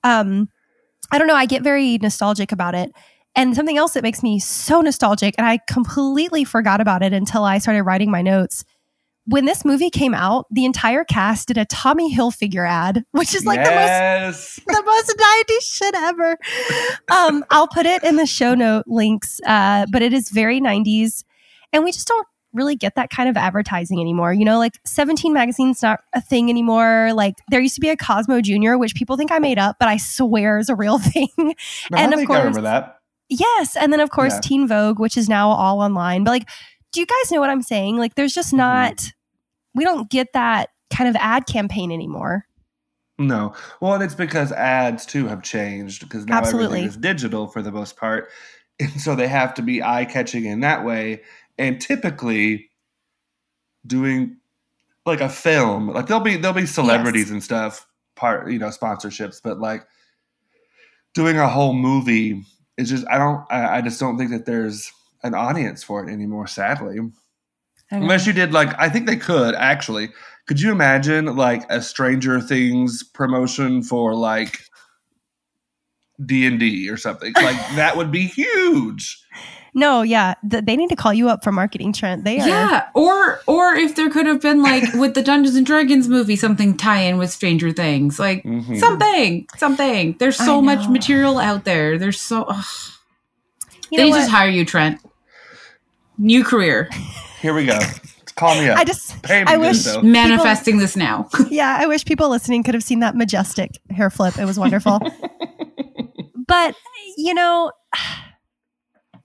Um, 0.04 0.50
I 1.12 1.18
don't 1.18 1.28
know. 1.28 1.36
I 1.36 1.46
get 1.46 1.64
very 1.64 1.98
nostalgic 2.00 2.52
about 2.52 2.76
it. 2.76 2.92
And 3.38 3.56
something 3.56 3.78
else 3.78 3.94
that 3.94 4.02
makes 4.02 4.24
me 4.24 4.40
so 4.40 4.82
nostalgic, 4.82 5.36
and 5.38 5.46
I 5.46 5.60
completely 5.70 6.44
forgot 6.44 6.82
about 6.82 7.04
it 7.04 7.14
until 7.14 7.44
I 7.44 7.60
started 7.60 7.84
writing 7.84 8.10
my 8.10 8.24
notes. 8.24 8.66
When 9.26 9.46
this 9.46 9.64
movie 9.64 9.92
came 9.92 10.16
out, 10.16 10.48
the 10.50 10.66
entire 10.66 11.04
cast 11.04 11.50
did 11.50 11.58
a 11.58 11.66
Tommy 11.66 12.14
Hilfiger 12.16 12.68
ad, 12.68 13.04
which 13.12 13.36
is 13.36 13.46
like 13.46 13.64
the 13.64 13.70
most 13.70 14.56
the 14.66 14.84
most 14.84 15.18
90s 15.18 15.62
shit 15.62 15.94
ever. 15.96 16.38
Um, 17.12 17.46
I'll 17.52 17.68
put 17.68 17.86
it 17.86 18.04
in 18.04 18.16
the 18.16 18.26
show 18.26 18.56
note 18.56 18.86
links, 18.88 19.40
uh, 19.46 19.86
but 19.92 20.02
it 20.02 20.14
is 20.14 20.30
very 20.30 20.60
90s. 20.60 21.24
And 21.72 21.84
we 21.84 21.92
just 21.92 22.08
don't 22.08 22.26
really 22.54 22.76
get 22.76 22.96
that 22.96 23.10
kind 23.10 23.30
of 23.30 23.38
advertising 23.38 24.00
anymore. 24.00 24.34
You 24.34 24.46
know, 24.46 24.58
like 24.58 24.80
17 24.86 25.32
magazine's 25.32 25.82
not 25.84 26.00
a 26.14 26.22
thing 26.22 26.50
anymore. 26.50 27.12
Like 27.14 27.36
there 27.50 27.60
used 27.60 27.76
to 27.76 27.82
be 27.82 27.90
a 27.90 27.98
Cosmo 27.98 28.42
Junior, 28.42 28.78
which 28.78 28.96
people 28.96 29.16
think 29.16 29.32
I 29.32 29.40
made 29.40 29.60
up, 29.60 29.78
but 29.80 29.88
I 29.88 29.98
swear 29.98 30.58
is 30.58 30.70
a 30.70 30.76
real 30.76 30.98
thing. 31.00 31.30
No, 31.38 31.54
And 31.98 31.98
I 31.98 32.04
of 32.14 32.14
think 32.16 32.32
I 32.32 32.40
remember 32.40 32.62
that. 32.62 32.97
Yes. 33.30 33.76
And 33.76 33.92
then, 33.94 34.00
of 34.00 34.10
course, 34.10 34.34
Yeah. 34.36 34.40
Teen 34.42 34.68
Vogue, 34.68 35.00
which 35.00 35.18
is 35.18 35.28
now 35.30 35.50
all 35.50 35.80
online. 35.82 36.24
But 36.24 36.32
like, 36.32 36.50
do 36.92 37.00
you 37.00 37.06
guys 37.06 37.32
know 37.32 37.40
what 37.40 37.50
I'm 37.50 37.62
saying? 37.62 37.98
Like, 37.98 38.16
there's 38.16 38.34
just 38.34 38.54
Mhm. 38.54 38.58
not, 38.58 39.12
we 39.76 39.84
don't 39.84 40.10
get 40.10 40.34
that 40.34 40.70
kind 40.94 41.10
of 41.10 41.16
ad 41.18 41.46
campaign 41.46 41.92
anymore. 41.92 42.46
No. 43.20 43.54
Well, 43.82 43.94
and 43.96 44.04
it's 44.04 44.16
because 44.16 44.52
ads 44.52 45.06
too 45.06 45.28
have 45.28 45.42
changed 45.42 46.04
because 46.04 46.26
now 46.26 46.38
Absolutely. 46.38 46.80
everything 46.80 46.88
is 46.90 46.98
digital 46.98 47.48
for 47.48 47.62
the 47.62 47.72
most 47.72 47.98
part. 47.98 48.30
And 48.80 49.02
so 49.02 49.16
they 49.16 49.28
have 49.28 49.56
to 49.56 49.64
be 49.64 49.82
eye 49.82 50.06
catching 50.06 50.46
in 50.46 50.60
that 50.60 50.86
way. 50.86 51.24
And 51.58 51.82
typically 51.82 52.70
doing 53.88 54.38
like 55.04 55.20
a 55.20 55.30
film, 55.30 55.90
like 55.90 56.06
there'll 56.06 56.22
be 56.24 56.38
there'll 56.38 56.54
be 56.56 56.68
celebrities 56.68 57.32
and 57.32 57.44
stuff, 57.44 57.88
part 58.16 58.52
you 58.52 58.60
know, 58.60 58.68
sponsorships, 58.68 59.42
but 59.44 59.58
like 59.60 59.84
doing 61.16 61.40
a 61.40 61.48
whole 61.48 61.74
movie 61.74 62.44
is 62.78 62.90
just 62.90 63.06
I 63.10 63.18
don't 63.18 63.46
I, 63.50 63.78
I 63.78 63.82
just 63.82 64.00
don't 64.00 64.18
think 64.18 64.32
that 64.32 64.46
there's 64.46 64.92
an 65.24 65.34
audience 65.34 65.84
for 65.84 66.04
it 66.08 66.12
anymore, 66.12 66.48
sadly. 66.48 67.00
Unless 67.90 68.28
you 68.28 68.34
did 68.34 68.52
like, 68.52 68.78
I 68.78 68.90
think 68.90 69.08
they 69.08 69.16
could 69.16 69.56
actually. 69.56 70.10
Could 70.46 70.62
you 70.62 70.72
imagine 70.72 71.36
like 71.36 71.70
a 71.70 71.82
Stranger 71.82 72.40
Things 72.40 73.04
promotion 73.04 73.84
for 73.84 74.14
like 74.14 74.60
D 76.26 76.46
and 76.46 76.60
D 76.60 76.90
or 76.90 76.98
something? 76.98 77.34
Like 77.34 77.58
that 77.76 77.98
would 77.98 78.12
be 78.12 78.28
huge. 78.28 79.22
No, 79.78 80.02
yeah, 80.02 80.34
th- 80.50 80.66
they 80.66 80.76
need 80.76 80.90
to 80.90 80.96
call 80.96 81.14
you 81.14 81.30
up 81.30 81.44
for 81.44 81.52
marketing, 81.52 81.94
Trent. 81.94 82.24
They 82.24 82.40
are. 82.42 82.48
yeah 82.48 82.90
or 82.96 83.40
or 83.48 83.76
if 83.76 83.96
there 83.96 84.10
could 84.10 84.26
have 84.26 84.42
been 84.42 84.62
like 84.64 84.84
with 84.96 85.14
the 85.14 85.22
dungeons 85.22 85.56
and 85.56 85.66
dragons 85.66 86.08
movie 86.10 86.36
something 86.36 86.76
tie 86.76 87.02
in 87.02 87.18
with 87.20 87.30
stranger 87.32 87.72
things 87.72 88.20
like 88.20 88.44
Mhm. 88.44 88.80
something 88.80 89.48
something 89.58 90.16
there's 90.20 90.36
so 90.36 90.62
much 90.62 90.90
material 90.90 91.38
out 91.38 91.64
there 91.64 91.98
there's 92.00 92.20
so 92.20 92.44
ugh. 92.48 92.66
You 93.92 94.00
they 94.00 94.10
just 94.10 94.30
what? 94.30 94.30
hire 94.32 94.50
you 94.50 94.66
trent 94.66 95.00
new 96.18 96.44
career 96.44 96.90
Here 97.40 97.54
we 97.54 97.66
go. 97.68 97.80
Call 98.36 98.56
me 98.60 98.70
up. 98.70 98.78
I 98.78 98.84
just, 98.84 99.22
Pay 99.24 99.42
me 99.44 99.48
I 99.48 99.56
good, 99.56 99.62
wish, 99.62 99.84
though. 99.84 100.02
manifesting 100.02 100.78
this 100.80 100.96
now 100.96 101.30
yeah, 101.50 101.78
I 101.80 101.86
wish 101.88 102.04
people 102.06 102.30
listening 102.30 102.64
could 102.64 102.74
have 102.74 102.84
seen 102.84 103.00
that 103.02 103.16
majestic 103.16 103.78
hair 103.92 104.10
flip. 104.10 104.38
It 104.40 104.46
was 104.46 104.58
wonderful. 104.60 105.00
but 106.48 106.76
you 107.18 107.34
know, 107.34 107.72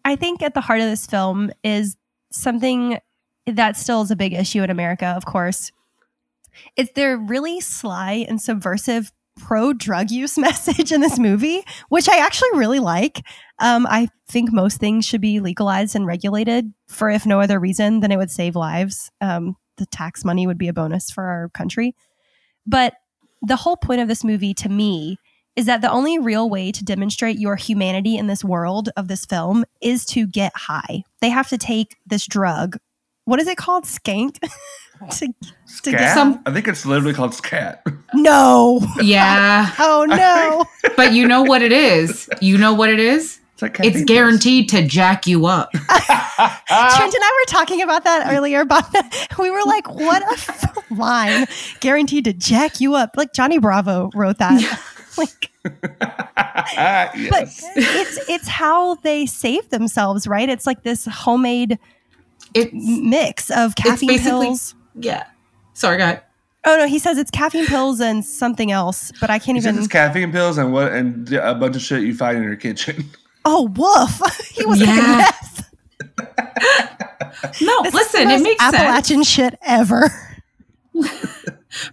I 0.05 0.17
think 0.17 0.43
at 0.43 0.55
the 0.55 0.61
heart 0.61 0.81
of 0.81 0.87
this 0.87 1.07
film 1.07 1.51
is 1.63 1.97
something 2.31 2.99
that 3.47 3.77
still 3.77 4.03
is 4.03 4.11
a 4.11 4.17
big 4.17 4.33
issue 4.33 4.63
in 4.63 4.71
America. 4.71 5.07
Of 5.07 5.25
course, 5.25 5.71
it's 6.77 6.93
their 6.93 7.17
really 7.17 7.61
sly 7.61 8.25
and 8.29 8.41
subversive 8.41 9.13
pro 9.39 9.73
drug 9.73 10.11
use 10.11 10.37
message 10.39 10.93
in 10.93 11.01
this 11.01 11.19
movie, 11.19 11.63
which 11.89 12.09
I 12.09 12.19
actually 12.19 12.51
really 12.55 12.81
like. 12.81 13.23
Um, 13.59 13.87
I 13.89 14.09
think 14.29 14.53
most 14.53 14.79
things 14.79 15.07
should 15.07 15.21
be 15.21 15.41
legalized 15.41 15.95
and 15.95 16.07
regulated 16.07 16.73
for 16.89 17.11
if 17.11 17.27
no 17.27 17.41
other 17.41 17.59
reason 17.59 18.01
than 18.01 18.13
it 18.13 18.17
would 18.17 18.31
save 18.31 18.57
lives. 18.57 19.11
Um, 19.21 19.57
the 19.79 19.87
tax 19.87 20.25
money 20.25 20.47
would 20.47 20.59
be 20.59 20.69
a 20.69 20.73
bonus 20.73 21.11
for 21.11 21.25
our 21.25 21.49
country. 21.51 21.95
But 22.67 22.95
the 23.41 23.57
whole 23.57 23.77
point 23.77 24.01
of 24.01 24.09
this 24.09 24.23
movie 24.23 24.55
to 24.55 24.69
me 24.69 25.19
is 25.57 25.67
that 25.67 25.81
the 25.83 25.91
only 25.91 26.19
real 26.19 26.49
way 26.49 26.73
to 26.73 26.85
demonstrate 26.85 27.39
your 27.39 27.57
humanity 27.57 28.17
in 28.17 28.27
this 28.27 28.43
world 28.45 28.89
of 28.97 29.09
this 29.09 29.25
film 29.27 29.65
is 29.81 30.05
to 30.07 30.27
get 30.27 30.53
high. 30.57 31.03
They 31.21 31.29
have 31.31 31.49
to 31.49 31.59
take 31.59 31.97
this 32.07 32.27
drug. 32.27 32.79
What 33.25 33.39
is 33.41 33.47
it 33.47 33.57
called? 33.59 33.85
Skank? 33.85 34.39
to, 35.19 35.29
to 35.83 35.91
get 35.91 36.15
some- 36.15 36.41
I 36.47 36.53
think 36.53 36.69
it's 36.69 36.87
literally 36.87 37.15
called 37.15 37.35
scat. 37.35 37.85
No. 38.15 38.81
yeah 39.01 39.73
Oh 39.79 40.05
no. 40.07 40.65
but 40.97 41.13
you 41.15 41.27
know 41.27 41.43
what 41.43 41.63
it 41.63 41.73
is 41.73 42.29
you 42.43 42.59
know 42.59 42.75
what 42.75 42.91
it 42.91 43.01
is 43.01 43.41
It's 43.55 43.63
like 43.63 43.81
it's 43.81 44.05
guaranteed 44.05 44.69
to 44.69 44.87
jack 44.87 45.27
you 45.27 45.47
up 45.47 45.71
Trent 45.73 45.85
and 45.89 47.25
I 47.25 47.41
were 47.41 47.49
talking 47.49 47.81
about 47.83 48.05
that 48.05 48.31
earlier. 48.33 48.61
About 48.61 48.85
we 49.39 49.51
were 49.51 49.63
like, 49.65 49.89
"What 49.89 50.23
a 50.23 50.33
f- 50.33 50.91
line! 50.91 51.47
Guaranteed 51.81 52.25
to 52.25 52.33
jack 52.33 52.81
you 52.81 52.95
up." 52.95 53.11
Like 53.17 53.33
Johnny 53.33 53.59
Bravo 53.59 54.11
wrote 54.15 54.39
that. 54.39 54.61
like, 55.19 55.51
but 55.65 57.49
it's 57.77 58.19
it's 58.29 58.49
how 58.49 58.95
they 58.97 59.27
save 59.27 59.69
themselves, 59.71 60.27
right? 60.27 60.49
It's 60.49 60.67
like 60.67 60.83
this 60.83 61.07
homemade 61.07 61.79
it's 62.55 62.71
mix 62.75 63.51
of 63.51 63.75
caffeine 63.77 64.09
basically- 64.09 64.47
pills. 64.49 64.75
yeah 64.99 65.25
sorry 65.75 65.97
go 65.99 66.05
ahead 66.05 66.23
Oh 66.65 66.77
no, 66.77 66.87
he 66.87 67.01
says 67.01 67.19
it's 67.19 67.31
caffeine 67.33 67.67
pills 67.67 68.01
and 68.01 68.25
something 68.25 68.71
else, 68.71 69.11
but 69.21 69.31
I 69.31 69.41
can't 69.41 69.57
He 69.57 69.63
says 69.63 69.73
even. 69.73 69.83
it's 69.83 69.93
caffeine 69.93 70.31
pills 70.31 70.59
and 70.59 70.73
what 70.73 70.93
and 70.93 71.33
a 71.33 71.55
bunch 71.57 71.75
of 71.75 71.83
shit 71.83 72.03
you 72.03 72.15
find 72.15 72.37
in 72.39 72.45
your 72.45 72.57
kitchen. 72.57 73.05
Oh 73.45 73.65
woof! 73.75 74.21
he 74.55 74.65
was 74.65 74.81
Yeah. 74.81 74.87
like 74.87 75.35
meth. 75.43 75.71
no 77.61 77.83
This 77.83 77.89
is 77.89 77.95
listen 77.95 78.29
the 78.29 78.35
it 78.35 78.37
most 78.37 78.43
makes 78.45 78.63
sense 78.63 78.75
Appalachian 78.77 79.23
shit 79.25 79.59
ever. 79.63 80.09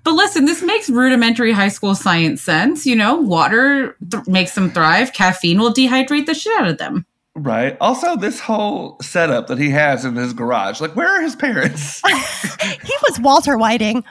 But 0.03 0.13
listen, 0.13 0.45
this 0.45 0.61
makes 0.61 0.89
rudimentary 0.89 1.51
high 1.51 1.69
school 1.69 1.95
science 1.95 2.41
sense. 2.41 2.85
You 2.85 2.95
know, 2.95 3.15
water 3.15 3.95
th- 4.09 4.27
makes 4.27 4.55
them 4.55 4.69
thrive. 4.71 5.13
Caffeine 5.13 5.59
will 5.59 5.73
dehydrate 5.73 6.25
the 6.25 6.33
shit 6.33 6.59
out 6.59 6.67
of 6.67 6.77
them. 6.77 7.05
Right. 7.35 7.77
Also, 7.79 8.17
this 8.17 8.39
whole 8.39 8.97
setup 9.01 9.47
that 9.47 9.57
he 9.57 9.69
has 9.69 10.03
in 10.03 10.15
his 10.15 10.33
garage, 10.33 10.81
like, 10.81 10.95
where 10.95 11.07
are 11.07 11.21
his 11.21 11.35
parents? 11.35 12.01
he 12.61 12.93
was 13.03 13.19
Walter 13.21 13.57
Whiting, 13.57 14.03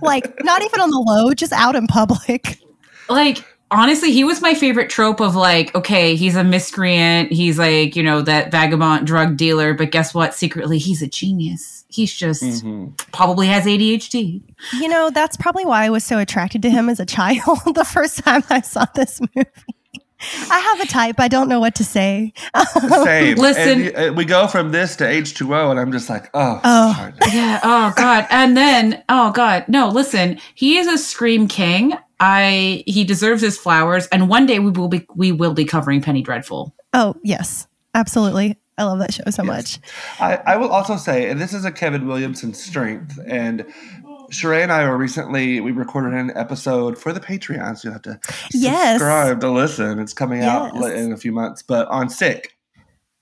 like, 0.00 0.32
not 0.42 0.62
even 0.62 0.80
on 0.80 0.90
the 0.90 0.98
low, 0.98 1.34
just 1.34 1.52
out 1.52 1.76
in 1.76 1.86
public. 1.86 2.58
Like, 3.10 3.44
honestly, 3.72 4.12
he 4.12 4.24
was 4.24 4.40
my 4.40 4.54
favorite 4.54 4.90
trope 4.90 5.20
of 5.20 5.34
like, 5.34 5.74
okay, 5.74 6.14
he's 6.14 6.36
a 6.36 6.44
miscreant. 6.44 7.32
He's 7.32 7.58
like, 7.58 7.96
you 7.96 8.02
know, 8.02 8.22
that 8.22 8.50
vagabond 8.50 9.06
drug 9.06 9.36
dealer. 9.36 9.74
But 9.74 9.90
guess 9.90 10.14
what? 10.14 10.34
Secretly, 10.34 10.78
he's 10.78 11.02
a 11.02 11.08
genius. 11.08 11.81
He's 11.92 12.12
just 12.12 12.42
mm-hmm. 12.42 12.94
probably 13.12 13.46
has 13.48 13.64
ADHD. 13.64 14.42
You 14.74 14.88
know, 14.88 15.10
that's 15.10 15.36
probably 15.36 15.64
why 15.64 15.84
I 15.84 15.90
was 15.90 16.04
so 16.04 16.18
attracted 16.18 16.62
to 16.62 16.70
him 16.70 16.88
as 16.88 17.00
a 17.00 17.06
child 17.06 17.60
the 17.74 17.84
first 17.84 18.18
time 18.18 18.42
I 18.50 18.60
saw 18.60 18.86
this 18.94 19.20
movie. 19.34 19.48
I 20.50 20.58
have 20.58 20.80
a 20.80 20.86
type. 20.86 21.16
I 21.18 21.28
don't 21.28 21.48
know 21.48 21.60
what 21.60 21.74
to 21.76 21.84
say. 21.84 22.32
Same. 23.04 23.36
Listen, 23.36 23.88
and 23.88 24.10
uh, 24.10 24.12
we 24.14 24.24
go 24.24 24.46
from 24.46 24.70
this 24.70 24.96
to 24.96 25.08
H 25.08 25.34
two 25.34 25.54
O, 25.54 25.70
and 25.70 25.80
I'm 25.80 25.90
just 25.90 26.08
like, 26.08 26.30
oh, 26.34 26.60
oh, 26.62 27.10
yeah, 27.32 27.60
oh 27.62 27.92
god. 27.96 28.26
And 28.30 28.56
then, 28.56 29.02
oh 29.08 29.32
god, 29.32 29.64
no. 29.68 29.88
Listen, 29.88 30.38
he 30.54 30.78
is 30.78 30.86
a 30.86 30.98
scream 30.98 31.48
king. 31.48 31.94
I 32.20 32.84
he 32.86 33.04
deserves 33.04 33.42
his 33.42 33.58
flowers, 33.58 34.06
and 34.08 34.28
one 34.28 34.46
day 34.46 34.60
we 34.60 34.70
will 34.70 34.88
be 34.88 35.06
we 35.14 35.32
will 35.32 35.54
be 35.54 35.64
covering 35.64 36.00
Penny 36.00 36.22
Dreadful. 36.22 36.74
Oh 36.92 37.16
yes, 37.24 37.66
absolutely. 37.94 38.58
I 38.78 38.84
love 38.84 38.98
that 39.00 39.12
show 39.12 39.24
so 39.30 39.42
yes. 39.44 39.46
much. 39.46 39.78
I, 40.20 40.52
I 40.52 40.56
will 40.56 40.70
also 40.70 40.96
say, 40.96 41.28
and 41.28 41.40
this 41.40 41.52
is 41.52 41.64
a 41.64 41.70
Kevin 41.70 42.06
Williamson 42.06 42.54
strength, 42.54 43.18
and 43.26 43.66
Sheree 44.30 44.62
and 44.62 44.72
I 44.72 44.88
were 44.88 44.96
recently 44.96 45.60
we 45.60 45.72
recorded 45.72 46.14
an 46.14 46.32
episode 46.34 46.98
for 46.98 47.12
the 47.12 47.20
Patreon, 47.20 47.78
so 47.78 47.88
you 47.88 47.92
have 47.92 48.02
to 48.02 48.18
yes. 48.52 48.92
subscribe 48.92 49.40
to 49.40 49.50
listen. 49.50 49.98
It's 49.98 50.14
coming 50.14 50.42
out 50.42 50.74
in 50.74 51.12
a 51.12 51.16
few 51.16 51.32
months, 51.32 51.62
but 51.62 51.86
on 51.88 52.08
Sick. 52.08 52.56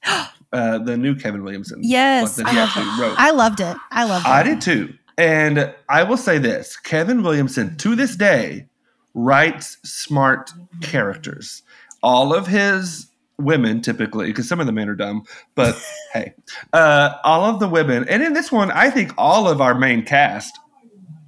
Uh, 0.52 0.78
the 0.78 0.96
new 0.96 1.14
Kevin 1.14 1.44
Williamson. 1.44 1.78
Yes, 1.80 2.40
I, 2.44 3.14
I 3.16 3.30
loved 3.30 3.60
it. 3.60 3.76
I 3.92 4.02
loved 4.02 4.26
it. 4.26 4.28
I 4.28 4.42
did 4.42 4.60
too. 4.60 4.92
And 5.16 5.72
I 5.88 6.02
will 6.02 6.16
say 6.16 6.38
this 6.38 6.76
Kevin 6.76 7.22
Williamson, 7.22 7.76
to 7.76 7.94
this 7.94 8.16
day, 8.16 8.66
writes 9.14 9.76
smart 9.84 10.50
characters. 10.80 11.62
All 12.02 12.34
of 12.34 12.48
his 12.48 13.09
women, 13.42 13.80
typically, 13.80 14.26
because 14.26 14.48
some 14.48 14.60
of 14.60 14.66
the 14.66 14.72
men 14.72 14.88
are 14.88 14.94
dumb, 14.94 15.24
but 15.54 15.76
hey, 16.12 16.34
uh, 16.72 17.14
all 17.24 17.44
of 17.44 17.60
the 17.60 17.68
women, 17.68 18.08
and 18.08 18.22
in 18.22 18.32
this 18.32 18.50
one, 18.50 18.70
I 18.70 18.90
think 18.90 19.12
all 19.18 19.48
of 19.48 19.60
our 19.60 19.74
main 19.74 20.04
cast 20.04 20.58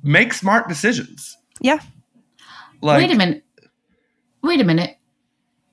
make 0.02 0.32
smart 0.32 0.68
decisions. 0.68 1.36
Yeah. 1.60 1.78
Like, 2.80 2.98
Wait 2.98 3.12
a 3.12 3.16
minute. 3.16 3.44
Wait 4.42 4.60
a 4.60 4.64
minute. 4.64 4.96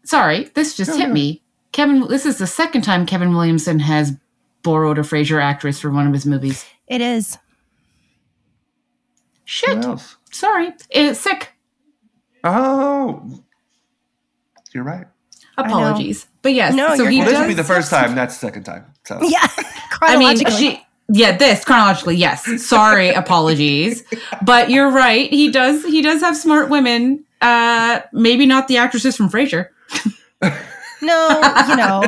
Sorry, 0.04 0.46
this 0.56 0.78
just 0.78 0.92
no, 0.92 0.98
hit 0.98 1.08
no. 1.08 1.14
me. 1.14 1.44
Kevin, 1.72 2.08
this 2.08 2.26
is 2.26 2.38
the 2.38 2.48
second 2.48 2.82
time 2.82 3.06
Kevin 3.06 3.34
Williamson 3.34 3.80
has 3.80 4.14
borrowed 4.64 4.98
a 4.98 5.02
Frasier 5.02 5.42
actress 5.42 5.80
for 5.80 5.92
one 5.92 6.08
of 6.08 6.14
his 6.14 6.26
movies. 6.26 6.66
It 6.88 7.02
is. 7.02 7.38
Shit. 9.46 9.86
Sorry. 10.32 10.74
It's 10.90 11.20
sick. 11.20 11.54
Oh, 12.44 13.44
you're 14.74 14.84
right. 14.84 15.08
Apologies, 15.66 16.28
but 16.42 16.54
yes. 16.54 16.74
No, 16.74 16.96
so 16.96 17.06
he 17.06 17.20
well, 17.20 17.30
this 17.30 17.40
would 17.40 17.48
be 17.48 17.54
the 17.54 17.64
first 17.64 17.90
time. 17.90 18.16
That's 18.16 18.38
the 18.38 18.48
second 18.48 18.64
time. 18.64 18.86
So 19.06 19.20
yeah, 19.24 19.48
I 20.02 20.18
mean, 20.18 20.38
she. 20.52 20.82
Yeah, 21.12 21.36
this 21.36 21.66
chronologically, 21.66 22.18
yes. 22.18 22.64
Sorry, 22.64 23.10
apologies, 23.16 24.04
but 24.44 24.70
you're 24.70 24.92
right. 24.92 25.30
He 25.30 25.52
does. 25.52 25.84
He 25.84 26.02
does 26.02 26.22
have 26.22 26.38
smart 26.38 26.70
women. 26.70 27.26
Uh, 27.42 28.02
maybe 28.14 28.46
not 28.46 28.68
the 28.68 28.78
actresses 28.78 29.16
from 29.16 29.30
Frasier. 29.30 29.70
no, 31.02 31.42
you 31.68 31.76
know, 31.76 32.04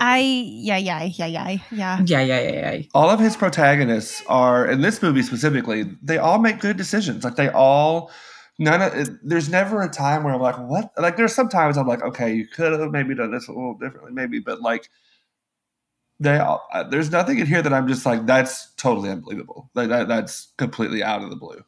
I 0.00 0.20
yeah 0.46 0.78
yeah 0.78 1.02
yeah 1.02 1.26
yeah 1.26 1.48
yeah 1.48 1.58
yeah 1.70 2.00
yeah 2.00 2.20
yeah 2.22 2.72
yeah. 2.72 2.82
All 2.94 3.10
of 3.10 3.20
his 3.20 3.36
protagonists 3.36 4.22
are 4.28 4.66
in 4.66 4.80
this 4.80 5.02
movie 5.02 5.22
specifically. 5.22 5.84
They 6.02 6.16
all 6.16 6.38
make 6.38 6.60
good 6.60 6.76
decisions. 6.78 7.24
Like 7.24 7.36
they 7.36 7.50
all 7.50 8.10
none 8.58 8.82
of 8.82 8.94
it, 8.94 9.08
there's 9.22 9.48
never 9.48 9.82
a 9.82 9.88
time 9.88 10.24
where 10.24 10.34
I'm 10.34 10.40
like, 10.40 10.58
what? 10.58 10.92
Like 10.98 11.16
there's 11.16 11.34
sometimes 11.34 11.78
I'm 11.78 11.86
like, 11.86 12.02
okay, 12.02 12.34
you 12.34 12.46
could 12.46 12.78
have 12.78 12.90
maybe 12.90 13.14
done 13.14 13.30
this 13.30 13.48
a 13.48 13.52
little 13.52 13.74
differently, 13.74 14.12
maybe, 14.12 14.40
but 14.40 14.60
like 14.60 14.90
they 16.20 16.38
all, 16.38 16.66
uh, 16.72 16.82
there's 16.82 17.10
nothing 17.10 17.38
in 17.38 17.46
here 17.46 17.62
that 17.62 17.72
I'm 17.72 17.86
just 17.86 18.04
like, 18.04 18.26
that's 18.26 18.72
totally 18.74 19.10
unbelievable. 19.10 19.70
Like 19.74 19.88
that, 19.88 20.08
that's 20.08 20.48
completely 20.56 21.02
out 21.02 21.22
of 21.22 21.30
the 21.30 21.36
blue. 21.36 21.64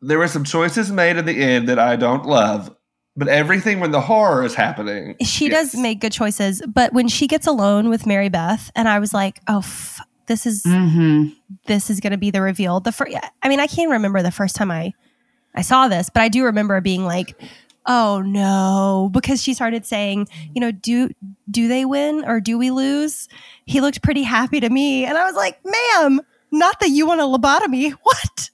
There 0.00 0.18
were 0.18 0.28
some 0.28 0.44
choices 0.44 0.90
made 0.92 1.16
in 1.16 1.26
the 1.26 1.36
end 1.36 1.68
that 1.68 1.78
I 1.78 1.96
don't 1.96 2.24
love, 2.24 2.74
but 3.16 3.28
everything 3.28 3.80
when 3.80 3.90
the 3.90 4.00
horror 4.00 4.44
is 4.44 4.54
happening, 4.54 5.16
she 5.22 5.48
yes. 5.48 5.72
does 5.72 5.80
make 5.80 6.00
good 6.00 6.12
choices. 6.12 6.62
But 6.66 6.92
when 6.92 7.08
she 7.08 7.26
gets 7.26 7.46
alone 7.46 7.90
with 7.90 8.06
Mary 8.06 8.28
Beth, 8.28 8.70
and 8.74 8.88
I 8.88 8.98
was 8.98 9.12
like, 9.12 9.40
oh. 9.48 9.58
F- 9.58 10.00
this 10.26 10.46
is 10.46 10.62
mm-hmm. 10.62 11.30
this 11.66 11.90
is 11.90 11.98
going 11.98 12.12
to 12.12 12.16
be 12.16 12.30
the 12.30 12.40
reveal. 12.40 12.78
The 12.78 12.92
first, 12.92 13.16
I 13.42 13.48
mean, 13.48 13.58
I 13.58 13.66
can't 13.66 13.90
remember 13.90 14.22
the 14.22 14.30
first 14.30 14.54
time 14.54 14.70
I 14.70 14.92
I 15.54 15.62
saw 15.62 15.88
this, 15.88 16.10
but 16.10 16.22
I 16.22 16.28
do 16.28 16.44
remember 16.44 16.80
being 16.80 17.04
like, 17.04 17.40
"Oh 17.86 18.22
no," 18.24 19.10
because 19.12 19.42
she 19.42 19.54
started 19.54 19.84
saying, 19.84 20.28
"You 20.54 20.60
know, 20.60 20.70
do 20.70 21.10
do 21.50 21.68
they 21.68 21.84
win 21.84 22.24
or 22.24 22.40
do 22.40 22.58
we 22.58 22.70
lose?" 22.70 23.28
He 23.66 23.80
looked 23.80 24.02
pretty 24.02 24.22
happy 24.22 24.60
to 24.60 24.70
me, 24.70 25.04
and 25.04 25.18
I 25.18 25.24
was 25.24 25.34
like, 25.34 25.58
"Ma'am, 25.64 26.20
not 26.50 26.80
that 26.80 26.90
you 26.90 27.06
want 27.06 27.20
a 27.20 27.24
lobotomy. 27.24 27.92
What?" 28.02 28.50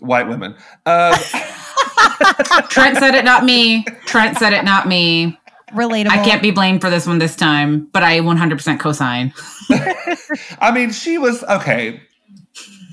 White 0.00 0.28
women. 0.28 0.54
Uh, 0.86 1.16
Trent 2.68 2.98
said 2.98 3.14
it, 3.16 3.24
not 3.24 3.44
me. 3.44 3.84
Trent 4.06 4.38
said 4.38 4.52
it, 4.52 4.64
not 4.64 4.86
me. 4.86 5.36
Relatable. 5.72 6.08
I 6.10 6.24
can't 6.24 6.40
be 6.40 6.50
blamed 6.50 6.80
for 6.80 6.88
this 6.88 7.06
one 7.06 7.18
this 7.18 7.36
time, 7.36 7.88
but 7.92 8.02
I 8.02 8.20
100% 8.20 8.78
cosign. 8.78 9.32
I 10.60 10.70
mean, 10.70 10.92
she 10.92 11.18
was 11.18 11.42
okay 11.44 12.00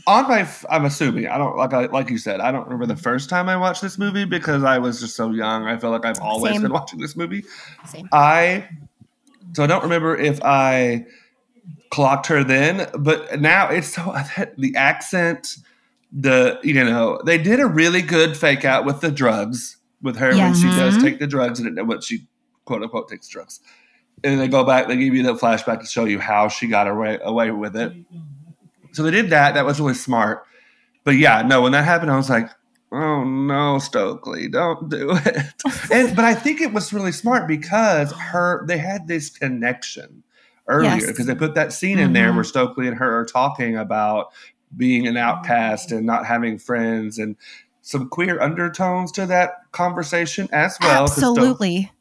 on 0.07 0.27
my 0.27 0.47
i'm 0.69 0.85
assuming 0.85 1.27
i 1.27 1.37
don't 1.37 1.57
like 1.57 1.73
I, 1.73 1.85
like 1.87 2.09
you 2.09 2.17
said 2.17 2.39
i 2.39 2.51
don't 2.51 2.65
remember 2.65 2.85
the 2.85 2.95
first 2.95 3.29
time 3.29 3.49
i 3.49 3.57
watched 3.57 3.81
this 3.81 3.97
movie 3.97 4.25
because 4.25 4.63
i 4.63 4.77
was 4.77 4.99
just 4.99 5.15
so 5.15 5.31
young. 5.31 5.65
I 5.65 5.77
feel 5.77 5.91
like 5.91 6.05
i've 6.05 6.19
always 6.19 6.53
Same. 6.53 6.61
been 6.63 6.73
watching 6.73 6.99
this 6.99 7.15
movie. 7.15 7.43
Same. 7.87 8.07
i 8.11 8.67
so 9.53 9.63
i 9.63 9.67
don't 9.67 9.83
remember 9.83 10.15
if 10.15 10.41
i 10.43 11.05
clocked 11.89 12.27
her 12.27 12.43
then 12.43 12.87
but 12.99 13.39
now 13.39 13.69
it's 13.69 13.95
so 13.95 14.15
the 14.57 14.75
accent 14.75 15.57
the 16.11 16.59
you 16.63 16.73
know 16.73 17.19
they 17.25 17.37
did 17.37 17.59
a 17.59 17.67
really 17.67 18.01
good 18.01 18.37
fake 18.37 18.63
out 18.63 18.85
with 18.85 19.01
the 19.01 19.11
drugs 19.11 19.77
with 20.01 20.17
her 20.17 20.35
when 20.35 20.53
she 20.53 20.67
does 20.67 20.93
mm-hmm. 20.93 21.03
take 21.03 21.19
the 21.19 21.27
drugs 21.27 21.59
and 21.59 21.77
it 21.77 21.85
what 21.85 22.03
she 22.03 22.27
quote 22.63 22.83
unquote 22.83 23.09
takes 23.09 23.27
drugs. 23.27 23.59
And 24.23 24.33
then 24.33 24.39
they 24.39 24.47
go 24.47 24.63
back 24.63 24.87
they 24.87 24.95
give 24.95 25.13
you 25.13 25.23
the 25.23 25.33
flashback 25.33 25.81
to 25.81 25.85
show 25.85 26.05
you 26.05 26.19
how 26.19 26.47
she 26.47 26.67
got 26.67 26.87
away 26.87 27.19
away 27.21 27.51
with 27.51 27.75
it 27.75 27.93
so 28.95 29.03
they 29.03 29.11
did 29.11 29.29
that. 29.31 29.53
That 29.53 29.65
was 29.65 29.79
really 29.79 29.93
smart. 29.93 30.45
But 31.03 31.11
yeah, 31.11 31.41
no, 31.41 31.61
when 31.61 31.73
that 31.73 31.85
happened, 31.85 32.11
I 32.11 32.17
was 32.17 32.29
like, 32.29 32.49
oh 32.91 33.23
no, 33.23 33.79
Stokely, 33.79 34.47
don't 34.47 34.89
do 34.89 35.11
it. 35.25 35.53
and 35.91 36.15
but 36.15 36.25
I 36.25 36.33
think 36.33 36.61
it 36.61 36.73
was 36.73 36.93
really 36.93 37.11
smart 37.11 37.47
because 37.47 38.11
her 38.13 38.65
they 38.67 38.77
had 38.77 39.07
this 39.07 39.29
connection 39.29 40.23
earlier 40.67 40.95
because 40.95 41.19
yes. 41.19 41.27
they 41.27 41.35
put 41.35 41.55
that 41.55 41.73
scene 41.73 41.99
in 41.99 42.05
mm-hmm. 42.05 42.13
there 42.13 42.33
where 42.33 42.43
Stokely 42.43 42.87
and 42.87 42.97
her 42.97 43.19
are 43.19 43.25
talking 43.25 43.77
about 43.77 44.27
being 44.75 45.07
an 45.07 45.17
outcast 45.17 45.91
and 45.91 46.05
not 46.05 46.25
having 46.25 46.57
friends 46.57 47.19
and 47.19 47.35
some 47.81 48.09
queer 48.09 48.41
undertones 48.41 49.11
to 49.11 49.25
that 49.27 49.71
conversation 49.71 50.49
as 50.51 50.77
well. 50.81 51.03
Absolutely. 51.03 51.91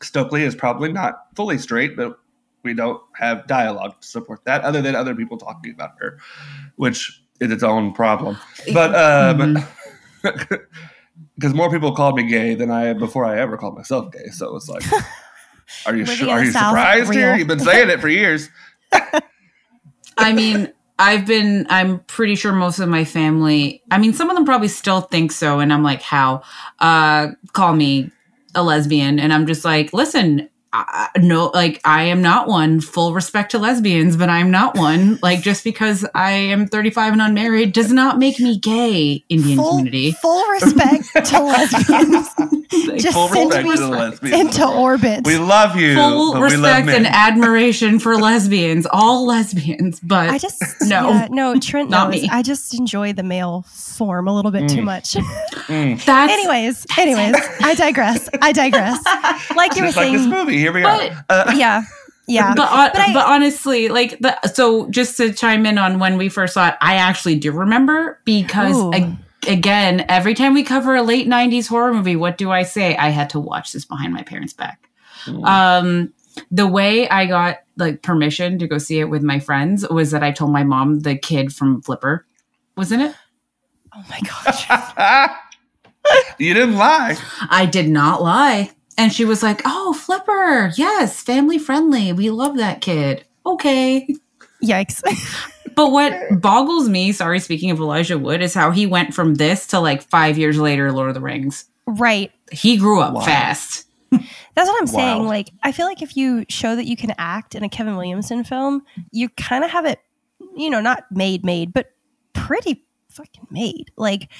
Stokely 0.00 0.44
is 0.44 0.54
probably 0.54 0.92
not 0.92 1.26
fully 1.34 1.58
straight, 1.58 1.96
but 1.96 2.18
we 2.66 2.74
don't 2.74 3.00
have 3.14 3.46
dialogue 3.46 4.00
to 4.00 4.06
support 4.06 4.44
that 4.44 4.62
other 4.62 4.82
than 4.82 4.94
other 4.94 5.14
people 5.14 5.38
talking 5.38 5.72
about 5.72 5.92
her, 6.00 6.18
which 6.76 7.22
is 7.40 7.50
its 7.50 7.62
own 7.62 7.92
problem. 7.92 8.36
But 8.74 8.94
um, 8.94 9.54
because 10.22 10.58
mm-hmm. 11.38 11.56
more 11.56 11.70
people 11.70 11.92
called 11.92 12.16
me 12.16 12.28
gay 12.28 12.54
than 12.54 12.70
I 12.70 12.92
before 12.92 13.24
I 13.24 13.38
ever 13.40 13.56
called 13.56 13.76
myself 13.76 14.12
gay, 14.12 14.26
so 14.32 14.54
it's 14.56 14.68
like, 14.68 14.84
are 15.86 15.96
you 15.96 16.04
are 16.28 16.44
you 16.44 16.52
surprised 16.52 17.10
real. 17.10 17.18
here? 17.18 17.36
You've 17.36 17.48
been 17.48 17.60
saying 17.60 17.88
it 17.88 18.00
for 18.00 18.08
years. 18.08 18.50
I 20.18 20.32
mean, 20.32 20.72
I've 20.98 21.26
been, 21.26 21.66
I'm 21.68 22.00
pretty 22.00 22.36
sure 22.36 22.52
most 22.52 22.78
of 22.78 22.88
my 22.88 23.04
family, 23.04 23.82
I 23.90 23.98
mean, 23.98 24.14
some 24.14 24.30
of 24.30 24.36
them 24.36 24.46
probably 24.46 24.68
still 24.68 25.02
think 25.02 25.30
so. 25.30 25.60
And 25.60 25.72
I'm 25.72 25.82
like, 25.82 26.00
how? 26.00 26.42
Uh, 26.78 27.28
call 27.52 27.74
me 27.74 28.10
a 28.54 28.62
lesbian. 28.62 29.20
And 29.20 29.32
I'm 29.32 29.46
just 29.46 29.64
like, 29.64 29.92
listen, 29.92 30.48
I, 30.86 31.08
no, 31.18 31.46
like 31.54 31.80
I 31.84 32.04
am 32.04 32.20
not 32.22 32.48
one. 32.48 32.80
Full 32.80 33.14
respect 33.14 33.52
to 33.52 33.58
lesbians, 33.58 34.16
but 34.16 34.28
I'm 34.28 34.50
not 34.50 34.76
one. 34.76 35.18
Like 35.22 35.40
just 35.42 35.64
because 35.64 36.04
I 36.14 36.32
am 36.32 36.66
35 36.66 37.12
and 37.14 37.22
unmarried 37.22 37.72
does 37.72 37.92
not 37.92 38.18
make 38.18 38.38
me 38.40 38.58
gay. 38.58 39.24
Indian 39.28 39.56
full, 39.58 39.70
community. 39.70 40.12
Full 40.12 40.44
respect 40.50 41.04
to 41.28 41.40
lesbians. 41.42 42.28
Just 43.02 43.14
Full 43.14 43.28
send 43.28 43.50
respect 43.50 43.68
me 43.68 43.76
to 43.76 43.80
the 43.82 43.88
lesbians. 43.88 44.40
into 44.40 44.66
orbit. 44.68 45.24
We 45.24 45.38
love 45.38 45.76
you. 45.76 45.94
full 45.94 46.32
but 46.34 46.42
we 46.42 46.56
love 46.56 46.76
respect 46.86 46.88
and 46.88 47.06
admiration 47.06 47.98
for 47.98 48.16
lesbians, 48.16 48.86
all 48.90 49.26
lesbians. 49.26 50.00
But 50.00 50.30
I 50.30 50.38
just 50.38 50.62
No. 50.82 51.08
yeah, 51.10 51.28
no 51.30 51.58
Trent 51.58 51.90
Not 51.90 52.10
knows. 52.10 52.22
me. 52.22 52.28
I 52.30 52.42
just 52.42 52.74
enjoy 52.78 53.12
the 53.12 53.22
male 53.22 53.64
form 53.68 54.28
a 54.28 54.34
little 54.34 54.50
bit 54.50 54.68
too 54.68 54.80
Mm. 54.80 54.84
much. 54.84 55.14
Mm. 55.14 56.04
that's 56.04 56.32
anyways, 56.32 56.86
anyways, 56.98 57.34
I 57.60 57.74
digress. 57.74 58.28
I 58.42 58.52
digress. 58.52 59.02
Like 59.56 59.74
you 59.76 59.82
were 59.82 59.88
Just 59.88 59.96
like 59.96 60.12
this 60.12 60.22
saying, 60.22 60.30
movie. 60.30 60.65
Here 60.66 60.72
we 60.72 60.82
But- 60.82 61.10
go. 61.10 61.16
Uh, 61.30 61.52
yeah, 61.56 61.82
yeah. 62.26 62.54
but, 62.56 62.66
hon- 62.66 62.90
But 62.92 63.00
I- 63.00 63.12
but 63.12 63.26
honestly, 63.26 63.88
like 63.88 64.18
the 64.18 64.36
so 64.48 64.90
just 64.90 65.16
to 65.18 65.32
chime 65.32 65.64
in 65.64 65.78
on 65.78 66.00
when 66.00 66.16
we 66.18 66.28
first 66.28 66.54
saw 66.54 66.68
it, 66.68 66.74
I 66.80 66.96
actually 66.96 67.36
do 67.36 67.52
remember 67.52 68.20
because 68.24 68.76
Ooh. 68.76 68.92
ag- 68.92 69.16
again, 69.46 70.04
every 70.08 70.34
time 70.34 70.54
we 70.54 70.64
cover 70.64 70.96
a 70.96 71.02
late 71.02 71.28
'90s 71.28 71.68
horror 71.68 71.94
movie, 71.94 72.16
what 72.16 72.36
do 72.36 72.50
I 72.50 72.64
say? 72.64 72.96
I 72.96 73.10
had 73.10 73.30
to 73.30 73.38
watch 73.40 73.72
this 73.72 73.84
behind 73.84 74.12
my 74.12 74.24
parents' 74.24 74.52
back. 74.54 74.88
Um, 75.44 76.12
the 76.50 76.66
way 76.66 77.08
I 77.08 77.26
got 77.26 77.58
like 77.76 78.02
permission 78.02 78.58
to 78.58 78.66
go 78.66 78.78
see 78.78 78.98
it 79.00 79.04
with 79.10 79.22
my 79.22 79.38
friends 79.38 79.88
was 79.88 80.10
that 80.10 80.22
I 80.24 80.32
told 80.32 80.50
my 80.50 80.64
mom 80.64 81.00
the 81.00 81.16
kid 81.16 81.52
from 81.54 81.80
Flipper 81.82 82.26
was 82.76 82.90
in 82.92 83.00
it. 83.00 83.14
oh 83.94 84.04
my 84.10 84.20
gosh. 84.20 85.30
you 86.38 86.54
didn't 86.54 86.76
lie. 86.76 87.16
I 87.50 87.66
did 87.66 87.88
not 87.88 88.22
lie. 88.22 88.70
And 88.98 89.12
she 89.12 89.24
was 89.24 89.42
like, 89.42 89.62
Oh, 89.64 89.92
Flipper. 89.92 90.72
Yes, 90.76 91.22
family 91.22 91.58
friendly. 91.58 92.12
We 92.12 92.30
love 92.30 92.56
that 92.56 92.80
kid. 92.80 93.24
Okay. 93.44 94.08
Yikes. 94.62 95.02
But 95.74 95.92
what 95.92 96.40
boggles 96.40 96.88
me, 96.88 97.12
sorry, 97.12 97.38
speaking 97.38 97.70
of 97.70 97.78
Elijah 97.78 98.16
Wood, 98.16 98.40
is 98.40 98.54
how 98.54 98.70
he 98.70 98.86
went 98.86 99.12
from 99.12 99.34
this 99.34 99.66
to 99.66 99.78
like 99.78 100.00
five 100.00 100.38
years 100.38 100.58
later, 100.58 100.90
Lord 100.90 101.08
of 101.10 101.14
the 101.14 101.20
Rings. 101.20 101.66
right. 101.86 102.32
He 102.50 102.78
grew 102.78 102.98
up 103.00 103.12
Wow. 103.12 103.20
fast. 103.20 103.86
That's 104.10 104.30
what 104.56 104.80
I'm 104.80 104.86
saying. 104.86 105.26
Like, 105.26 105.50
I 105.62 105.72
feel 105.72 105.84
like 105.84 106.00
if 106.00 106.16
you 106.16 106.46
show 106.48 106.74
that 106.76 106.86
you 106.86 106.96
can 106.96 107.12
act 107.18 107.54
in 107.54 107.62
a 107.62 107.68
Kevin 107.68 107.94
Williamson 107.96 108.42
film, 108.42 108.84
you 109.10 109.28
kind 109.28 109.64
of 109.64 109.70
have 109.70 109.84
it, 109.84 110.00
you 110.56 110.70
know, 110.70 110.80
not 110.80 111.04
made, 111.10 111.44
made, 111.44 111.74
but 111.74 111.92
pretty 112.32 112.86
fucking 113.10 113.46
made. 113.50 113.90
Like, 113.98 114.30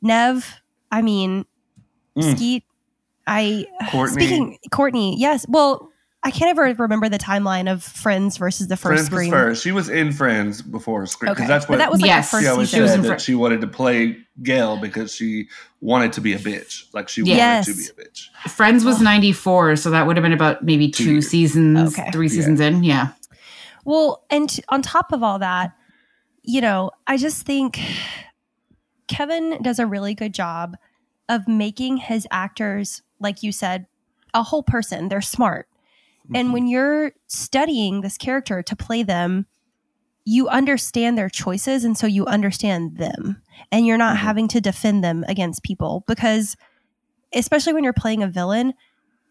Nev, 0.00 0.60
I 0.92 1.02
mean, 1.02 1.44
Mm. 2.16 2.36
Skeet, 2.36 2.62
I, 3.26 3.66
Courtney. 3.90 4.26
speaking, 4.26 4.58
Courtney, 4.70 5.16
yes. 5.18 5.46
Well, 5.48 5.90
I 6.26 6.30
can't 6.30 6.48
ever 6.50 6.74
remember 6.82 7.10
the 7.10 7.18
timeline 7.18 7.70
of 7.70 7.82
Friends 7.82 8.38
versus 8.38 8.68
the 8.68 8.76
first 8.78 9.10
Friends 9.10 9.10
was 9.10 9.28
first. 9.28 9.62
She 9.62 9.72
was 9.72 9.90
in 9.90 10.10
Friends 10.10 10.62
before 10.62 11.04
Scream 11.04 11.32
because 11.32 11.42
Okay. 11.42 11.48
that's 11.48 11.66
but 11.66 11.72
what 11.72 11.78
that 11.78 11.90
was 11.92 12.00
like 12.00 12.08
Yes. 12.08 12.30
she 12.30 12.46
always 12.46 12.70
She 12.70 12.76
said 12.76 12.94
in 12.94 13.02
that 13.02 13.08
Fri- 13.08 13.18
she 13.18 13.34
wanted 13.34 13.60
to 13.60 13.66
play 13.66 14.16
Gale 14.42 14.78
because 14.78 15.14
she 15.14 15.48
wanted 15.82 16.14
to 16.14 16.22
be 16.22 16.32
a 16.32 16.38
bitch. 16.38 16.84
Like 16.94 17.10
she 17.10 17.22
Yes. 17.24 17.68
wanted 17.68 17.84
to 17.88 17.94
be 17.94 18.02
a 18.02 18.06
bitch. 18.06 18.28
Friends 18.50 18.86
was 18.86 19.00
Oh. 19.00 19.04
94, 19.04 19.76
so 19.76 19.90
that 19.90 20.06
would 20.06 20.16
have 20.16 20.22
been 20.22 20.32
about 20.32 20.64
maybe 20.64 20.88
Two 20.90 21.04
two 21.04 21.20
seasons, 21.22 21.98
Okay. 21.98 22.10
three 22.10 22.28
Yeah. 22.28 22.32
seasons 22.32 22.60
in. 22.60 22.82
Yeah. 22.84 23.08
Well, 23.84 24.24
and 24.30 24.48
t- 24.48 24.62
on 24.70 24.80
top 24.80 25.12
of 25.12 25.22
all 25.22 25.38
that, 25.40 25.72
you 26.42 26.62
know, 26.62 26.90
I 27.06 27.18
just 27.18 27.44
think 27.44 27.78
Kevin 29.08 29.58
does 29.62 29.78
a 29.78 29.86
really 29.86 30.14
good 30.14 30.32
job 30.32 30.76
of 31.28 31.46
making 31.46 31.98
his 31.98 32.26
actors, 32.30 33.02
like 33.24 33.42
you 33.42 33.50
said, 33.50 33.86
a 34.32 34.44
whole 34.44 34.62
person. 34.62 35.08
They're 35.08 35.20
smart. 35.20 35.66
And 36.32 36.52
when 36.54 36.68
you're 36.68 37.12
studying 37.26 38.00
this 38.00 38.16
character 38.16 38.62
to 38.62 38.76
play 38.76 39.02
them, 39.02 39.46
you 40.24 40.48
understand 40.48 41.18
their 41.18 41.28
choices. 41.28 41.84
And 41.84 41.98
so 41.98 42.06
you 42.06 42.24
understand 42.24 42.96
them. 42.96 43.42
And 43.70 43.84
you're 43.86 43.98
not 43.98 44.16
Mhm. 44.16 44.20
having 44.20 44.48
to 44.48 44.60
defend 44.60 45.04
them 45.04 45.24
against 45.28 45.62
people 45.62 46.02
because, 46.06 46.56
especially 47.34 47.74
when 47.74 47.84
you're 47.84 47.92
playing 47.92 48.22
a 48.22 48.28
villain, 48.28 48.72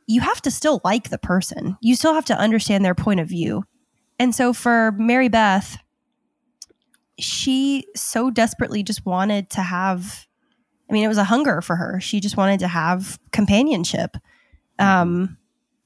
you 0.05 0.21
have 0.21 0.41
to 0.43 0.51
still 0.51 0.81
like 0.83 1.09
the 1.09 1.17
person. 1.17 1.77
You 1.81 1.95
still 1.95 2.13
have 2.13 2.25
to 2.25 2.37
understand 2.37 2.85
their 2.85 2.93
point 2.93 3.19
of 3.21 3.27
view. 3.27 3.63
And 4.19 4.35
so 4.35 4.53
for 4.53 4.91
Mary 4.97 5.29
Beth, 5.29 5.77
she 7.17 7.87
so 7.95 8.29
desperately 8.29 8.83
just 8.83 9.05
wanted 9.05 9.49
to 9.51 9.61
have 9.61 10.27
I 10.89 10.93
mean, 10.93 11.03
it 11.03 11.07
was 11.07 11.17
a 11.17 11.23
hunger 11.23 11.61
for 11.61 11.75
her. 11.75 11.99
She 11.99 12.19
just 12.19 12.37
wanted 12.37 12.59
to 12.59 12.67
have 12.67 13.19
companionship. 13.31 14.17
Um, 14.79 15.37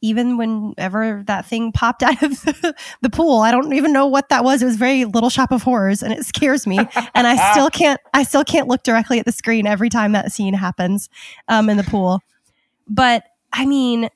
even 0.02 0.38
whenever 0.38 1.24
that 1.26 1.46
thing 1.46 1.72
popped 1.72 2.04
out 2.04 2.22
of 2.22 2.42
the, 2.42 2.76
the 3.02 3.10
pool, 3.10 3.42
I 3.42 3.52
don't 3.52 3.74
even 3.74 3.92
know 3.92 4.08
what 4.08 4.30
that 4.30 4.44
was. 4.44 4.62
It 4.62 4.66
was 4.66 4.76
very 4.76 5.06
Little 5.06 5.30
Shop 5.30 5.52
of 5.52 5.64
Horrors, 5.64 6.04
and 6.04 6.14
it 6.14 6.26
scares 6.26 6.68
me. 6.68 6.78
and 6.78 7.28
I 7.28 7.52
still 7.52 7.70
can't. 7.72 8.00
I 8.14 8.24
still 8.24 8.44
can't 8.44 8.68
look 8.68 8.84
directly 8.84 9.20
at 9.20 9.26
the 9.26 9.32
screen 9.32 9.66
every 9.66 9.90
time 9.90 10.12
that 10.12 10.32
scene 10.32 10.54
happens 10.54 11.10
um, 11.48 11.70
in 11.70 11.78
the 11.78 11.84
pool. 11.84 12.22
But 12.88 13.24
I 13.52 13.66
mean, 13.66 14.10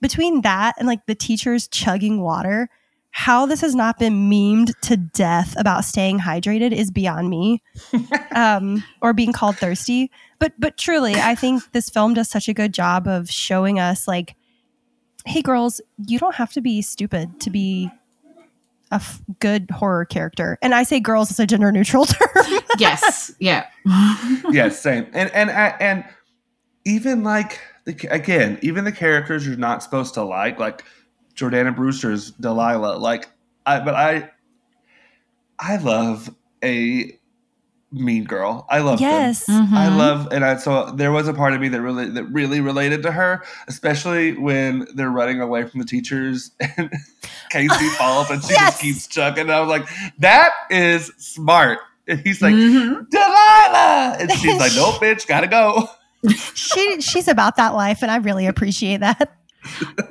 between 0.00 0.42
that 0.42 0.74
and 0.78 0.86
like 0.88 1.06
the 1.06 1.14
teachers 1.14 1.68
chugging 1.68 2.20
water, 2.20 2.68
how 3.14 3.46
this 3.46 3.60
has 3.60 3.74
not 3.74 3.98
been 3.98 4.30
memed 4.30 4.72
to 4.80 4.96
death 4.96 5.54
about 5.58 5.84
staying 5.84 6.18
hydrated 6.18 6.72
is 6.72 6.90
beyond 6.90 7.28
me 7.30 7.62
um, 8.34 8.82
or 9.00 9.12
being 9.12 9.32
called 9.32 9.56
thirsty 9.56 10.10
but 10.38 10.52
but 10.58 10.76
truly 10.76 11.14
i 11.16 11.34
think 11.34 11.62
this 11.72 11.88
film 11.88 12.14
does 12.14 12.28
such 12.28 12.48
a 12.48 12.54
good 12.54 12.72
job 12.72 13.06
of 13.06 13.30
showing 13.30 13.78
us 13.78 14.08
like 14.08 14.34
hey 15.26 15.42
girls 15.42 15.80
you 16.06 16.18
don't 16.18 16.34
have 16.34 16.52
to 16.52 16.60
be 16.60 16.82
stupid 16.82 17.40
to 17.40 17.50
be 17.50 17.90
a 18.90 18.96
f- 18.96 19.22
good 19.40 19.70
horror 19.70 20.04
character 20.04 20.58
and 20.62 20.74
i 20.74 20.82
say 20.82 20.98
girls 20.98 21.30
as 21.30 21.38
a 21.38 21.46
gender 21.46 21.70
neutral 21.70 22.04
term 22.06 22.62
yes. 22.78 23.32
Yeah. 23.38 23.66
yes, 24.50 24.80
same. 24.80 25.06
And 25.12 25.30
and 25.32 25.50
and 25.50 26.04
even 26.84 27.22
like 27.22 27.60
the, 27.84 27.96
again, 28.10 28.58
even 28.62 28.84
the 28.84 28.92
characters 28.92 29.46
you're 29.46 29.56
not 29.56 29.82
supposed 29.82 30.14
to 30.14 30.22
like, 30.22 30.58
like 30.58 30.84
Jordana 31.36 31.74
Brewster's 31.74 32.30
Delilah. 32.32 32.98
Like, 32.98 33.28
I 33.66 33.80
but 33.80 33.94
I, 33.94 34.30
I 35.58 35.76
love 35.76 36.30
a 36.64 37.16
mean 37.94 38.24
girl. 38.24 38.66
I 38.70 38.78
love 38.78 38.98
them. 39.00 39.10
yes 39.10 39.48
I 39.48 39.52
Mhm. 39.52 39.96
love, 39.98 40.28
and 40.32 40.44
I 40.44 40.56
so 40.56 40.90
there 40.92 41.12
was 41.12 41.28
a 41.28 41.34
part 41.34 41.52
of 41.52 41.60
me 41.60 41.68
that 41.68 41.80
really 41.82 42.08
that 42.10 42.24
really 42.24 42.60
related 42.60 43.02
to 43.02 43.12
her, 43.12 43.44
especially 43.68 44.32
when 44.32 44.86
they're 44.94 45.10
running 45.10 45.40
away 45.42 45.64
from 45.66 45.80
the 45.80 45.86
teachers 45.86 46.52
and 46.78 46.90
Casey 47.50 47.88
falls 47.98 48.30
and 48.30 48.42
she 48.42 48.52
Yes. 48.52 48.70
just 48.72 48.80
keeps 48.82 49.06
chucking. 49.08 49.42
And 49.42 49.52
I 49.52 49.60
was 49.60 49.68
like, 49.68 49.86
that 50.18 50.52
is 50.70 51.12
smart. 51.18 51.80
And 52.08 52.18
he's 52.20 52.40
like, 52.42 52.54
Mhm. 52.54 53.10
Delilah, 53.10 54.16
and 54.20 54.32
she's 54.38 54.58
like, 54.58 54.72
no 54.74 54.92
bitch, 54.92 55.26
gotta 55.26 55.46
go. 55.46 55.86
she 56.54 57.00
she's 57.00 57.26
about 57.26 57.56
that 57.56 57.74
life 57.74 58.00
and 58.00 58.08
i 58.08 58.14
really 58.16 58.46
appreciate 58.46 59.00
that 59.00 59.34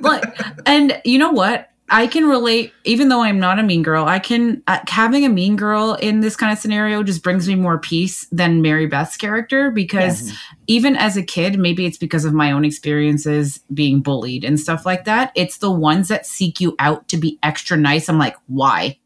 Look, 0.00 0.24
and 0.66 1.00
you 1.04 1.18
know 1.18 1.30
what? 1.30 1.68
I 1.92 2.06
can 2.06 2.26
relate, 2.26 2.72
even 2.84 3.10
though 3.10 3.20
I'm 3.20 3.38
not 3.38 3.58
a 3.58 3.62
mean 3.62 3.82
girl. 3.82 4.06
I 4.06 4.18
can 4.18 4.62
uh, 4.66 4.78
having 4.88 5.26
a 5.26 5.28
mean 5.28 5.56
girl 5.56 5.92
in 6.00 6.20
this 6.20 6.36
kind 6.36 6.50
of 6.50 6.58
scenario 6.58 7.02
just 7.02 7.22
brings 7.22 7.46
me 7.46 7.54
more 7.54 7.78
peace 7.78 8.26
than 8.32 8.62
Mary 8.62 8.86
Beth's 8.86 9.18
character 9.18 9.70
because 9.70 10.32
even 10.66 10.96
as 10.96 11.18
a 11.18 11.22
kid, 11.22 11.58
maybe 11.58 11.84
it's 11.84 11.98
because 11.98 12.24
of 12.24 12.32
my 12.32 12.50
own 12.50 12.64
experiences 12.64 13.60
being 13.74 14.00
bullied 14.00 14.42
and 14.42 14.58
stuff 14.58 14.86
like 14.86 15.04
that. 15.04 15.32
It's 15.34 15.58
the 15.58 15.70
ones 15.70 16.08
that 16.08 16.24
seek 16.24 16.62
you 16.62 16.74
out 16.78 17.08
to 17.08 17.18
be 17.18 17.38
extra 17.42 17.76
nice. 17.76 18.08
I'm 18.08 18.18
like, 18.18 18.36
why? 18.46 18.98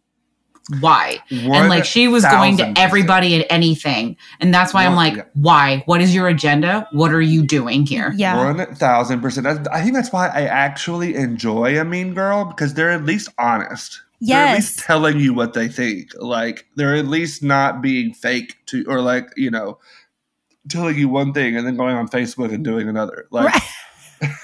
Why? 0.81 1.19
and 1.31 1.69
like 1.69 1.85
she 1.85 2.09
was 2.09 2.25
going 2.25 2.57
to 2.57 2.65
1000%. 2.65 2.79
everybody 2.79 3.35
and 3.37 3.45
anything. 3.51 4.17
And 4.41 4.53
that's 4.53 4.75
why 4.75 4.85
I'm 4.85 4.97
like, 4.97 5.17
yeah. 5.17 5.25
why? 5.35 5.83
What 5.87 6.01
is 6.01 6.15
your 6.15 6.27
agenda? 6.29 6.89
What 6.91 7.13
are 7.13 7.21
you 7.21 7.45
doing 7.45 7.87
here? 7.87 8.13
yeah 8.17 8.37
One 8.37 8.75
thousand 8.75 9.21
percent. 9.21 9.47
I 9.47 9.83
think 9.83 9.95
that's 9.95 10.13
why 10.13 10.29
I 10.29 10.43
actually 10.43 11.15
enjoy 11.15 11.79
a 11.81 11.85
mean 11.85 12.15
girl 12.15 12.45
because 12.47 12.75
they're 12.75 12.91
at 12.91 13.05
least 13.05 13.29
honest. 13.39 14.03
Yes. 14.19 14.29
They're 14.29 14.47
at 14.49 14.55
least 14.57 14.79
telling 14.81 15.21
you 15.21 15.35
what 15.35 15.53
they 15.53 15.69
think. 15.69 16.11
Like 16.19 16.67
they're 16.75 16.97
at 16.97 17.07
least 17.07 17.43
not 17.43 17.81
being 17.81 18.13
fake 18.13 18.57
to, 18.67 18.85
or 18.89 19.01
like 19.01 19.29
you 19.37 19.51
know, 19.51 19.79
telling 20.69 20.99
you 20.99 21.09
one 21.09 21.33
thing 21.33 21.57
and 21.57 21.67
then 21.67 21.77
going 21.77 21.95
on 21.95 22.09
Facebook 22.09 22.53
and 22.53 22.65
doing 22.65 22.89
another. 22.89 23.27
Like 23.31 23.55
Right. 23.55 24.33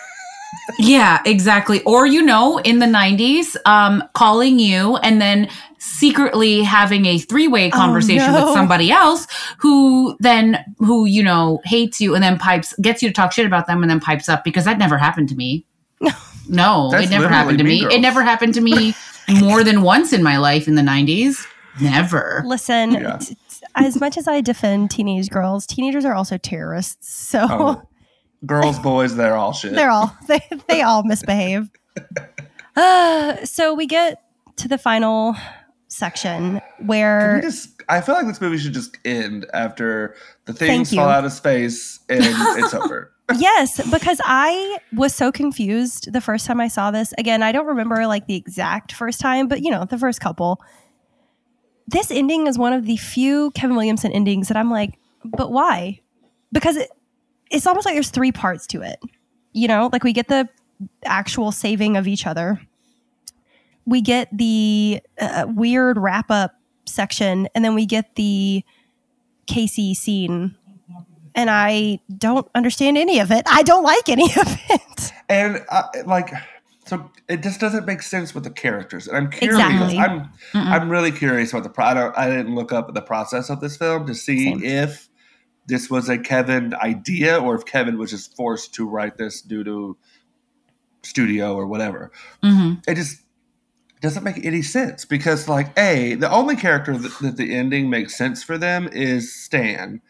Yeah, 0.78 1.20
exactly. 1.26 1.82
Or 1.82 2.06
you 2.06 2.22
know, 2.22 2.58
in 2.58 2.78
the 2.78 2.86
90s, 2.86 3.56
um 3.66 4.04
calling 4.14 4.58
you 4.58 4.96
and 4.98 5.20
then 5.20 5.48
secretly 5.84 6.62
having 6.62 7.06
a 7.06 7.18
three-way 7.18 7.66
Oh, 7.68 7.76
conversation 7.76 8.32
no. 8.32 8.44
with 8.44 8.54
somebody 8.54 8.90
else 8.92 9.26
who 9.58 10.16
then 10.20 10.64
who 10.78 11.06
you 11.06 11.22
know 11.24 11.60
hates 11.64 12.00
you 12.00 12.14
and 12.14 12.22
then 12.22 12.38
pipes 12.38 12.72
gets 12.80 13.02
you 13.02 13.08
to 13.08 13.12
talk 13.12 13.32
shit 13.32 13.46
about 13.46 13.66
them 13.66 13.82
and 13.82 13.90
then 13.90 13.98
pipes 13.98 14.28
up 14.28 14.44
because 14.44 14.64
that 14.64 14.78
never 14.78 14.96
happened 14.96 15.28
to 15.30 15.34
me. 15.34 15.66
No, 16.48 16.90
That's 16.90 17.06
it 17.06 17.10
never 17.10 17.28
happened 17.28 17.58
to 17.58 17.64
me. 17.64 17.82
Girls. 17.82 17.94
It 17.94 18.00
never 18.00 18.22
happened 18.24 18.54
to 18.54 18.60
me 18.60 18.94
more 19.40 19.62
than 19.62 19.82
once 19.82 20.12
in 20.12 20.22
my 20.24 20.36
life 20.38 20.66
in 20.66 20.74
the 20.74 20.82
90s. 20.82 21.46
Never. 21.80 22.42
listen 22.44 22.90
Yeah. 22.92 23.16
t- 23.18 23.34
t- 23.36 23.66
as 23.76 23.98
much 24.00 24.18
as 24.18 24.26
i 24.28 24.40
defend 24.40 24.90
teenage 24.90 25.30
girls 25.30 25.66
teenagers 25.66 26.04
are 26.04 26.14
also 26.14 26.36
terrorists 26.36 27.08
so 27.14 27.46
Oh. 27.48 27.82
girls, 28.44 28.78
boys, 28.90 29.14
they're 29.16 29.36
all 29.36 29.52
shit. 29.52 29.72
They're 29.74 29.90
all 29.90 30.14
they 30.28 30.40
they 30.68 30.82
all 30.82 31.04
misbehave. 31.04 31.70
Uh, 32.76 33.44
so 33.44 33.74
we 33.74 33.86
get 33.86 34.22
to 34.56 34.68
the 34.68 34.78
final 34.78 35.36
section 35.92 36.60
where 36.78 37.40
just, 37.42 37.82
I 37.88 38.00
feel 38.00 38.14
like 38.14 38.26
this 38.26 38.40
movie 38.40 38.58
should 38.58 38.74
just 38.74 38.96
end 39.04 39.46
after 39.52 40.16
the 40.46 40.52
things 40.52 40.92
fall 40.92 41.08
out 41.08 41.24
of 41.24 41.32
space 41.32 42.00
and 42.08 42.22
it's 42.22 42.74
over. 42.74 43.12
yes, 43.38 43.80
because 43.90 44.20
I 44.24 44.78
was 44.92 45.14
so 45.14 45.30
confused 45.30 46.12
the 46.12 46.20
first 46.20 46.46
time 46.46 46.60
I 46.60 46.68
saw 46.68 46.90
this. 46.90 47.14
Again, 47.18 47.42
I 47.42 47.52
don't 47.52 47.66
remember 47.66 48.06
like 48.06 48.26
the 48.26 48.34
exact 48.34 48.92
first 48.92 49.20
time, 49.20 49.48
but 49.48 49.62
you 49.62 49.70
know, 49.70 49.84
the 49.84 49.98
first 49.98 50.20
couple. 50.20 50.60
This 51.86 52.10
ending 52.10 52.46
is 52.46 52.58
one 52.58 52.72
of 52.72 52.86
the 52.86 52.96
few 52.96 53.50
Kevin 53.52 53.76
Williamson 53.76 54.12
endings 54.12 54.48
that 54.48 54.56
I'm 54.56 54.70
like, 54.70 54.98
but 55.24 55.52
why? 55.52 56.00
Because 56.52 56.76
it, 56.76 56.90
it's 57.50 57.66
almost 57.66 57.86
like 57.86 57.94
there's 57.94 58.10
three 58.10 58.32
parts 58.32 58.66
to 58.68 58.82
it. 58.82 58.98
You 59.52 59.68
know, 59.68 59.88
like 59.92 60.04
we 60.04 60.12
get 60.12 60.28
the 60.28 60.48
actual 61.04 61.52
saving 61.52 61.96
of 61.96 62.08
each 62.08 62.26
other. 62.26 62.60
We 63.84 64.00
get 64.00 64.28
the 64.36 65.00
uh, 65.20 65.46
weird 65.48 65.98
wrap 65.98 66.30
up 66.30 66.54
section, 66.86 67.48
and 67.54 67.64
then 67.64 67.74
we 67.74 67.86
get 67.86 68.14
the 68.16 68.64
Casey 69.46 69.94
scene. 69.94 70.56
And 71.34 71.48
I 71.48 72.00
don't 72.18 72.46
understand 72.54 72.98
any 72.98 73.18
of 73.18 73.30
it. 73.30 73.44
I 73.46 73.62
don't 73.62 73.82
like 73.82 74.08
any 74.08 74.24
of 74.40 74.58
it. 74.70 75.12
And 75.28 75.64
uh, 75.70 75.84
like, 76.04 76.30
so 76.84 77.10
it 77.28 77.42
just 77.42 77.58
doesn't 77.58 77.86
make 77.86 78.02
sense 78.02 78.34
with 78.34 78.44
the 78.44 78.50
characters. 78.50 79.08
And 79.08 79.16
I'm 79.16 79.30
curious. 79.30 79.58
Exactly. 79.58 79.98
I'm 79.98 80.20
Mm-mm. 80.20 80.30
I'm 80.54 80.90
really 80.90 81.10
curious 81.10 81.52
about 81.52 81.62
the. 81.62 81.70
Pro- 81.70 81.86
I, 81.86 81.94
don't, 81.94 82.18
I 82.18 82.28
didn't 82.28 82.54
look 82.54 82.72
up 82.72 82.92
the 82.92 83.00
process 83.00 83.48
of 83.48 83.60
this 83.60 83.76
film 83.76 84.06
to 84.06 84.14
see 84.14 84.44
Same. 84.44 84.62
if 84.62 85.08
this 85.66 85.88
was 85.88 86.08
a 86.08 86.18
Kevin 86.18 86.74
idea 86.74 87.38
or 87.38 87.54
if 87.54 87.64
Kevin 87.64 87.98
was 87.98 88.10
just 88.10 88.36
forced 88.36 88.74
to 88.74 88.88
write 88.88 89.16
this 89.16 89.40
due 89.40 89.64
to 89.64 89.96
studio 91.02 91.54
or 91.54 91.66
whatever. 91.66 92.10
Mm-hmm. 92.42 92.80
It 92.86 92.96
just 92.96 93.21
doesn't 94.02 94.24
make 94.24 94.44
any 94.44 94.62
sense 94.62 95.04
because, 95.04 95.48
like, 95.48 95.76
a 95.78 96.14
the 96.16 96.30
only 96.30 96.56
character 96.56 96.96
that, 96.96 97.18
that 97.20 97.36
the 97.36 97.54
ending 97.54 97.88
makes 97.88 98.16
sense 98.16 98.42
for 98.42 98.58
them 98.58 98.88
is 98.92 99.32
Stan. 99.34 100.02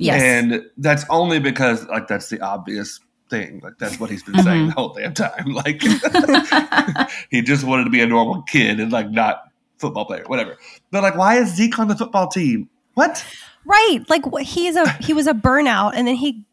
Yes, 0.00 0.22
and 0.22 0.62
that's 0.78 1.04
only 1.08 1.38
because 1.38 1.86
like 1.86 2.08
that's 2.08 2.28
the 2.28 2.40
obvious 2.40 2.98
thing. 3.30 3.60
Like 3.62 3.74
that's 3.78 4.00
what 4.00 4.10
he's 4.10 4.22
been 4.22 4.34
mm-hmm. 4.34 4.44
saying 4.44 4.66
the 4.68 4.72
whole 4.72 4.94
damn 4.94 5.14
time. 5.14 5.44
Like 5.54 5.82
he 7.30 7.42
just 7.42 7.64
wanted 7.64 7.84
to 7.84 7.90
be 7.90 8.00
a 8.00 8.06
normal 8.06 8.42
kid 8.42 8.80
and 8.80 8.90
like 8.90 9.10
not 9.10 9.44
football 9.78 10.04
player, 10.04 10.24
whatever. 10.26 10.56
But 10.90 11.02
like, 11.02 11.16
why 11.16 11.36
is 11.36 11.54
Zeke 11.54 11.78
on 11.78 11.88
the 11.88 11.96
football 11.96 12.28
team? 12.28 12.68
What? 12.94 13.24
Right. 13.64 14.00
Like 14.08 14.24
he's 14.40 14.74
a 14.74 14.90
he 14.94 15.12
was 15.12 15.26
a 15.26 15.34
burnout 15.34 15.92
and 15.94 16.08
then 16.08 16.16
he 16.16 16.44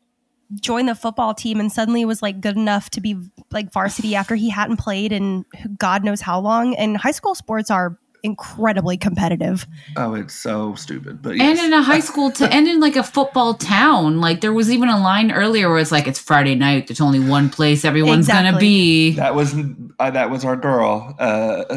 joined 0.59 0.89
the 0.89 0.95
football 0.95 1.33
team 1.33 1.59
and 1.59 1.71
suddenly 1.71 2.03
was 2.05 2.21
like 2.21 2.41
good 2.41 2.57
enough 2.57 2.89
to 2.91 3.01
be 3.01 3.17
like 3.51 3.71
varsity 3.71 4.15
after 4.15 4.35
he 4.35 4.49
hadn't 4.49 4.77
played 4.77 5.11
in 5.11 5.45
God 5.77 6.03
knows 6.03 6.21
how 6.21 6.39
long. 6.39 6.75
And 6.75 6.97
high 6.97 7.11
school 7.11 7.35
sports 7.35 7.71
are 7.71 7.97
incredibly 8.23 8.97
competitive. 8.97 9.67
Oh, 9.97 10.13
it's 10.13 10.33
so 10.33 10.75
stupid. 10.75 11.21
But 11.21 11.37
yes. 11.37 11.59
and 11.59 11.67
in 11.67 11.73
a 11.73 11.81
high 11.81 11.99
school 11.99 12.31
to 12.31 12.51
end 12.51 12.67
in 12.67 12.79
like 12.79 12.95
a 12.95 13.03
football 13.03 13.53
town. 13.53 14.19
Like 14.19 14.41
there 14.41 14.53
was 14.53 14.71
even 14.71 14.89
a 14.89 14.99
line 14.99 15.31
earlier 15.31 15.69
where 15.69 15.79
it's 15.79 15.91
like 15.91 16.07
it's 16.07 16.19
Friday 16.19 16.55
night. 16.55 16.87
There's 16.87 17.01
only 17.01 17.19
one 17.19 17.49
place 17.49 17.85
everyone's 17.85 18.27
exactly. 18.27 18.51
gonna 18.51 18.59
be. 18.59 19.11
That 19.13 19.35
was 19.35 19.55
uh, 19.99 20.11
that 20.11 20.29
was 20.29 20.43
our 20.45 20.55
girl, 20.55 21.15
uh, 21.19 21.65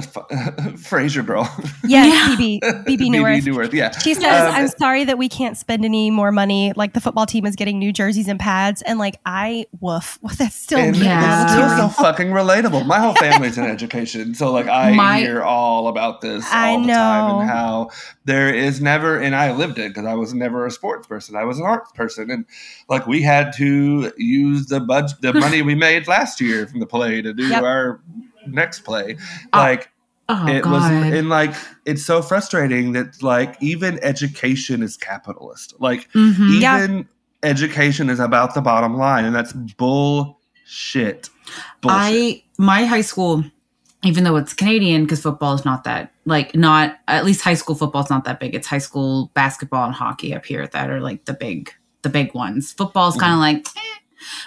Frasier 0.77 1.25
girl. 1.25 1.51
Yes, 1.85 2.13
yeah. 2.13 2.37
Bebe 2.37 2.61
Bebe 2.85 3.11
Neuwirth. 3.11 3.45
Bebe 3.45 3.51
Neuwirth. 3.51 3.73
Yeah. 3.73 3.91
She 3.99 4.15
says, 4.15 4.49
um, 4.49 4.55
"I'm 4.55 4.69
sorry 4.69 5.05
that 5.05 5.19
we 5.19 5.29
can't 5.29 5.57
spend 5.57 5.85
any 5.85 6.11
more 6.11 6.33
money. 6.33 6.73
Like 6.75 6.93
the 6.95 7.01
football 7.01 7.27
team 7.27 7.47
is 7.47 7.57
getting 7.57 7.79
new 7.79 7.93
jerseys 7.93 8.29
and 8.29 8.41
pads, 8.41 8.83
and 8.83 8.99
like 8.99 9.21
I 9.27 9.67
woof. 9.81 10.19
Well, 10.23 10.35
that's 10.39 10.55
still 10.55 10.79
and 10.79 10.97
yeah. 10.97 11.47
Still 11.47 11.89
so 11.89 12.03
fucking 12.03 12.29
relatable. 12.29 12.87
My 12.87 12.99
whole 12.99 13.15
family's 13.15 13.59
in 13.59 13.65
education, 13.65 14.35
so 14.35 14.53
like 14.53 14.69
I 14.69 14.93
My, 14.93 15.19
hear 15.19 15.43
all 15.43 15.89
about 15.89 16.21
this." 16.21 16.34
This 16.35 16.53
I 16.53 16.71
all 16.71 16.81
the 16.81 16.87
know. 16.87 16.95
time 16.95 17.41
and 17.41 17.51
how 17.51 17.91
there 18.25 18.53
is 18.53 18.81
never 18.81 19.19
and 19.19 19.35
I 19.35 19.53
lived 19.53 19.79
it 19.79 19.89
because 19.95 20.07
I 20.07 20.15
was 20.15 20.35
never 20.35 20.67
a 20.67 20.71
sports 20.71 21.07
person. 21.07 21.37
I 21.37 21.45
was 21.45 21.59
an 21.59 21.65
arts 21.65 21.93
person 21.93 22.31
and 22.31 22.45
like 22.89 23.07
we 23.07 23.23
had 23.23 23.53
to 23.55 24.13
use 24.17 24.67
the 24.67 24.81
budget 24.81 25.21
the 25.21 25.33
money 25.35 25.63
we 25.63 25.75
made 25.75 26.09
last 26.09 26.41
year 26.41 26.67
from 26.67 26.81
the 26.81 26.87
play 26.87 27.23
to 27.23 27.33
do 27.33 27.49
yep. 27.49 27.63
our 27.63 28.01
next 28.47 28.81
play. 28.81 29.17
Uh, 29.53 29.59
like 29.59 29.91
Oh, 30.29 30.47
it 30.49 30.63
God. 30.63 30.73
was 30.73 31.13
and 31.13 31.29
like 31.29 31.55
it's 31.85 32.03
so 32.05 32.23
frustrating 32.23 32.93
that 32.93 33.23
like 33.23 33.57
even 33.61 33.99
education 34.03 34.83
is 34.83 34.97
capitalist. 34.97 35.75
Like 35.81 36.11
mm-hmm. 36.13 36.55
even 36.55 36.97
yep. 36.97 37.07
education 37.43 38.09
is 38.09 38.21
about 38.21 38.55
the 38.55 38.63
bottom 38.63 38.97
line, 38.97 39.27
and 39.27 39.35
that's 39.35 39.53
bullshit. 39.53 41.29
bullshit. 41.83 41.85
I 41.85 42.43
my 42.57 42.87
high 42.87 43.03
school 43.03 43.45
even 44.05 44.25
though 44.25 44.37
it's 44.37 44.53
Canadian, 44.53 45.05
because 45.05 45.23
football 45.23 45.55
is 45.55 45.65
not 45.65 45.85
that 45.85 46.13
like 46.25 46.55
not 46.55 46.99
at 47.09 47.25
least 47.25 47.43
high 47.43 47.55
school 47.55 47.75
football 47.75 48.03
is 48.03 48.11
not 48.11 48.25
that 48.25 48.41
big. 48.41 48.55
It's 48.55 48.67
high 48.67 48.79
school 48.79 49.31
basketball 49.35 49.87
and 49.87 49.95
hockey 49.95 50.35
up 50.35 50.45
here 50.45 50.67
that 50.69 50.91
are 50.91 51.01
like 51.01 51.25
the 51.25 51.35
big 51.35 51.73
the 52.03 52.09
big 52.09 52.35
ones. 52.35 52.73
Football 52.73 53.09
is 53.09 53.17
kind 53.17 53.33
of 53.33 53.39
mm-hmm. 53.39 53.59
like, 53.59 53.77
eh. 53.77 54.01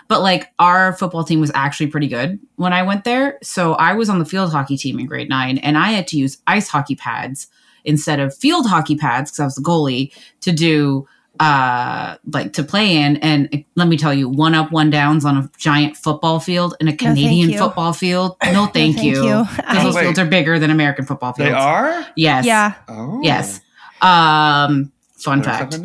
but 0.07 0.21
like 0.21 0.51
our 0.59 0.93
football 0.93 1.23
team 1.23 1.39
was 1.39 1.51
actually 1.53 1.87
pretty 1.87 2.07
good 2.07 2.39
when 2.55 2.73
I 2.73 2.83
went 2.83 3.03
there. 3.03 3.37
So 3.43 3.73
I 3.73 3.93
was 3.93 4.09
on 4.09 4.19
the 4.19 4.25
field 4.25 4.51
hockey 4.51 4.77
team 4.77 4.99
in 4.99 5.05
grade 5.05 5.29
nine, 5.29 5.57
and 5.59 5.77
I 5.77 5.91
had 5.91 6.07
to 6.09 6.17
use 6.17 6.37
ice 6.47 6.67
hockey 6.67 6.95
pads 6.95 7.47
instead 7.83 8.19
of 8.19 8.35
field 8.35 8.67
hockey 8.67 8.95
pads 8.95 9.31
because 9.31 9.39
I 9.39 9.45
was 9.45 9.55
the 9.55 9.61
goalie 9.61 10.13
to 10.41 10.51
do 10.51 11.07
uh 11.39 12.17
like 12.31 12.53
to 12.53 12.63
play 12.63 12.97
in 12.97 13.17
and 13.17 13.63
let 13.75 13.87
me 13.87 13.97
tell 13.97 14.13
you 14.13 14.29
one 14.29 14.53
up 14.55 14.71
one 14.71 14.89
downs 14.89 15.25
on 15.25 15.37
a 15.37 15.49
giant 15.57 15.97
football 15.97 16.39
field 16.39 16.75
in 16.79 16.87
a 16.87 16.95
canadian 16.95 17.51
no, 17.51 17.57
football 17.57 17.93
field. 17.93 18.35
No 18.47 18.65
thank, 18.67 18.95
no, 18.95 19.01
thank 19.01 19.03
you. 19.03 19.45
because 19.55 19.83
those 19.83 19.97
fields 19.99 20.19
are 20.19 20.25
bigger 20.25 20.59
than 20.59 20.71
american 20.71 21.05
football 21.05 21.33
fields. 21.33 21.51
they 21.51 21.57
are? 21.57 22.05
Yes. 22.15 22.45
Yeah. 22.45 22.73
Oh. 22.87 23.19
yes. 23.21 23.61
Um 24.01 24.91
fun 25.17 25.41
There's 25.41 25.57
fact. 25.57 25.79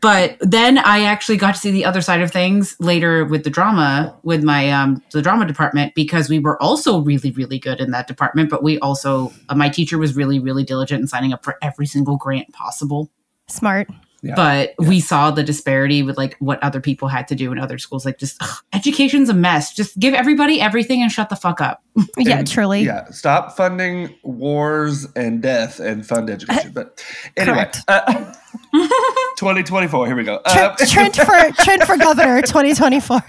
but 0.00 0.36
then 0.40 0.78
i 0.78 1.02
actually 1.02 1.36
got 1.36 1.56
to 1.56 1.60
see 1.60 1.72
the 1.72 1.84
other 1.84 2.00
side 2.00 2.20
of 2.20 2.30
things 2.30 2.76
later 2.78 3.24
with 3.24 3.42
the 3.42 3.50
drama 3.50 4.16
with 4.22 4.44
my 4.44 4.70
um 4.70 5.02
the 5.10 5.20
drama 5.20 5.44
department 5.44 5.92
because 5.96 6.28
we 6.28 6.38
were 6.38 6.60
also 6.62 7.00
really 7.00 7.32
really 7.32 7.58
good 7.58 7.80
in 7.80 7.90
that 7.90 8.06
department 8.06 8.48
but 8.48 8.62
we 8.62 8.78
also 8.78 9.32
uh, 9.48 9.56
my 9.56 9.68
teacher 9.68 9.98
was 9.98 10.14
really 10.14 10.38
really 10.38 10.62
diligent 10.62 11.00
in 11.00 11.08
signing 11.08 11.32
up 11.32 11.42
for 11.42 11.58
every 11.60 11.86
single 11.86 12.16
grant 12.16 12.52
possible. 12.52 13.10
Smart 13.48 13.88
yeah. 14.22 14.34
But 14.34 14.74
yeah. 14.78 14.88
we 14.88 15.00
saw 15.00 15.30
the 15.30 15.42
disparity 15.42 16.02
with 16.02 16.18
like 16.18 16.36
what 16.40 16.62
other 16.62 16.80
people 16.80 17.08
had 17.08 17.26
to 17.28 17.34
do 17.34 17.52
in 17.52 17.58
other 17.58 17.78
schools. 17.78 18.04
Like, 18.04 18.18
just 18.18 18.36
ugh, 18.40 18.58
education's 18.72 19.30
a 19.30 19.34
mess. 19.34 19.72
Just 19.72 19.98
give 19.98 20.12
everybody 20.12 20.60
everything 20.60 21.00
and 21.00 21.10
shut 21.10 21.30
the 21.30 21.36
fuck 21.36 21.60
up. 21.60 21.82
yeah, 22.18 22.38
and, 22.38 22.50
truly. 22.50 22.82
Yeah, 22.82 23.06
stop 23.10 23.56
funding 23.56 24.14
wars 24.22 25.06
and 25.16 25.40
death 25.40 25.80
and 25.80 26.06
fund 26.06 26.28
education. 26.28 26.72
But 26.72 27.02
anyway, 27.36 27.70
uh, 27.88 28.34
2024. 29.36 30.06
Here 30.06 30.16
we 30.16 30.24
go. 30.24 30.40
Uh, 30.44 30.76
Trent, 30.86 31.16
for 31.16 31.52
Trent 31.64 31.84
for 31.84 31.96
governor 31.96 32.42
2024. 32.42 33.22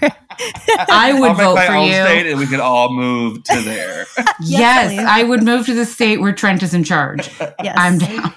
I 0.90 1.14
would 1.18 1.36
vote 1.38 1.58
for 1.58 1.76
you. 1.76 1.92
State 1.92 2.26
and 2.26 2.38
we 2.38 2.46
could 2.46 2.60
all 2.60 2.92
move 2.92 3.42
to 3.44 3.60
there. 3.62 4.04
yes, 4.40 4.92
yes 4.92 5.06
I 5.08 5.22
would 5.22 5.42
move 5.42 5.64
to 5.66 5.74
the 5.74 5.86
state 5.86 6.20
where 6.20 6.34
Trent 6.34 6.62
is 6.62 6.74
in 6.74 6.84
charge. 6.84 7.30
yes, 7.62 7.74
I'm 7.78 7.96
down. 7.96 8.34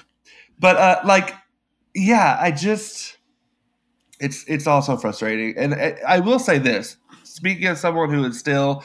But 0.58 0.76
uh, 0.76 1.00
like 1.04 1.34
yeah, 1.96 2.36
I 2.38 2.50
just 2.50 3.16
it's 4.20 4.44
it's 4.46 4.66
also 4.66 4.96
frustrating, 4.96 5.56
and 5.56 5.74
I, 5.74 5.96
I 6.06 6.20
will 6.20 6.38
say 6.38 6.58
this: 6.58 6.98
speaking 7.24 7.66
as 7.66 7.80
someone 7.80 8.10
who 8.10 8.24
is 8.24 8.38
still 8.38 8.84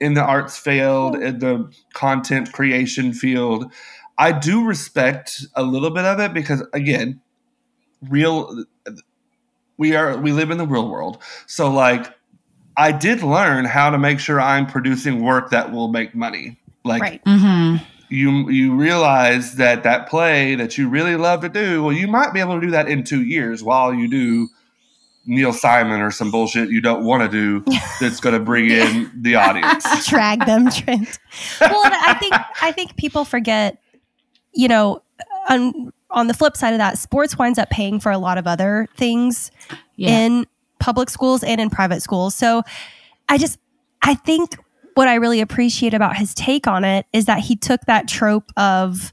in 0.00 0.14
the 0.14 0.22
arts 0.22 0.58
field, 0.58 1.14
in 1.16 1.38
the 1.38 1.72
content 1.94 2.52
creation 2.52 3.12
field, 3.12 3.72
I 4.18 4.32
do 4.32 4.64
respect 4.64 5.46
a 5.54 5.62
little 5.62 5.90
bit 5.90 6.04
of 6.04 6.18
it 6.18 6.34
because, 6.34 6.66
again, 6.72 7.20
real 8.08 8.64
we 9.76 9.94
are 9.94 10.18
we 10.18 10.32
live 10.32 10.50
in 10.50 10.58
the 10.58 10.66
real 10.66 10.90
world, 10.90 11.22
so 11.46 11.70
like 11.70 12.12
I 12.76 12.90
did 12.90 13.22
learn 13.22 13.64
how 13.64 13.90
to 13.90 13.98
make 13.98 14.18
sure 14.18 14.40
I'm 14.40 14.66
producing 14.66 15.22
work 15.22 15.50
that 15.50 15.70
will 15.70 15.88
make 15.88 16.16
money. 16.16 16.58
Like, 16.84 17.02
right. 17.02 17.24
mm-hmm 17.24 17.99
you 18.10 18.50
you 18.50 18.74
realize 18.74 19.54
that 19.54 19.84
that 19.84 20.08
play 20.08 20.54
that 20.56 20.76
you 20.76 20.88
really 20.88 21.16
love 21.16 21.40
to 21.42 21.48
do, 21.48 21.84
well, 21.84 21.92
you 21.92 22.08
might 22.08 22.32
be 22.34 22.40
able 22.40 22.60
to 22.60 22.66
do 22.66 22.72
that 22.72 22.88
in 22.88 23.04
two 23.04 23.22
years 23.22 23.62
while 23.62 23.94
you 23.94 24.08
do 24.08 24.48
Neil 25.26 25.52
Simon 25.52 26.00
or 26.00 26.10
some 26.10 26.30
bullshit 26.30 26.70
you 26.70 26.80
don't 26.80 27.04
want 27.04 27.22
to 27.22 27.28
do 27.28 27.64
that's 28.00 28.20
going 28.20 28.36
to 28.36 28.44
bring 28.44 28.68
in 28.70 29.10
the 29.14 29.36
audience. 29.36 30.06
Drag 30.08 30.44
them, 30.44 30.70
Trent. 30.70 31.18
Well, 31.60 31.82
I 31.84 32.16
think 32.20 32.34
I 32.60 32.72
think 32.72 32.96
people 32.96 33.24
forget, 33.24 33.78
you 34.52 34.68
know, 34.68 35.02
on 35.48 35.92
on 36.10 36.26
the 36.26 36.34
flip 36.34 36.56
side 36.56 36.72
of 36.72 36.78
that, 36.78 36.98
sports 36.98 37.38
winds 37.38 37.58
up 37.58 37.70
paying 37.70 38.00
for 38.00 38.10
a 38.10 38.18
lot 38.18 38.38
of 38.38 38.46
other 38.46 38.88
things 38.96 39.52
yeah. 39.96 40.10
in 40.10 40.46
public 40.80 41.08
schools 41.08 41.44
and 41.44 41.60
in 41.60 41.70
private 41.70 42.02
schools. 42.02 42.34
So 42.34 42.62
I 43.28 43.38
just 43.38 43.60
I 44.02 44.14
think 44.14 44.56
what 44.94 45.08
I 45.08 45.14
really 45.14 45.40
appreciate 45.40 45.94
about 45.94 46.16
his 46.16 46.34
take 46.34 46.66
on 46.66 46.84
it 46.84 47.06
is 47.12 47.26
that 47.26 47.40
he 47.40 47.56
took 47.56 47.80
that 47.86 48.08
trope 48.08 48.50
of 48.56 49.12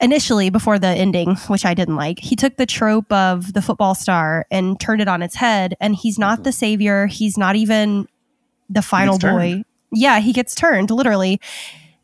initially 0.00 0.50
before 0.50 0.78
the 0.78 0.88
ending, 0.88 1.36
which 1.48 1.64
I 1.64 1.74
didn't 1.74 1.96
like, 1.96 2.18
he 2.18 2.36
took 2.36 2.56
the 2.56 2.66
trope 2.66 3.10
of 3.12 3.52
the 3.52 3.62
football 3.62 3.94
star 3.94 4.46
and 4.50 4.78
turned 4.78 5.00
it 5.00 5.08
on 5.08 5.22
its 5.22 5.34
head. 5.34 5.74
And 5.80 5.94
he's 5.96 6.18
not 6.18 6.44
the 6.44 6.52
savior. 6.52 7.06
He's 7.06 7.38
not 7.38 7.56
even 7.56 8.06
the 8.68 8.82
final 8.82 9.18
boy. 9.18 9.20
turned. 9.20 9.64
Yeah, 9.92 10.20
he 10.20 10.32
gets 10.32 10.54
turned 10.54 10.90
literally. 10.90 11.40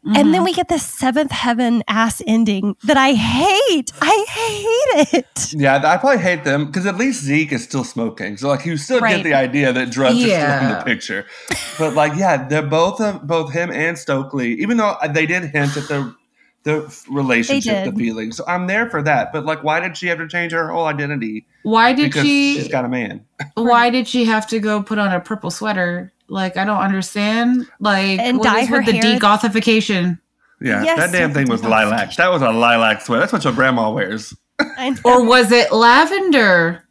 And 0.05 0.17
Mm-hmm. 0.17 0.33
then 0.33 0.45
we 0.45 0.53
get 0.53 0.69
this 0.69 0.85
seventh 0.85 1.31
heaven 1.31 1.83
ass 1.89 2.21
ending 2.27 2.77
that 2.85 2.97
I 2.97 3.13
hate. 3.13 3.93
I 4.03 4.27
hate 4.29 5.15
it. 5.15 5.55
Yeah, 5.55 5.77
I 5.77 5.97
probably 5.97 6.19
hate 6.19 6.45
them 6.45 6.67
because 6.67 6.87
at 6.87 6.97
least 6.97 7.23
Zeke 7.23 7.53
is 7.53 7.63
still 7.65 7.85
smoking, 7.85 8.37
so 8.37 8.49
like 8.49 8.67
you 8.67 8.77
still 8.77 9.01
Right. 9.01 9.17
get 9.17 9.23
the 9.23 9.35
idea 9.35 9.73
that 9.73 9.91
drugs 9.91 10.17
are 10.25 10.29
still 10.29 10.59
in 10.59 10.69
the 10.69 10.83
picture. 10.85 11.27
But 11.79 11.95
like, 11.95 12.15
yeah, 12.17 12.49
they're 12.49 12.63
both 12.67 13.01
of 13.01 13.27
both 13.27 13.53
him 13.53 13.71
and 13.71 13.97
Stokely, 13.97 14.55
even 14.55 14.77
though 14.77 14.97
they 15.11 15.27
did 15.27 15.45
hint 15.45 15.77
at 15.77 15.89
the 15.89 16.15
the 16.65 17.05
relationship, 17.11 17.85
the 17.85 17.93
feelings. 17.93 18.37
So 18.37 18.45
I'm 18.47 18.67
there 18.69 18.89
for 18.91 19.03
that. 19.03 19.33
But 19.33 19.45
like, 19.45 19.63
why 19.65 19.81
did 19.81 19.97
she 19.97 20.07
have 20.09 20.19
to 20.19 20.29
change 20.29 20.53
her 20.53 20.69
whole 20.71 20.87
identity? 20.87 21.47
Why 21.63 21.93
did 21.93 22.07
Because 22.07 22.23
she? 22.23 22.55
she's 22.55 22.69
got 22.69 22.85
a 22.85 22.89
man. 22.89 23.25
why 23.55 23.91
did 23.91 24.07
she 24.09 24.25
have 24.27 24.47
to 24.49 24.59
go 24.61 24.83
put 24.83 24.99
on 24.99 25.13
a 25.13 25.21
purple 25.21 25.51
sweater? 25.51 26.13
Like 26.33 26.57
I 26.57 26.65
don't 26.65 26.81
understand. 26.81 27.69
Like 27.79 28.19
And 28.19 28.39
what 28.39 28.45
dye 28.45 28.61
is 28.61 28.69
her 28.69 28.79
with 28.79 28.87
the 28.87 28.93
hair- 28.93 29.03
Yeah, 30.61 30.83
Yes, 30.83 30.99
that 30.99 31.13
damn 31.13 31.33
thing 31.35 31.49
was 31.49 31.63
lilac. 31.63 32.17
That 32.17 32.31
was 32.31 32.41
a 32.41 32.51
lilac 32.51 33.03
sweater. 33.03 33.21
That's 33.21 33.33
what 33.33 33.45
your 33.45 33.53
grandma 33.53 33.91
wears. 33.91 34.35
Or 35.05 35.25
was 35.27 35.51
it 35.53 35.73
lavender? 35.73 36.89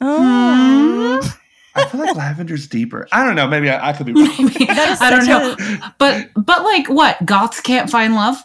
Oh. 0.00 1.20
Hmm? 1.22 1.28
I 1.76 1.86
feel 1.86 2.00
like 2.00 2.14
lavender's 2.14 2.68
deeper. 2.68 3.08
I 3.10 3.24
don't 3.24 3.34
know. 3.34 3.48
Maybe 3.48 3.68
I, 3.70 3.88
I 3.90 3.92
could 3.94 4.06
be 4.06 4.12
wrong. 4.12 4.26
I 4.28 5.10
don't 5.10 5.22
such 5.24 5.58
know. 5.58 5.90
But 5.98 6.30
but 6.36 6.62
like 6.62 6.88
what? 6.88 7.24
Goths 7.24 7.60
can't 7.60 7.88
find 7.90 8.14
love? 8.14 8.36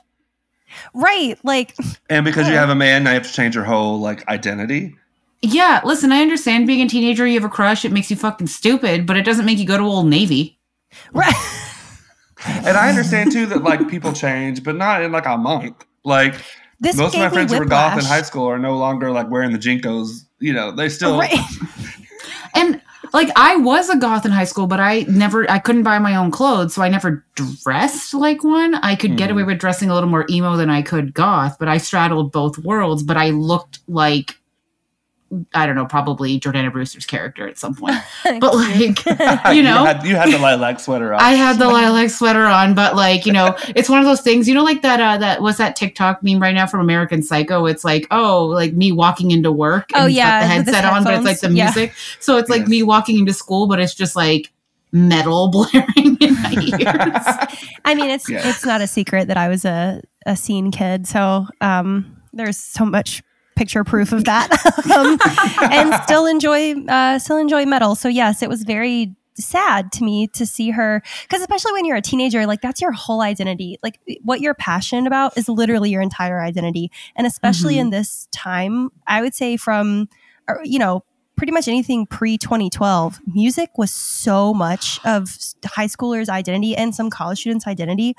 Right. 0.93 1.37
Like, 1.43 1.75
and 2.09 2.23
because 2.25 2.47
you 2.47 2.53
have 2.55 2.69
a 2.69 2.75
man, 2.75 3.03
now 3.03 3.11
you 3.11 3.15
have 3.15 3.27
to 3.27 3.33
change 3.33 3.55
your 3.55 3.65
whole 3.65 3.99
like 3.99 4.27
identity. 4.27 4.95
Yeah, 5.41 5.79
listen, 5.85 6.11
I 6.11 6.21
understand 6.21 6.67
being 6.67 6.81
a 6.81 6.89
teenager, 6.89 7.25
you 7.25 7.35
have 7.35 7.45
a 7.45 7.49
crush, 7.53 7.85
it 7.85 7.91
makes 7.93 8.09
you 8.11 8.17
fucking 8.17 8.47
stupid, 8.47 9.05
but 9.05 9.15
it 9.15 9.23
doesn't 9.23 9.45
make 9.45 9.57
you 9.57 9.65
go 9.65 9.77
to 9.77 9.83
Old 9.83 10.07
Navy. 10.07 10.59
right. 11.13 11.33
And 12.47 12.77
I 12.77 12.87
understand 12.87 13.33
too 13.33 13.45
that 13.47 13.63
like 13.63 13.89
people 13.89 14.13
change, 14.13 14.63
but 14.63 14.77
not 14.77 15.01
in 15.01 15.11
like 15.11 15.25
a 15.25 15.37
month. 15.37 15.75
Like 16.05 16.35
This 16.79 16.95
most 16.95 17.13
of 17.13 17.19
my 17.19 17.25
gave 17.25 17.31
me 17.31 17.35
friends 17.35 17.51
who 17.51 17.59
were 17.59 17.65
goth 17.65 17.99
in 17.99 18.05
high 18.05 18.21
school 18.21 18.45
are 18.45 18.57
no 18.57 18.77
longer 18.77 19.11
like 19.11 19.29
wearing 19.29 19.51
the 19.51 19.57
JNCOs. 19.59 20.23
You 20.39 20.53
know, 20.53 20.71
they 20.71 20.87
still 20.87 21.19
Right. 21.19 21.37
And 22.55 22.81
like 23.11 23.29
I 23.35 23.57
was 23.57 23.89
a 23.89 23.97
goth 23.97 24.25
in 24.25 24.31
high 24.31 24.45
school, 24.45 24.67
but 24.67 24.79
I 24.79 25.01
never 25.09 25.51
I 25.51 25.59
couldn't 25.59 25.83
buy 25.83 25.99
my 25.99 26.15
own 26.15 26.31
clothes, 26.31 26.73
so 26.73 26.81
I 26.81 26.87
never 26.87 27.25
dressed 27.35 28.13
like 28.13 28.41
one. 28.41 28.75
I 28.75 28.95
could 28.95 29.17
get 29.17 29.29
Mhm. 29.29 29.33
away 29.33 29.43
with 29.43 29.59
dressing 29.59 29.89
a 29.89 29.93
little 29.93 30.09
more 30.09 30.25
emo 30.29 30.55
than 30.55 30.69
I 30.69 30.81
could 30.81 31.13
goth, 31.13 31.57
but 31.59 31.67
I 31.67 31.77
straddled 31.77 32.31
both 32.31 32.57
worlds, 32.59 33.03
but 33.03 33.17
I 33.17 33.31
looked 33.31 33.79
like 33.89 34.38
I 35.53 35.65
don't 35.65 35.75
know, 35.75 35.85
probably 35.85 36.39
Jordana 36.39 36.71
Brewster's 36.71 37.05
character 37.05 37.47
at 37.47 37.57
some 37.57 37.75
point. 37.75 37.95
But 38.39 38.55
like 38.55 39.05
you 39.55 39.63
know, 39.63 39.85
had, 39.85 40.03
you 40.03 40.15
had 40.15 40.31
the 40.31 40.39
lilac 40.39 40.79
sweater 40.79 41.13
on. 41.13 41.19
I 41.19 41.31
had 41.31 41.57
the 41.59 41.67
lilac 41.67 42.09
sweater 42.09 42.45
on, 42.45 42.73
but 42.73 42.95
like 42.95 43.25
you 43.25 43.33
know, 43.33 43.55
it's 43.75 43.89
one 43.89 43.99
of 43.99 44.05
those 44.05 44.21
things. 44.21 44.47
You 44.47 44.53
know, 44.55 44.63
like 44.63 44.81
that. 44.81 44.99
Uh, 44.99 45.17
that 45.17 45.41
was 45.41 45.57
that 45.57 45.75
TikTok 45.75 46.23
meme 46.23 46.39
right 46.41 46.53
now 46.55 46.65
from 46.67 46.79
American 46.79 47.21
Psycho. 47.21 47.65
It's 47.65 47.83
like, 47.83 48.07
oh, 48.11 48.45
like 48.45 48.73
me 48.73 48.91
walking 48.91 49.31
into 49.31 49.51
work. 49.51 49.89
Oh, 49.93 50.05
he's 50.07 50.17
got 50.17 50.23
yeah, 50.23 50.39
the 50.41 50.57
with 50.57 50.65
his 50.67 50.75
headset 50.75 50.93
on, 50.93 51.03
but 51.03 51.13
it's 51.13 51.25
like 51.25 51.39
the 51.39 51.47
headphones. 51.47 51.57
Yeah. 51.57 51.65
music. 51.65 51.93
So 52.19 52.37
it's 52.37 52.49
like 52.49 52.61
Yes. 52.61 52.69
me 52.69 52.83
walking 52.83 53.19
into 53.19 53.33
school, 53.33 53.67
but 53.67 53.79
it's 53.79 53.93
just 53.95 54.15
like 54.15 54.51
metal 54.91 55.49
blaring 55.51 56.17
in 56.21 56.33
my 56.35 56.53
ears. 56.53 57.49
I 57.85 57.95
mean, 57.95 58.09
it's 58.09 58.29
Yeah. 58.29 58.47
it's 58.47 58.65
not 58.65 58.81
a 58.81 58.87
secret 58.87 59.27
that 59.27 59.37
I 59.37 59.47
was 59.49 59.65
a, 59.65 60.01
a 60.25 60.35
scene 60.35 60.71
kid, 60.71 61.07
so 61.07 61.47
um, 61.61 62.17
there's 62.33 62.57
so 62.57 62.85
much 62.85 63.21
picture 63.59 63.83
proof 63.83 64.11
of 64.13 64.23
that, 64.23 64.49
um, 64.95 65.19
and 65.71 65.93
still 66.03 66.25
enjoy 66.25 66.73
uh, 66.87 67.19
still 67.19 67.37
enjoy 67.37 67.65
metal. 67.65 67.93
So 67.95 68.07
yes, 68.07 68.41
it 68.41 68.47
was 68.49 68.63
very 68.63 69.15
sad 69.35 69.91
to 69.93 70.03
me 70.03 70.27
to 70.27 70.45
see 70.45 70.69
her 70.71 71.01
because 71.23 71.41
especially 71.41 71.71
when 71.73 71.85
you're 71.85 71.95
a 71.95 72.01
teenager 72.01 72.45
like 72.45 72.59
that's 72.59 72.81
your 72.81 72.91
whole 72.91 73.21
identity 73.21 73.77
like 73.81 73.97
what 74.21 74.41
you're 74.41 74.53
passionate 74.53 75.07
about 75.07 75.37
is 75.37 75.47
literally 75.47 75.89
your 75.89 76.01
entire 76.01 76.41
identity 76.41 76.91
and 77.15 77.25
especially 77.25 77.75
Mhm. 77.75 77.79
in 77.79 77.89
this 77.89 78.27
time 78.31 78.89
i 79.07 79.21
would 79.21 79.33
say 79.33 79.55
from 79.55 80.09
you 80.65 80.77
know 80.77 81.05
pretty 81.37 81.53
much 81.53 81.69
anything 81.69 82.05
pre 82.05 82.37
2012 82.37 83.21
music 83.33 83.69
was 83.77 83.91
so 83.93 84.53
much 84.53 84.99
of 85.05 85.37
high 85.65 85.87
schoolers 85.87 86.27
identity 86.27 86.75
and 86.75 86.93
some 86.93 87.09
college 87.09 87.39
students 87.39 87.65
identity 87.65 88.15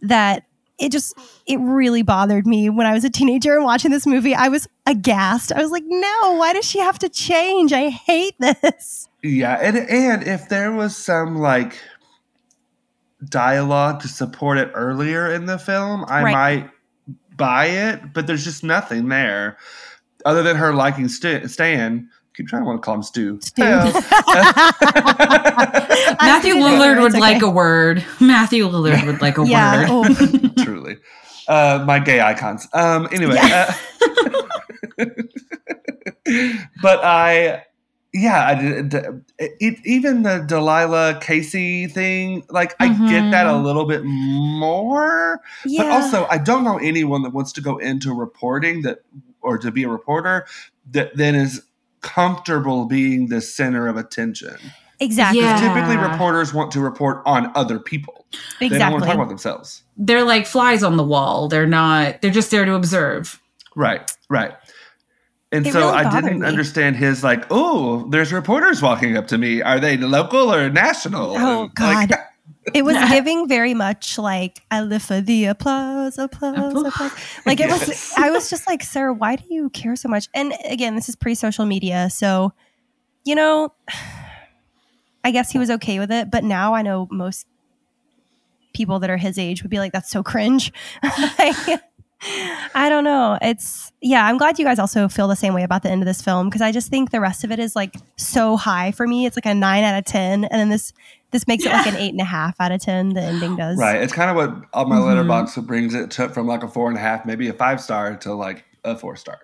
that 0.00 0.44
it 0.82 0.92
just 0.92 1.16
it 1.46 1.58
really 1.60 2.02
bothered 2.02 2.46
me 2.46 2.68
when 2.68 2.86
i 2.86 2.92
was 2.92 3.04
a 3.04 3.10
teenager 3.10 3.54
and 3.56 3.64
watching 3.64 3.90
this 3.90 4.06
movie 4.06 4.34
i 4.34 4.48
was 4.48 4.66
aghast 4.86 5.52
i 5.52 5.62
was 5.62 5.70
like 5.70 5.84
no 5.86 6.34
why 6.36 6.52
does 6.52 6.64
she 6.68 6.78
have 6.78 6.98
to 6.98 7.08
change 7.08 7.72
i 7.72 7.88
hate 7.88 8.34
this 8.40 9.08
Yeah, 9.22 9.58
and 9.62 9.76
and 9.78 10.22
if 10.26 10.48
there 10.48 10.72
was 10.72 10.96
some 10.96 11.36
like 11.36 11.78
dialogue 13.28 14.00
to 14.00 14.08
support 14.08 14.58
it 14.58 14.70
earlier 14.74 15.32
in 15.32 15.46
the 15.46 15.58
film, 15.58 16.04
I 16.08 16.22
Right. 16.24 16.32
might 16.32 16.70
buy 17.36 17.66
it. 17.66 18.12
But 18.12 18.26
there's 18.26 18.42
just 18.44 18.64
nothing 18.64 19.08
there, 19.08 19.56
other 20.24 20.42
than 20.42 20.56
her 20.56 20.74
liking 20.74 21.06
St- 21.08 21.48
Stan. 21.50 22.08
Keep 22.34 22.48
trying 22.48 22.62
to 22.62 22.66
want 22.66 22.80
to 22.80 22.84
call 22.84 22.94
him 22.94 23.02
Stu. 23.02 23.38
Stu. 23.42 23.62
Matthew 26.22 26.54
Lillard 26.54 26.94
difference, 26.94 27.14
would 27.14 27.20
like 27.20 27.42
a 27.42 27.50
word. 27.50 28.04
Matthew 28.20 28.66
Lillard 28.68 29.04
would 29.06 29.20
like 29.20 29.38
a 29.38 29.46
yeah 29.46 29.90
word. 29.90 30.06
oh. 30.10 30.52
Truly, 30.64 30.96
uh, 31.48 31.84
my 31.86 31.98
gay 31.98 32.20
icons. 32.20 32.66
Um, 32.72 33.06
anyway, 33.12 33.36
uh, 33.38 33.72
but 36.82 37.04
I, 37.04 37.64
yeah, 38.12 38.46
I 38.46 38.54
did. 38.54 38.94
It, 39.38 39.78
even 39.84 40.22
the 40.22 40.38
Delilah 40.46 41.18
Casey 41.20 41.86
thing, 41.86 42.44
like 42.50 42.74
I 42.80 42.88
get 42.88 43.30
that 43.30 43.46
a 43.46 43.50
Mhm. 43.50 43.62
little 43.64 43.84
bit 43.86 44.02
more. 44.04 45.40
yeah 45.64 45.82
But 45.82 45.90
also, 45.92 46.26
I 46.30 46.38
don't 46.38 46.64
know 46.64 46.78
anyone 46.78 47.22
that 47.22 47.32
wants 47.32 47.52
to 47.52 47.60
go 47.60 47.78
into 47.78 48.14
reporting 48.14 48.82
that 48.82 48.98
or 49.40 49.58
to 49.58 49.70
be 49.70 49.82
a 49.84 49.88
reporter 49.88 50.46
that 50.92 51.16
then 51.16 51.34
is 51.34 51.62
comfortable 52.02 52.84
being 52.86 53.28
the 53.28 53.40
center 53.40 53.86
of 53.88 53.96
attention. 53.96 54.56
exactly 55.00 55.40
Yeah. 55.40 55.58
Typically, 55.60 55.96
reporters 55.96 56.52
want 56.52 56.70
to 56.72 56.80
report 56.80 57.22
on 57.26 57.50
other 57.54 57.78
people. 57.78 58.26
They 58.60 58.68
don't 58.68 58.92
want 58.92 59.02
to 59.04 59.06
talk 59.08 59.16
about 59.16 59.28
themselves. 59.28 59.82
They're 59.96 60.24
like 60.24 60.46
flies 60.46 60.82
on 60.82 60.96
the 60.96 61.04
wall. 61.04 61.48
They're 61.48 61.66
not. 61.66 62.22
They're 62.22 62.30
just 62.30 62.50
there 62.50 62.64
to 62.64 62.74
observe. 62.74 63.40
Right, 63.74 64.10
right. 64.28 64.52
And 65.50 65.66
It 65.66 65.72
so 65.72 65.80
really 65.80 65.92
I 65.92 66.20
didn't 66.20 66.40
me. 66.40 66.46
understand 66.46 66.96
his 66.96 67.22
like, 67.22 67.44
oh, 67.50 68.08
there's 68.10 68.32
reporters 68.32 68.80
walking 68.80 69.16
up 69.18 69.26
to 69.28 69.38
me. 69.38 69.60
Are 69.60 69.78
they 69.78 69.96
local 69.98 70.52
or 70.52 70.70
national? 70.70 71.36
Oh, 71.36 71.62
And, 71.64 71.78
like, 71.78 72.08
God. 72.08 72.18
It 72.74 72.84
was 72.84 72.96
giving 73.10 73.48
very 73.48 73.74
much 73.74 74.18
like 74.18 74.62
I 74.70 74.82
live 74.82 75.02
for 75.02 75.20
the 75.20 75.46
applause, 75.46 76.18
applause, 76.18 76.74
applause. 76.74 77.12
Like 77.44 77.60
it 77.60 77.68
was. 77.68 78.12
I 78.16 78.30
was 78.30 78.48
just 78.50 78.66
like, 78.66 78.82
Sarah, 78.82 79.12
why 79.12 79.36
do 79.36 79.44
you 79.48 79.70
care 79.70 79.96
so 79.96 80.08
much? 80.08 80.28
And 80.34 80.54
again, 80.64 80.94
this 80.94 81.08
is 81.08 81.16
pre-social 81.16 81.66
media, 81.66 82.08
so 82.10 82.52
you 83.24 83.34
know, 83.34 83.72
I 85.24 85.30
guess 85.30 85.50
he 85.50 85.58
was 85.58 85.70
okay 85.70 85.98
with 85.98 86.10
it. 86.10 86.30
But 86.30 86.44
now 86.44 86.74
I 86.74 86.82
know 86.82 87.08
most 87.10 87.46
people 88.74 88.98
that 89.00 89.10
are 89.10 89.16
his 89.16 89.38
age 89.38 89.62
would 89.62 89.70
be 89.70 89.78
like, 89.78 89.92
"That's 89.92 90.10
so 90.10 90.22
cringe." 90.22 90.72
I, 91.02 91.80
I 92.74 92.88
don't 92.88 93.04
know. 93.04 93.38
It's 93.42 93.92
yeah. 94.00 94.26
I'm 94.26 94.38
glad 94.38 94.58
you 94.58 94.64
guys 94.64 94.78
also 94.78 95.08
feel 95.08 95.28
the 95.28 95.36
same 95.36 95.54
way 95.54 95.64
about 95.64 95.82
the 95.82 95.90
end 95.90 96.02
of 96.02 96.06
this 96.06 96.22
film 96.22 96.48
because 96.48 96.62
I 96.62 96.72
just 96.72 96.90
think 96.90 97.10
the 97.10 97.20
rest 97.20 97.44
of 97.44 97.50
it 97.50 97.58
is 97.58 97.74
like 97.74 97.96
so 98.16 98.56
high 98.56 98.92
for 98.92 99.06
me. 99.06 99.26
It's 99.26 99.36
like 99.36 99.46
a 99.46 99.54
nine 99.54 99.84
out 99.84 99.98
of 99.98 100.04
ten, 100.04 100.44
and 100.44 100.60
then 100.60 100.68
this 100.68 100.92
this 101.32 101.48
makes 101.48 101.64
it 101.66 101.72
like 101.72 101.86
an 101.86 101.96
eight 101.96 102.12
and 102.12 102.20
a 102.20 102.24
half 102.24 102.54
out 102.60 102.70
of 102.72 102.80
ten. 102.80 103.10
The 103.14 103.22
ending 103.22 103.56
does. 103.56 103.76
Right. 103.78 104.00
It's 104.00 104.12
kind 104.12 104.30
of 104.30 104.36
what 104.36 104.64
on 104.74 104.88
my 104.88 104.96
Mhm. 104.96 105.26
Letterboxd 105.26 105.66
brings 105.66 105.94
it 105.94 106.10
to 106.12 106.28
from 106.28 106.46
like 106.46 106.62
a 106.62 106.68
four 106.68 106.88
and 106.88 106.96
a 106.96 107.00
half, 107.00 107.24
maybe 107.26 107.48
a 107.48 107.52
five 107.52 107.80
star 107.80 108.14
to 108.18 108.34
like 108.34 108.64
a 108.84 108.96
four 108.96 109.16
star. 109.16 109.38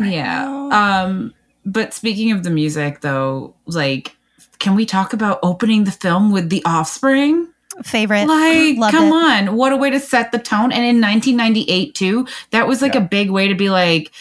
Yeah. 0.00 0.68
Um, 0.72 1.32
but 1.66 1.92
speaking 1.94 2.32
of 2.32 2.42
the 2.42 2.50
music, 2.50 3.00
though, 3.00 3.54
like, 3.66 4.16
can 4.58 4.74
we 4.74 4.86
talk 4.86 5.12
about 5.12 5.38
opening 5.42 5.84
the 5.84 5.90
film 5.92 6.30
with 6.32 6.50
The 6.50 6.62
Offspring? 6.64 7.48
Favorite. 7.82 8.26
Like, 8.26 8.76
Loved 8.78 8.94
come 8.94 9.08
it. 9.08 9.12
on, 9.48 9.56
what 9.56 9.72
a 9.72 9.76
way 9.76 9.90
to 9.90 9.98
set 9.98 10.30
the 10.30 10.38
tone! 10.38 10.70
And 10.70 10.84
in 10.84 11.00
1998, 11.00 11.94
too, 11.96 12.26
that 12.52 12.68
was 12.68 12.80
like 12.80 12.94
Yeah. 12.94 13.00
a 13.00 13.04
big 13.04 13.30
way 13.30 13.48
to 13.48 13.54
be 13.56 13.68
like, 13.70 14.12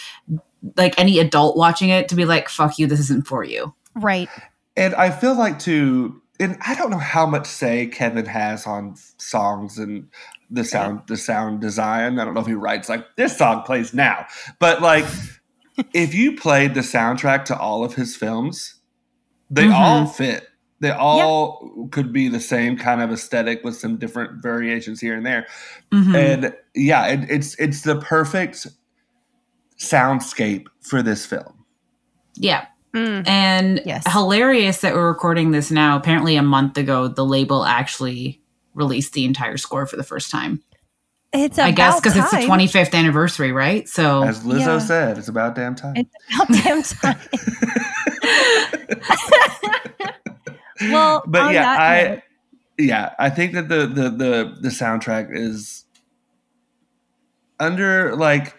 like 0.78 0.98
any 1.00 1.20
adult 1.20 1.56
watching 1.58 1.90
it 1.90 2.08
to 2.10 2.16
be 2.16 2.26
like, 2.26 2.50
"Fuck 2.50 2.80
you, 2.80 2.88
this 2.88 3.00
isn't 3.02 3.28
for 3.28 3.44
you." 3.44 3.74
Right. 3.96 4.28
And 4.76 4.96
I 4.96 5.12
feel 5.12 5.36
like 5.36 5.60
too, 5.60 6.20
and 6.40 6.58
I 6.66 6.76
don't 6.76 6.90
know 6.90 6.98
how 6.98 7.26
much 7.26 7.46
say 7.48 7.88
Kevin 7.88 8.26
has 8.26 8.66
on 8.68 8.96
songs 9.18 9.78
and 9.78 10.08
the 10.50 10.64
sound, 10.64 11.02
the 11.08 11.18
sound 11.18 11.62
design. 11.62 12.20
I 12.20 12.26
don't 12.26 12.34
know 12.34 12.42
if 12.42 12.48
he 12.48 12.54
writes 12.54 12.90
like 12.90 13.06
this 13.16 13.38
song 13.38 13.64
plays 13.64 13.94
now, 13.94 14.26
but 14.60 14.82
like 14.82 15.06
if 15.94 16.14
you 16.14 16.36
played 16.36 16.74
the 16.74 16.82
soundtrack 16.82 17.46
to 17.46 17.58
all 17.58 17.84
of 17.84 17.96
his 17.96 18.16
films, 18.16 18.76
they 19.50 19.66
Mhm. 19.66 19.74
all 19.74 20.06
fit. 20.08 20.48
They 20.80 20.92
all 20.92 21.88
could 21.92 22.12
be 22.12 22.28
the 22.28 22.42
same 22.42 22.78
kind 22.78 23.02
of 23.02 23.10
aesthetic 23.12 23.64
with 23.64 23.78
some 23.78 23.98
different 23.98 24.42
variations 24.44 25.00
here 25.00 25.16
and 25.16 25.26
there. 25.26 25.48
Mhm. 25.92 26.16
and 26.16 26.54
yeah 26.76 27.06
it, 27.08 27.30
it's 27.30 27.56
it's 27.56 27.82
the 27.82 27.96
perfect 28.02 28.68
soundscape 29.78 30.66
for 30.82 31.02
this 31.02 31.26
film. 31.26 31.66
Yeah. 32.36 32.66
Mm. 32.96 33.28
And 33.28 33.82
Yes. 33.86 34.04
hilarious 34.12 34.82
that 34.82 34.94
we're 34.94 35.08
recording 35.08 35.52
this 35.52 35.72
now. 35.72 35.98
Apparently, 35.98 36.36
a 36.36 36.44
month 36.44 36.78
ago, 36.78 37.08
the 37.08 37.26
label 37.26 37.66
actually 37.66 38.40
released 38.76 39.14
the 39.14 39.26
entire 39.26 39.58
score 39.58 39.86
for 39.88 39.96
the 39.98 40.04
first 40.04 40.30
time. 40.32 40.62
It's 41.32 41.58
I 41.58 41.72
guess 41.72 42.00
because 42.00 42.14
because 42.14 42.32
it's 42.34 42.44
the 42.46 42.48
25th 42.48 42.94
anniversary, 42.94 43.52
right? 43.52 43.90
So 43.90 44.24
As 44.24 44.44
Lizzo 44.44 44.60
Yeah. 44.60 44.78
said, 44.78 45.18
it's 45.18 45.28
about 45.28 45.56
damn 45.56 45.74
time. 45.74 45.96
It's 45.96 46.10
about 46.36 46.48
damn 46.64 46.82
time. 46.84 47.20
well, 50.92 51.24
but 51.26 51.54
yeah, 51.54 51.76
I 51.80 52.04
note- 52.04 52.22
yeah, 52.78 53.14
I 53.20 53.30
think 53.32 53.54
that 53.54 53.70
the 53.70 53.88
the 53.88 54.10
the 54.12 54.58
the 54.62 54.70
soundtrack 54.70 55.30
is 55.32 55.86
under 57.60 58.16
like 58.16 58.56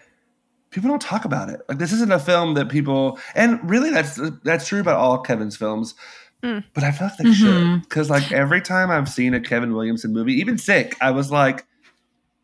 people 0.74 0.90
don't 0.90 1.00
talk 1.00 1.24
about 1.24 1.48
it. 1.48 1.60
Like 1.68 1.78
this 1.78 1.92
isn't 1.92 2.12
a 2.12 2.18
film 2.18 2.54
that 2.54 2.68
people 2.68 3.18
and 3.34 3.58
really 3.68 3.90
that's 3.90 4.20
that's 4.42 4.66
true 4.68 4.80
about 4.80 4.96
all 4.96 5.18
Kevin's 5.18 5.56
films. 5.56 5.94
Mm. 6.42 6.64
But 6.74 6.84
I 6.84 6.90
feel 6.90 7.06
like 7.08 7.16
they 7.16 7.32
should 7.32 7.62
Mhm. 7.62 7.82
because 7.84 8.10
like 8.10 8.30
every 8.32 8.60
time 8.60 8.90
I've 8.90 9.08
seen 9.08 9.32
a 9.32 9.40
Kevin 9.40 9.72
Williamson 9.72 10.12
movie, 10.12 10.34
even 10.34 10.58
Sick, 10.58 10.96
I 11.00 11.10
was 11.12 11.30
like, 11.30 11.64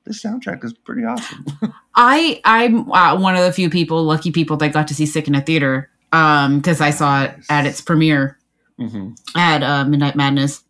this 0.04 0.22
soundtrack 0.22 0.64
is 0.64 0.72
pretty 0.72 1.04
awesome. 1.04 1.44
I 1.96 2.40
I'm 2.44 2.90
uh, 2.92 3.18
one 3.18 3.34
of 3.36 3.44
the 3.44 3.52
few 3.52 3.68
people, 3.68 4.02
lucky 4.04 4.30
people, 4.30 4.56
that 4.58 4.72
got 4.72 4.88
to 4.88 4.94
see 4.94 5.04
Sick 5.06 5.26
in 5.28 5.34
a 5.34 5.40
theater 5.42 5.90
um 6.12 6.58
because 6.58 6.80
I 6.80 6.90
saw 6.90 7.24
it 7.24 7.34
at 7.50 7.66
its 7.66 7.80
premiere 7.80 8.38
hmm 8.78 9.10
at 9.36 9.62
uh, 9.62 9.84
Midnight 9.84 10.16
Madness. 10.16 10.62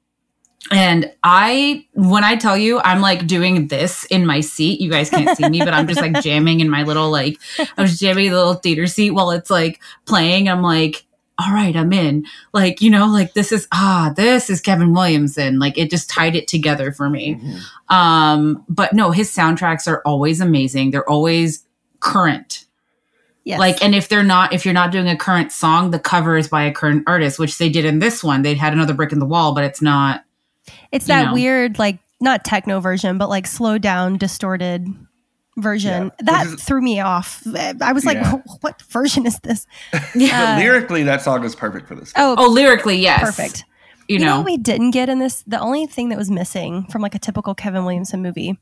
And 0.71 1.11
I, 1.23 1.87
when 1.95 2.23
I 2.23 2.37
tell 2.37 2.57
you, 2.57 2.81
I'm 2.81 3.01
like 3.01 3.27
doing 3.27 3.69
this 3.69 4.05
in 4.05 4.27
my 4.27 4.41
seat. 4.41 4.81
You 4.81 4.91
guys 4.91 5.11
can't 5.11 5.37
see 5.37 5.49
me, 5.49 5.59
but 5.61 5.73
I'm 5.73 5.89
just 5.89 6.01
like 6.01 6.13
jamming 6.23 6.61
in 6.61 6.69
my 6.69 6.83
little, 6.83 7.11
like, 7.11 7.39
I 7.59 7.83
was 7.83 7.99
jamming 7.99 8.31
the 8.31 8.37
little 8.37 8.55
theater 8.55 8.87
seat 8.87 9.13
while 9.13 9.31
it's 9.31 9.51
like 9.51 9.81
playing. 10.05 10.49
I'm 10.49 10.63
like, 10.63 11.07
all 11.39 11.55
right, 11.55 11.75
I'm 11.75 11.93
in. 11.95 12.27
Like, 12.53 12.83
you 12.83 12.91
know, 12.91 13.07
like 13.07 13.33
this 13.33 13.53
is, 13.53 13.67
ah, 13.73 14.13
this 14.15 14.51
is 14.51 14.61
Kevin 14.61 14.93
Williamson. 14.93 15.59
Like 15.59 15.79
it 15.79 15.91
just 15.91 16.11
tied 16.11 16.37
it 16.37 16.47
together 16.47 16.93
for 16.93 17.09
me. 17.09 17.37
Mm-hmm. 17.37 17.95
Um, 17.97 18.65
but 18.69 18.93
no, 18.93 19.11
his 19.11 19.35
soundtracks 19.35 19.89
are 19.89 20.03
always 20.05 20.43
amazing. 20.43 20.91
They're 20.91 21.09
always 21.09 21.65
current. 22.01 22.67
yes. 23.45 23.59
Like, 23.59 23.83
and 23.83 23.95
if 23.95 24.09
they're 24.09 24.23
not, 24.23 24.53
if 24.53 24.67
you're 24.67 24.75
not 24.75 24.93
doing 24.93 25.09
a 25.09 25.17
current 25.17 25.51
song, 25.53 25.91
the 25.91 25.99
cover 25.99 26.37
is 26.37 26.49
by 26.49 26.65
a 26.65 26.73
current 26.73 27.05
artist, 27.07 27.39
which 27.39 27.57
they 27.57 27.71
did 27.71 27.87
in 27.87 27.99
this 27.99 28.23
one. 28.23 28.43
They 28.43 28.55
had 28.55 28.75
another 28.75 28.93
brick 28.95 29.13
in 29.13 29.19
the 29.19 29.27
wall, 29.27 29.55
but 29.55 29.65
it's 29.65 29.81
not. 29.81 30.25
It's 30.93 31.07
that 31.07 31.27
know. 31.27 31.35
weird, 31.35 31.79
like 31.79 31.99
not 32.21 32.45
techno 32.45 32.81
version, 32.81 33.19
but 33.19 33.29
like 33.29 33.47
slowed 33.47 33.83
down, 33.83 34.17
distorted 34.19 34.87
version. 35.59 36.11
Yeah. 36.21 36.25
That 36.47 36.61
threw 36.61 36.81
me 36.81 37.01
off. 37.01 37.43
I 37.81 37.93
was 37.93 38.05
like, 38.05 38.17
Yeah. 38.17 38.39
what 38.61 38.81
version 38.83 39.27
is 39.27 39.39
this? 39.41 39.67
But 39.93 40.03
Uh, 40.15 40.57
lyrically, 40.59 41.03
that 41.05 41.23
song 41.23 41.45
is 41.45 41.55
perfect 41.55 41.89
for 41.89 41.95
this. 41.95 42.13
Oh, 42.17 42.35
Oh, 42.39 42.49
lyrically, 42.51 42.99
yes, 42.99 43.21
perfect. 43.21 43.65
You, 44.09 44.15
You 44.15 44.19
know, 44.21 44.27
know, 44.27 44.37
what 44.39 44.47
we 44.47 44.57
didn't 44.57 44.91
get 44.93 45.09
in 45.09 45.19
this? 45.19 45.43
The 45.47 45.61
only 45.61 45.87
thing 45.87 46.09
that 46.11 46.19
was 46.19 46.31
missing 46.31 46.87
from 46.91 47.01
like 47.03 47.15
a 47.15 47.19
typical 47.19 47.55
Kevin 47.55 47.85
Williamson 47.85 48.23
movie, 48.23 48.59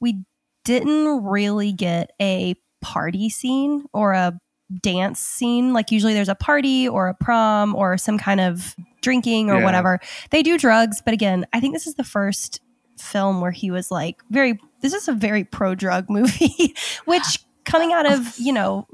we 0.00 0.22
didn't 0.64 1.24
really 1.24 1.72
get 1.72 2.10
a 2.20 2.54
party 2.80 3.28
scene 3.28 3.84
or 3.92 4.12
a 4.12 4.38
dance 4.82 5.20
scene. 5.20 5.72
Like 5.72 5.90
usually 5.92 6.14
there's 6.14 6.28
a 6.28 6.34
party 6.34 6.88
or 6.88 7.08
a 7.08 7.14
prom 7.14 7.74
or 7.74 7.96
some 7.98 8.18
kind 8.18 8.40
of 8.40 8.74
drinking 9.00 9.50
or 9.50 9.58
Yeah. 9.58 9.64
whatever. 9.64 10.00
They 10.30 10.42
do 10.42 10.58
drugs, 10.58 11.00
but 11.04 11.14
again, 11.14 11.46
I 11.52 11.60
think 11.60 11.74
this 11.74 11.86
is 11.86 11.94
the 11.94 12.04
first 12.04 12.60
film 12.98 13.40
where 13.40 13.50
he 13.50 13.70
was 13.70 13.90
like 13.90 14.22
very 14.30 14.58
this 14.80 14.94
is 14.94 15.06
a 15.08 15.12
very 15.12 15.44
pro 15.44 15.74
drug 15.74 16.08
movie, 16.10 16.74
which 17.04 17.44
coming 17.64 17.92
out 17.92 18.10
of, 18.10 18.36
you 18.38 18.52
know, 18.52 18.86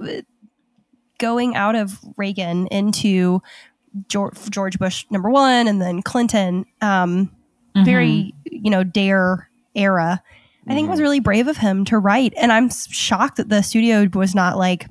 going 1.19 1.55
out 1.57 1.75
of 1.75 1.99
Reagan 2.17 2.67
into 2.69 3.43
George, 4.09 4.37
George 4.51 4.79
Bush 4.79 5.05
number 5.11 5.31
one 5.31 5.69
and 5.69 5.81
then 5.81 6.03
Clinton, 6.03 6.65
um, 6.81 7.31
Mhm. 7.77 7.85
very, 7.85 8.35
you 8.45 8.71
know, 8.71 8.85
dare 8.85 9.49
era. 9.75 10.23
I 10.69 10.75
think 10.75 10.87
it 10.87 10.91
was 10.91 11.01
really 11.01 11.21
brave 11.21 11.49
of 11.49 11.57
him 11.57 11.85
to 11.87 11.99
write. 11.99 12.33
And 12.37 12.53
I'm 12.53 12.71
shocked 12.71 13.37
that 13.39 13.49
the 13.49 13.63
studio 13.63 14.07
was 14.15 14.35
not 14.35 14.57
like, 14.57 14.87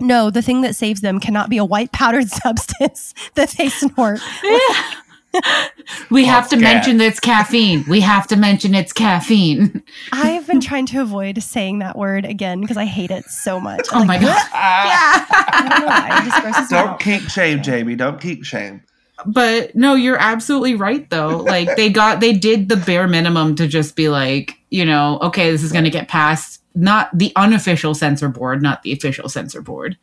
no, 0.00 0.30
the 0.30 0.42
thing 0.42 0.62
that 0.62 0.76
saves 0.76 1.00
them 1.00 1.20
cannot 1.20 1.50
be 1.50 1.56
a 1.58 1.64
white 1.64 1.92
powdered 1.92 2.28
substance 2.30 3.14
that 3.34 3.50
they 3.50 3.68
snort. 3.68 4.20
we 6.10 6.24
have 6.24 6.48
to 6.48 6.56
mention 6.56 6.96
that 6.98 7.06
it's 7.06 7.20
caffeine. 7.20 7.84
We 7.88 8.00
have 8.00 8.26
to 8.28 8.36
mention 8.36 8.74
it's 8.74 8.92
caffeine. 8.92 9.82
I've 10.12 10.46
been 10.46 10.60
trying 10.60 10.86
to 10.86 11.00
avoid 11.00 11.42
saying 11.42 11.78
that 11.80 11.96
word 11.96 12.24
again 12.24 12.60
because 12.60 12.76
I 12.76 12.84
hate 12.84 13.10
it 13.10 13.24
so 13.26 13.60
much. 13.60 13.86
I'm 13.92 14.02
Oh 14.02 14.04
my 14.04 14.14
like, 14.16 14.22
god! 14.26 14.48
Ah, 14.52 15.26
I 15.52 15.68
don't 15.68 15.80
know 15.80 15.86
why. 15.86 16.50
Just 16.52 16.70
don't 16.70 16.88
out. 16.88 17.00
kink 17.00 17.22
shame, 17.30 17.62
Jamie. 17.62 17.94
Don't 17.94 18.20
kink 18.20 18.44
shame. 18.44 18.82
But 19.26 19.76
no, 19.76 19.94
you're 19.94 20.16
absolutely 20.18 20.74
right 20.74 21.08
though. 21.10 21.38
Like 21.38 21.76
they 21.76 21.90
got, 21.90 22.20
they 22.20 22.32
did 22.32 22.68
the 22.68 22.76
bare 22.76 23.06
minimum 23.06 23.54
to 23.56 23.66
just 23.68 23.94
be 23.94 24.08
like, 24.08 24.56
you 24.70 24.84
know, 24.84 25.18
okay, 25.22 25.50
this 25.50 25.62
is 25.62 25.72
going 25.72 25.84
to 25.84 25.90
get 25.90 26.08
past 26.08 26.59
not 26.74 27.10
the 27.16 27.32
unofficial 27.36 27.94
censor 27.94 28.28
board, 28.28 28.62
not 28.62 28.82
the 28.82 28.92
official 28.92 29.28
censor 29.28 29.62
board. 29.62 29.96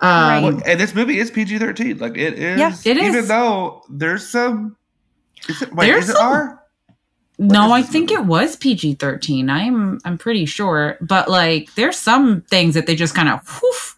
Um, 0.00 0.08
Right. 0.56 0.62
And 0.66 0.80
this 0.80 0.94
movie 0.94 1.18
is 1.18 1.30
PG 1.30 1.58
thirteen. 1.58 1.98
Like 1.98 2.16
it 2.18 2.34
is. 2.34 2.58
Yeah, 2.58 2.74
it 2.84 2.98
Even 2.98 3.26
though 3.26 3.82
there's 3.88 4.28
some. 4.28 4.76
Is 5.48 5.62
it, 5.62 5.72
wait, 5.74 5.86
There's 5.86 6.04
is 6.04 6.10
it 6.10 6.16
some- 6.16 6.26
R? 6.32 6.62
No, 7.38 7.70
I 7.70 7.82
think 7.82 8.08
movie? 8.10 8.22
it 8.22 8.26
was 8.26 8.56
PG 8.56 8.94
thirteen. 8.94 9.50
I'm 9.50 9.98
I'm 10.04 10.16
pretty 10.18 10.46
sure, 10.46 10.96
but 11.02 11.28
like 11.30 11.74
there's 11.74 11.96
some 11.98 12.40
things 12.42 12.74
that 12.74 12.86
they 12.86 12.94
just 12.96 13.14
kind 13.14 13.28
of. 13.28 13.62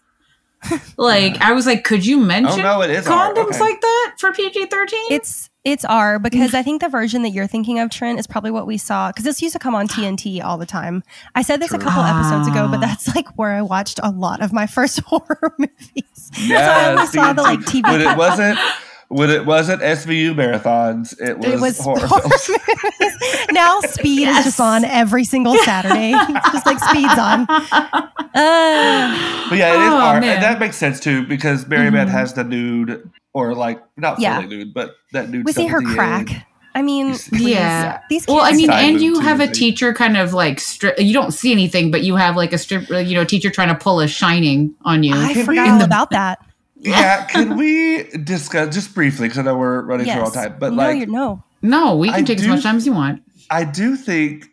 Like 0.97 1.39
I 1.39 1.53
was 1.53 1.65
like, 1.65 1.85
could 1.85 2.05
you 2.05 2.17
mention 2.19 2.59
Oh 2.65 2.79
no, 2.79 2.81
it 2.81 2.89
is 2.89 3.05
condoms 3.05 3.37
Okay. 3.47 3.59
like 3.61 3.79
that 3.79 4.15
for 4.17 4.33
PG 4.33 4.65
thirteen? 4.65 5.05
It's 5.09 5.48
it's 5.65 5.83
R 5.85 6.19
because 6.19 6.53
I 6.53 6.63
think 6.63 6.81
the 6.81 6.87
version 6.89 7.21
that 7.23 7.29
you're 7.31 7.47
thinking 7.47 7.79
of, 7.79 7.89
Trent, 7.89 8.17
is 8.19 8.25
probably 8.27 8.51
what 8.51 8.65
we 8.65 8.77
saw 8.77 9.09
because 9.09 9.25
this 9.25 9.41
used 9.41 9.53
to 9.53 9.59
come 9.59 9.75
on 9.75 9.87
TNT 9.89 10.43
all 10.43 10.57
the 10.57 10.65
time. 10.65 11.03
I 11.35 11.41
said 11.41 11.61
this 11.61 11.71
a 11.71 11.77
True. 11.77 11.85
couple 11.87 12.03
episodes 12.03 12.47
ago, 12.47 12.67
but 12.69 12.77
Ah. 12.77 12.81
that's 12.87 13.13
like 13.15 13.27
where 13.37 13.51
I 13.51 13.61
watched 13.61 13.99
a 14.01 14.09
lot 14.11 14.41
of 14.41 14.53
my 14.53 14.65
first 14.77 14.99
horror 15.01 15.53
movies. 15.57 16.03
Yes, 16.37 16.87
only 16.99 17.07
saw 17.07 17.33
the, 17.33 17.41
like, 17.41 17.59
TV 17.61 17.83
When 17.91 18.01
it 18.01 18.15
wasn't 18.17 18.59
when 19.07 19.31
it 19.31 19.43
wasn't 19.47 19.81
SVU 19.81 20.35
marathons, 20.35 21.19
it 21.19 21.39
was, 21.39 21.45
It 21.47 21.59
was 21.59 21.79
horror 21.79 22.05
horror 22.05 22.29
films. 22.37 23.17
now 23.51 23.79
Speed 23.81 24.19
Yes. 24.21 24.39
is 24.39 24.45
just 24.45 24.59
on 24.59 24.85
every 24.85 25.23
single 25.23 25.55
Saturday. 25.57 26.11
It's 26.13 26.51
just 26.51 26.65
like 26.67 26.77
Speed's 26.79 27.17
on. 27.17 27.47
Uh, 27.49 29.45
But 29.49 29.57
yeah, 29.57 29.73
it 29.73 29.81
is 29.87 29.93
Oh, 29.93 29.97
R, 29.99 30.21
man. 30.21 30.35
and 30.35 30.43
that 30.43 30.59
makes 30.59 30.77
sense 30.77 30.99
too 30.99 31.25
because 31.25 31.67
Mary 31.67 31.89
Beth 31.89 32.07
Mhm. 32.07 32.11
has 32.11 32.33
the 32.33 32.43
nude 32.43 33.09
or 33.39 33.55
like 33.55 33.81
not 33.97 34.19
Yeah. 34.19 34.41
fully 34.41 34.47
nude, 34.57 34.73
but 34.73 34.95
that 35.13 35.29
nude. 35.29 35.45
we 35.45 35.51
see 35.51 35.67
her 35.67 35.81
crack. 35.81 36.31
end. 36.31 36.45
I 36.75 36.81
mean, 36.83 37.15
You. 37.31 37.47
Yeah. 37.49 37.99
These 38.09 38.27
Well, 38.27 38.41
I 38.41 38.51
mean, 38.51 38.69
and 38.71 39.01
you 39.01 39.19
have 39.19 39.39
a 39.41 39.47
so- 39.47 39.53
teacher 39.53 39.91
kind 39.93 40.15
of 40.17 40.33
like 40.33 40.59
strip. 40.59 40.99
You 40.99 41.13
don't 41.13 41.31
see 41.31 41.51
anything, 41.51 41.89
but 41.91 42.03
you 42.03 42.15
have 42.15 42.35
like 42.35 42.53
a 42.53 42.57
strip. 42.59 42.89
Uh, 42.91 42.97
you 42.97 43.15
know, 43.15 43.23
teacher 43.23 43.49
trying 43.49 43.69
to 43.69 43.75
pull 43.75 43.99
a 43.99 44.07
shining 44.07 44.75
on 44.83 45.03
you. 45.03 45.15
I 45.15 45.33
Can 45.33 45.45
forgot 45.45 45.67
all 45.69 45.79
the- 45.79 45.85
about 45.85 46.11
that. 46.11 46.39
Yeah, 46.81 47.25
can 47.25 47.57
we 47.57 48.03
discuss 48.23 48.73
just 48.73 48.93
briefly 48.95 49.25
because 49.27 49.39
I 49.39 49.41
know 49.41 49.57
we're 49.57 49.81
running 49.81 50.05
through 50.05 50.21
all 50.21 50.31
time, 50.31 50.55
but 50.59 50.71
no, 50.71 50.77
like 50.77 51.09
no. 51.09 51.43
no, 51.61 51.97
we 51.97 52.07
can 52.09 52.19
I 52.19 52.21
take 52.23 52.39
as 52.39 52.47
much 52.47 52.63
time 52.63 52.77
as 52.77 52.85
you 52.85 52.93
want. 52.93 53.21
I 53.49 53.65
do 53.65 53.97
think 53.97 54.45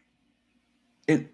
it 1.07 1.31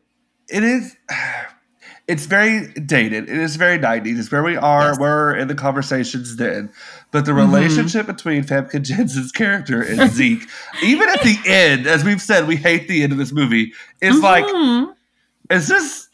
it 0.51 0.65
is 0.65 0.95
it's 2.09 2.27
very 2.27 2.67
dated. 2.75 3.31
It 3.31 3.39
is 3.39 3.57
very 3.57 3.79
90s. 3.79 4.19
It's 4.19 4.31
where 4.33 4.43
we 4.43 4.57
are, 4.57 4.89
Yes. 4.89 4.99
we're 4.99 5.35
in 5.35 5.49
the 5.49 5.55
conversations 5.55 6.37
then. 6.37 6.71
But 7.13 7.25
the 7.27 7.33
Mhm. 7.33 7.37
relationship 7.47 8.07
between 8.07 8.43
Famke 8.43 8.83
Janssen's 8.83 9.31
character 9.33 9.81
and 9.83 10.11
Zeke, 10.13 10.49
even 10.83 11.09
at 11.11 11.23
the 11.23 11.39
end, 11.47 11.87
as 11.87 12.03
we've 12.05 12.21
said, 12.23 12.49
we 12.49 12.57
hate 12.57 12.89
the 12.89 13.03
end 13.05 13.13
of 13.13 13.19
this 13.19 13.33
movie. 13.33 13.73
It's 14.01 14.19
like, 14.21 14.45
Mhm. 14.47 14.95
is 15.51 15.69
this 15.69 16.09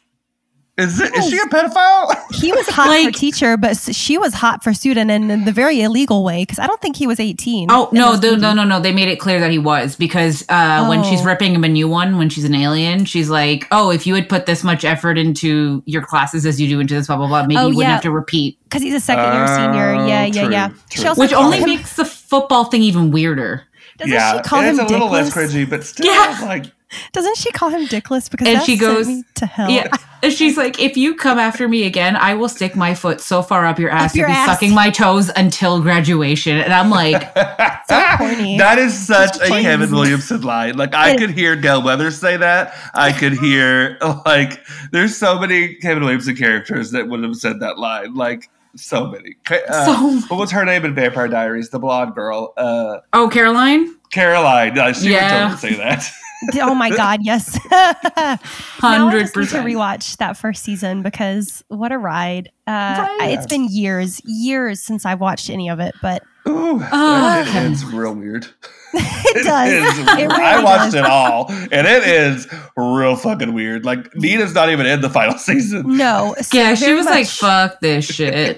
is 0.79 1.01
it 1.01 1.15
is 1.17 1.29
she 1.29 1.37
a 1.39 1.43
pedophile? 1.47 2.15
He 2.33 2.53
was 2.53 2.67
hot 2.69 3.05
for 3.05 3.11
teacher, 3.11 3.57
but 3.57 3.77
she 3.77 4.17
was 4.17 4.33
hot 4.33 4.63
for 4.63 4.73
student 4.73 5.11
and 5.11 5.31
in 5.31 5.45
the 5.45 5.53
very 5.53 5.83
illegal 5.83 6.23
way 6.25 6.43
because 6.43 6.59
I 6.59 6.67
don't 6.67 6.81
think 6.81 6.97
he 6.97 7.07
was 7.07 7.19
18. 7.21 7.67
Oh 7.71 7.89
no, 7.93 8.17
the, 8.17 8.37
no, 8.37 8.53
no, 8.55 8.65
no! 8.65 8.79
They 8.81 8.93
made 8.93 9.09
it 9.09 9.19
clear 9.19 9.41
that 9.41 9.51
he 9.51 9.59
was 9.59 9.97
because 9.97 10.45
uh, 10.49 10.87
when 10.87 11.03
she's 11.05 11.21
Oh. 11.23 11.25
ripping 11.25 11.55
him 11.55 11.65
a 11.65 11.69
new 11.69 11.89
one, 11.89 12.17
when 12.17 12.29
she's 12.31 12.45
an 12.45 12.55
alien, 12.55 13.05
she's 13.05 13.29
like, 13.29 13.67
"Oh, 13.73 13.91
if 13.91 14.07
you 14.07 14.15
had 14.15 14.29
put 14.29 14.47
this 14.47 14.63
much 14.63 14.85
effort 14.85 15.19
into 15.19 15.83
your 15.87 16.03
classes 16.03 16.47
as 16.47 16.61
you 16.61 16.69
do 16.69 16.81
into 16.81 16.95
this, 16.95 17.09
blah 17.09 17.17
blah 17.17 17.27
blah, 17.27 17.43
maybe 17.43 17.57
Oh, 17.57 17.63
you 17.63 17.77
wouldn't 17.77 17.81
yeah. 17.83 17.93
have 17.95 18.03
to 18.03 18.11
repeat." 18.13 18.59
Because 18.65 18.83
he's 18.83 18.95
a 18.95 19.01
second 19.01 19.33
year 19.35 19.47
senior. 19.49 19.95
Oh, 19.97 20.07
Yeah, 20.07 20.25
yeah, 20.27 20.43
true, 20.45 20.53
yeah. 20.53 20.69
true. 20.69 21.03
She 21.03 21.07
also 21.09 21.21
Which 21.21 21.33
only 21.33 21.59
him, 21.59 21.71
makes 21.71 21.97
the 21.97 22.05
football 22.05 22.65
thing 22.67 22.83
even 22.83 23.11
weirder. 23.11 23.65
doesn't 23.99 24.13
she 24.13 24.49
call 24.49 24.61
and 24.61 24.69
him 24.69 24.81
it's 24.81 24.91
a 24.91 24.93
little 24.95 25.11
less 25.11 25.31
dickless? 25.35 25.49
cringy, 25.53 25.69
but 25.69 25.83
still 25.85 26.07
Yeah. 26.07 26.39
like 26.43 26.67
Doesn't 27.13 27.37
she 27.37 27.51
call 27.53 27.69
him 27.69 27.87
dickless 27.87 28.31
because 28.31 28.49
And 28.49 28.57
that 28.59 28.65
she 28.65 28.77
sent 28.79 28.97
goes- 28.97 29.07
me 29.07 29.25
to 29.35 29.47
hell? 29.47 29.71
Yeah. 29.71 29.89
And 30.23 30.33
she's 30.33 30.57
like, 30.57 30.81
if 30.81 30.97
you 30.97 31.15
come 31.15 31.39
after 31.39 31.69
me 31.69 31.85
again, 31.85 32.17
I 32.17 32.35
will 32.35 32.49
stick 32.49 32.75
my 32.75 32.95
foot 32.95 33.21
so 33.21 33.41
far 33.43 33.67
up 33.67 33.79
your 33.79 33.91
ass 33.91 34.17
your 34.17 34.27
you'll 34.27 34.35
be 34.35 34.39
ass. 34.39 34.47
sucking 34.49 34.75
my 34.75 34.91
toes 34.91 35.31
until 35.37 35.81
graduation. 35.81 36.57
And 36.59 36.73
I'm 36.73 36.91
like, 36.91 37.23
So 37.89 38.03
corny. 38.17 38.59
That 38.59 38.79
is 38.79 38.99
such 38.99 39.37
a 39.37 39.41
Please. 39.41 39.63
Kevin 39.63 39.91
Williamson 39.93 40.41
line. 40.41 40.77
Like 40.77 40.95
I 40.95 41.11
It- 41.11 41.19
could 41.19 41.31
hear 41.31 41.55
Gale 41.57 41.83
Weathers 41.83 42.19
say 42.19 42.37
that. 42.39 42.75
I 42.95 43.13
could 43.13 43.35
hear 43.35 43.97
like 44.27 44.61
there's 44.91 45.17
so 45.17 45.39
many 45.39 45.75
Kevin 45.75 46.03
Williamson 46.03 46.35
characters 46.37 46.91
that 46.93 47.07
would 47.09 47.23
have 47.23 47.37
said 47.37 47.61
that 47.61 47.79
line. 47.79 48.15
Like 48.15 48.51
so 48.77 49.07
many. 49.07 49.35
Ca- 49.45 49.61
Uh, 49.69 49.85
So- 49.87 50.21
what 50.29 50.41
was 50.41 50.51
her 50.51 50.65
name 50.65 50.85
in 50.85 50.95
Vampire 50.95 51.29
Diaries? 51.29 51.69
The 51.71 51.79
blonde 51.79 52.15
girl, 52.15 52.55
uh, 52.57 52.99
oh, 53.13 53.29
Caroline? 53.29 53.95
Caroline. 54.11 54.77
Uh, 54.79 54.93
she 54.95 55.11
Yeah. 55.13 55.51
would 55.51 55.59
totally 55.61 55.75
say 55.75 55.79
that. 55.79 56.11
oh 56.61 56.75
my 56.75 56.91
god, 56.91 57.21
yes. 57.23 57.59
now 57.71 57.97
I 58.03 58.39
Hundred 58.79 59.21
just 59.21 59.37
need 59.37 59.43
to 59.43 59.47
percent. 59.47 59.67
rewatch 59.67 60.17
that 60.19 60.37
first 60.37 60.63
season 60.65 61.03
because 61.03 61.65
what 61.69 61.93
a 61.93 61.99
ride! 61.99 62.51
Uh, 62.67 63.07
Right. 63.19 63.31
It's 63.33 63.47
been 63.47 63.67
years, 63.69 64.21
years 64.25 64.81
since 64.81 65.05
I've 65.07 65.21
watched 65.21 65.51
any 65.51 65.69
of 65.71 65.81
it, 65.81 65.95
but 66.03 66.23
Ooh, 66.49 66.81
Oh, 66.93 67.41
it 67.41 67.55
ends 67.55 67.85
real 67.85 68.15
weird. 68.15 68.47
it 68.95 69.45
does. 69.45 69.69
is- 69.99 69.99
It 69.99 70.09
really 70.29 70.43
I 70.43 70.63
watched 70.63 70.93
does. 70.93 70.95
it 70.95 71.05
all, 71.05 71.47
and 71.51 71.87
it 71.87 72.05
is 72.07 72.47
real 72.77 73.17
fucking 73.17 73.53
weird. 73.53 73.85
Like 73.85 74.15
Nina's 74.15 74.55
not 74.55 74.71
even 74.71 74.87
in 74.87 75.01
the 75.01 75.11
final 75.11 75.37
season. 75.39 75.97
No, 75.97 76.35
so 76.41 76.57
Yeah, 76.57 76.75
she 76.75 76.85
very 76.87 76.97
was 76.97 77.07
like, 77.07 77.27
fuck 77.27 77.81
this 77.81 78.05
shit. 78.07 78.57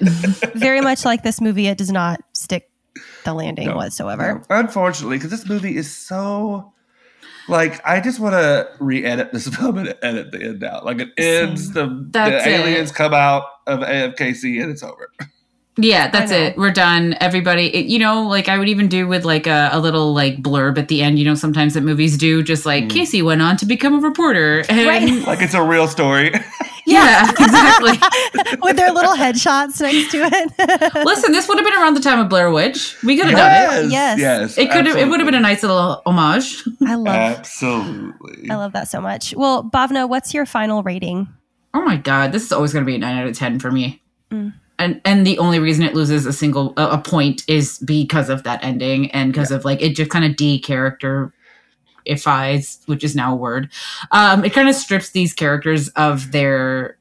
very 0.55 0.81
much 0.81 1.03
like 1.03 1.23
this 1.23 1.41
movie. 1.41 1.67
It 1.67 1.77
does 1.77 1.91
not 1.91 2.21
stick 2.33 2.69
the 3.25 3.33
landing 3.33 3.67
No. 3.69 3.75
whatsoever. 3.75 4.43
No, 4.49 4.57
unfortunately, 4.57 5.17
because 5.17 5.31
this 5.31 5.47
movie 5.47 5.75
is 5.75 5.93
so 5.95 6.71
like 7.51 7.79
I 7.85 7.99
just 8.01 8.19
want 8.19 8.33
to 8.33 8.67
re-edit 8.79 9.31
this 9.31 9.47
film 9.55 9.77
and 9.77 9.95
edit 10.01 10.31
the 10.31 10.41
end 10.43 10.63
out. 10.63 10.85
Like 10.85 10.99
it 10.99 11.09
ends, 11.17 11.71
the, 11.73 11.85
the 11.87 12.07
That's 12.11 12.47
it. 12.47 12.49
aliens 12.49 12.91
come 12.91 13.13
out 13.13 13.43
of 13.67 13.81
AFKC 13.81 14.61
and 14.61 14.71
it's 14.71 14.81
over. 14.83 15.09
Yeah, 15.77 16.09
that's 16.09 16.31
it. 16.31 16.57
We're 16.57 16.71
done. 16.71 17.15
Everybody, 17.21 17.67
it, 17.73 17.85
you 17.85 17.97
know, 17.97 18.23
like 18.27 18.49
I 18.49 18.57
would 18.57 18.67
even 18.67 18.87
do 18.89 19.07
with 19.07 19.23
like 19.23 19.47
a, 19.47 19.69
a 19.71 19.79
little 19.79 20.13
like 20.13 20.41
blurb 20.43 20.77
at 20.77 20.89
the 20.89 21.01
end. 21.01 21.17
You 21.17 21.25
know, 21.25 21.33
sometimes 21.35 21.75
that 21.75 21.81
movies 21.81 22.17
do, 22.17 22.43
just 22.43 22.65
like 22.65 22.85
Mm. 22.85 22.89
Casey 22.89 23.21
went 23.21 23.41
on 23.41 23.55
to 23.57 23.65
become 23.65 23.93
a 23.95 23.99
reporter. 24.05 24.63
And 24.67 24.85
Right. 24.87 25.25
Like 25.27 25.41
it's 25.41 25.53
a 25.53 25.63
real 25.63 25.87
story. 25.87 26.33
Yeah, 26.91 27.29
exactly. 27.39 28.59
With 28.61 28.75
their 28.75 28.91
little 28.91 29.13
headshots 29.13 29.81
next 29.81 30.11
to 30.11 30.19
it. 30.21 30.93
Listen, 31.05 31.31
this 31.31 31.47
would 31.47 31.57
have 31.57 31.65
been 31.65 31.75
around 31.75 31.95
the 31.95 32.01
time 32.01 32.19
of 32.19 32.29
Blair 32.29 32.51
Witch. 32.51 33.01
We 33.03 33.17
could 33.17 33.27
have 33.27 33.37
done 33.37 33.85
it. 33.85 33.91
Yes. 33.91 34.19
yes. 34.19 34.57
it. 34.57 34.63
It 34.63 34.71
could 34.71 34.85
have. 34.85 34.97
It 34.97 35.07
would 35.07 35.19
have 35.19 35.27
been 35.27 35.35
a 35.35 35.39
nice 35.39 35.63
little 35.63 36.01
homage. 36.05 36.63
I 36.85 36.95
love 36.95 37.07
Absolutely. 37.07 38.49
I 38.49 38.55
love 38.55 38.73
that 38.73 38.87
so 38.87 39.01
much. 39.01 39.33
Well, 39.35 39.63
Bhavna, 39.63 40.07
what's 40.07 40.33
your 40.33 40.45
final 40.45 40.83
rating? 40.83 41.27
Oh 41.73 41.81
my 41.81 41.97
god, 41.97 42.31
this 42.31 42.43
is 42.43 42.51
always 42.51 42.73
going 42.73 42.85
to 42.85 42.89
be 42.89 42.95
a 42.95 42.99
nine 42.99 43.17
out 43.17 43.27
of 43.27 43.37
ten 43.37 43.59
for 43.59 43.71
me. 43.71 44.01
Mm. 44.31 44.53
And 44.79 44.99
and 45.05 45.27
the 45.27 45.37
only 45.37 45.59
reason 45.59 45.85
it 45.85 45.93
loses 45.93 46.25
a 46.25 46.33
single 46.33 46.73
a, 46.75 46.89
a 46.89 46.97
point 46.97 47.43
is 47.47 47.77
because 47.79 48.29
of 48.29 48.43
that 48.43 48.63
ending 48.63 49.11
and 49.11 49.31
because 49.31 49.51
of 49.51 49.63
like 49.63 49.81
it 49.81 49.95
just 49.95 50.09
kind 50.09 50.25
of 50.25 50.35
de-characterifies, 52.05 52.87
which 52.87 53.03
is 53.03 53.15
now 53.15 53.33
a 53.33 53.35
word. 53.35 53.69
Um, 54.11 54.43
it 54.45 54.53
kind 54.53 54.69
of 54.69 54.75
strips 54.75 55.11
these 55.11 55.33
characters 55.33 55.89
of 55.89 56.31
their 56.31 56.97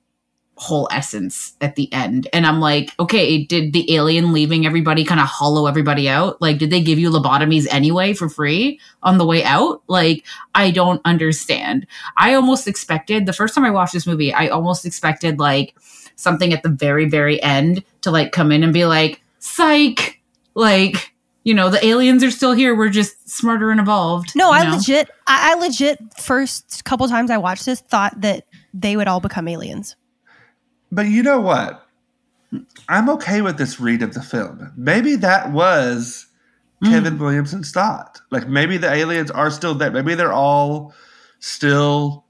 whole 0.60 0.88
essence 0.92 1.54
at 1.62 1.74
the 1.76 1.90
end. 1.90 2.28
And 2.34 2.46
I'm 2.46 2.60
like, 2.60 2.92
okay, 3.00 3.44
did 3.44 3.72
the 3.72 3.94
alien 3.94 4.34
leaving 4.34 4.66
everybody 4.66 5.06
kind 5.06 5.18
of 5.18 5.26
hollow 5.26 5.66
everybody 5.66 6.06
out? 6.06 6.40
Like, 6.42 6.58
did 6.58 6.68
they 6.68 6.82
give 6.82 6.98
you 6.98 7.10
lobotomies 7.10 7.66
anyway 7.70 8.12
for 8.12 8.28
free 8.28 8.78
on 9.02 9.16
the 9.16 9.24
way 9.24 9.42
out? 9.42 9.82
Like, 9.88 10.26
I 10.54 10.70
don't 10.70 11.00
understand. 11.06 11.86
I 12.18 12.34
almost 12.34 12.68
expected 12.68 13.24
the 13.24 13.32
first 13.32 13.54
time 13.54 13.64
I 13.64 13.70
watched 13.70 13.94
this 13.94 14.06
movie, 14.06 14.34
I 14.34 14.48
almost 14.48 14.84
expected 14.84 15.38
like 15.38 15.74
something 16.16 16.52
at 16.52 16.62
the 16.62 16.68
very, 16.68 17.08
very 17.08 17.42
end 17.42 17.82
to 18.02 18.10
like 18.10 18.32
come 18.32 18.52
in 18.52 18.62
and 18.62 18.74
be 18.74 18.84
like, 18.84 19.22
psych, 19.38 20.20
like, 20.54 21.14
you 21.44 21.54
know, 21.54 21.70
the 21.70 21.84
aliens 21.84 22.22
are 22.22 22.30
still 22.30 22.52
here. 22.52 22.74
We're 22.74 22.90
just 22.90 23.28
smarter 23.28 23.70
and 23.70 23.80
evolved. 23.80 24.34
No, 24.36 24.52
I 24.52 24.64
know? 24.64 24.76
legit 24.76 25.10
I, 25.26 25.52
I 25.52 25.54
legit 25.54 25.98
first 26.20 26.84
couple 26.84 27.08
times 27.08 27.30
I 27.30 27.38
watched 27.38 27.66
this 27.66 27.80
thought 27.80 28.20
that 28.20 28.46
they 28.74 28.96
would 28.96 29.08
all 29.08 29.20
become 29.20 29.48
aliens. 29.48 29.96
But 30.92 31.06
you 31.06 31.22
know 31.22 31.40
what? 31.40 31.86
I'm 32.88 33.08
okay 33.10 33.42
with 33.42 33.58
this 33.58 33.78
read 33.78 34.02
of 34.02 34.12
the 34.14 34.22
film. 34.22 34.72
Maybe 34.76 35.16
that 35.16 35.52
was 35.52 36.26
Mm. 36.82 36.88
Kevin 36.90 37.18
Williamson's 37.18 37.72
thought. 37.72 38.22
Like 38.30 38.48
maybe 38.48 38.78
the 38.78 38.90
aliens 38.90 39.30
are 39.30 39.50
still 39.50 39.74
there. 39.74 39.90
Maybe 39.90 40.14
they're 40.14 40.32
all 40.32 40.94
still 41.38 42.24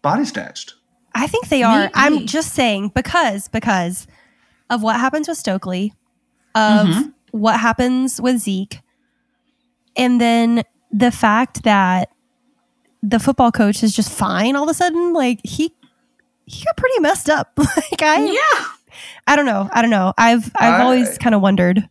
body 0.00 0.24
snatched. 0.24 0.74
I 1.14 1.26
think 1.26 1.48
they 1.48 1.62
are. 1.64 1.80
Maybe. 1.80 1.92
I'm 1.94 2.26
just 2.26 2.52
saying 2.54 2.92
because 2.94 3.48
because 3.48 4.06
of 4.70 4.82
what 4.82 5.00
happens 5.00 5.26
with 5.26 5.38
Stokely, 5.38 5.92
of 6.54 6.86
Mhm. 6.86 7.14
What 7.36 7.60
happens 7.60 8.20
with 8.20 8.38
Zeke, 8.38 8.80
and 9.96 10.20
then 10.20 10.62
the 10.90 11.10
fact 11.10 11.62
that 11.64 12.10
the 13.02 13.18
football 13.18 13.52
coach 13.52 13.82
is 13.82 13.94
just 13.94 14.10
fine 14.10 14.56
all 14.56 14.64
of 14.64 14.68
a 14.68 14.74
sudden. 14.74 15.12
Like 15.12 15.40
he 15.44 15.72
he 16.46 16.64
got 16.64 16.76
pretty 16.76 16.98
messed 17.00 17.28
up. 17.30 17.52
like 17.58 18.02
I 18.02 18.24
Yeah. 18.24 18.64
I 19.26 19.36
don't 19.36 19.46
know. 19.46 19.68
I 19.72 19.82
don't 19.82 19.90
know. 19.90 20.12
I've 20.16 20.50
I've 20.56 20.80
I- 20.80 20.82
always 20.82 21.18
kind 21.18 21.34
of 21.34 21.40
wondered. 21.40 21.88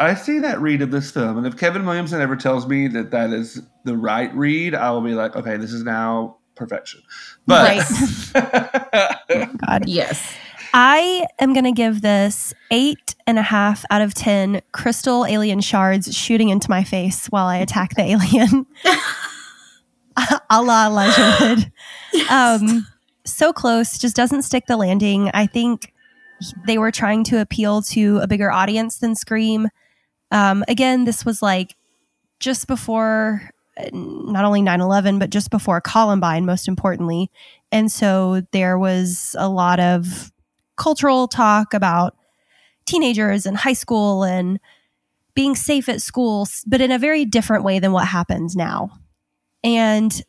I 0.00 0.14
see 0.14 0.40
that 0.40 0.60
read 0.60 0.82
of 0.82 0.90
this 0.90 1.12
film, 1.12 1.38
and 1.38 1.46
if 1.46 1.56
Kevin 1.56 1.86
Williamson 1.86 2.20
ever 2.20 2.34
tells 2.34 2.66
me 2.66 2.88
that 2.88 3.12
that 3.12 3.30
is 3.30 3.62
the 3.84 3.96
right 3.96 4.34
read, 4.34 4.74
I 4.74 4.90
will 4.90 5.00
be 5.02 5.14
like, 5.14 5.36
okay, 5.36 5.56
this 5.56 5.72
is 5.72 5.84
now 5.84 6.36
perfection. 6.56 7.00
But 7.46 7.80
oh 8.34 9.54
God. 9.66 9.84
Yes. 9.88 10.34
I 10.76 11.28
am 11.38 11.52
going 11.52 11.66
to 11.66 11.72
give 11.72 12.02
this 12.02 12.52
eight 12.72 13.14
and 13.28 13.38
a 13.38 13.42
half 13.42 13.84
out 13.90 14.02
of 14.02 14.12
10 14.12 14.60
crystal 14.72 15.24
alien 15.24 15.60
shards 15.60 16.12
shooting 16.12 16.48
into 16.48 16.68
my 16.68 16.82
face 16.82 17.26
while 17.28 17.46
I 17.46 17.58
attack 17.58 17.94
the 17.94 18.02
alien. 18.02 18.66
a 20.50 20.60
la 20.60 20.88
Elijah 20.88 21.36
Wood. 21.40 21.72
Um, 22.28 22.88
so 23.24 23.52
close, 23.52 23.98
just 23.98 24.16
doesn't 24.16 24.42
stick 24.42 24.66
the 24.66 24.76
landing. 24.76 25.30
I 25.32 25.46
think 25.46 25.92
they 26.66 26.76
were 26.76 26.90
trying 26.90 27.22
to 27.24 27.40
appeal 27.40 27.80
to 27.82 28.18
a 28.18 28.26
bigger 28.26 28.50
audience 28.50 28.98
than 28.98 29.14
Scream. 29.14 29.68
Um, 30.32 30.64
again, 30.66 31.04
this 31.04 31.24
was 31.24 31.40
like 31.40 31.76
just 32.40 32.66
before 32.66 33.48
uh, 33.78 33.90
not 33.92 34.44
only 34.44 34.60
9 34.60 34.80
11, 34.80 35.20
but 35.20 35.30
just 35.30 35.52
before 35.52 35.80
Columbine, 35.80 36.44
most 36.44 36.66
importantly. 36.66 37.30
And 37.70 37.92
so 37.92 38.42
there 38.50 38.76
was 38.76 39.36
a 39.38 39.48
lot 39.48 39.78
of 39.78 40.32
cultural 40.76 41.28
talk 41.28 41.74
about 41.74 42.16
teenagers 42.86 43.46
and 43.46 43.56
high 43.56 43.72
school 43.72 44.24
and 44.24 44.58
being 45.34 45.54
safe 45.54 45.88
at 45.88 46.00
school, 46.00 46.46
but 46.66 46.80
in 46.80 46.92
a 46.92 46.98
very 46.98 47.24
different 47.24 47.64
way 47.64 47.78
than 47.78 47.92
what 47.92 48.06
happens 48.06 48.54
now. 48.54 48.90
And 49.62 50.22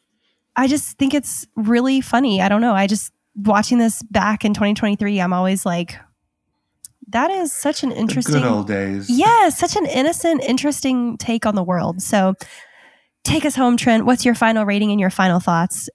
I 0.56 0.68
just 0.68 0.98
think 0.98 1.14
it's 1.14 1.46
really 1.56 2.02
funny. 2.02 2.41
I 2.41 2.50
don't 2.50 2.62
know. 2.62 2.74
I 2.74 2.88
just 2.88 3.12
watching 3.36 3.78
this 3.78 4.02
back 4.04 4.46
in 4.46 4.54
2023, 4.54 5.20
I'm 5.20 5.34
always 5.34 5.66
like, 5.66 5.98
that 7.10 7.30
is 7.30 7.52
such 7.52 7.84
an 7.84 7.91
interesting 7.91 8.41
good 8.41 8.46
old 8.46 8.68
days. 8.68 9.10
yeah, 9.10 9.50
such 9.50 9.76
an 9.76 9.86
innocent, 9.86 10.41
interesting 10.43 11.18
take 11.18 11.46
on 11.46 11.54
the 11.56 11.64
world. 11.64 12.02
So 12.02 12.34
take 13.24 13.46
us 13.46 13.56
home, 13.56 13.78
Trent. 13.78 14.06
What's 14.06 14.26
your 14.26 14.34
final 14.34 14.66
rating 14.66 14.91
and 14.91 15.00
your 15.00 15.12
final 15.12 15.39
thoughts? 15.39 15.88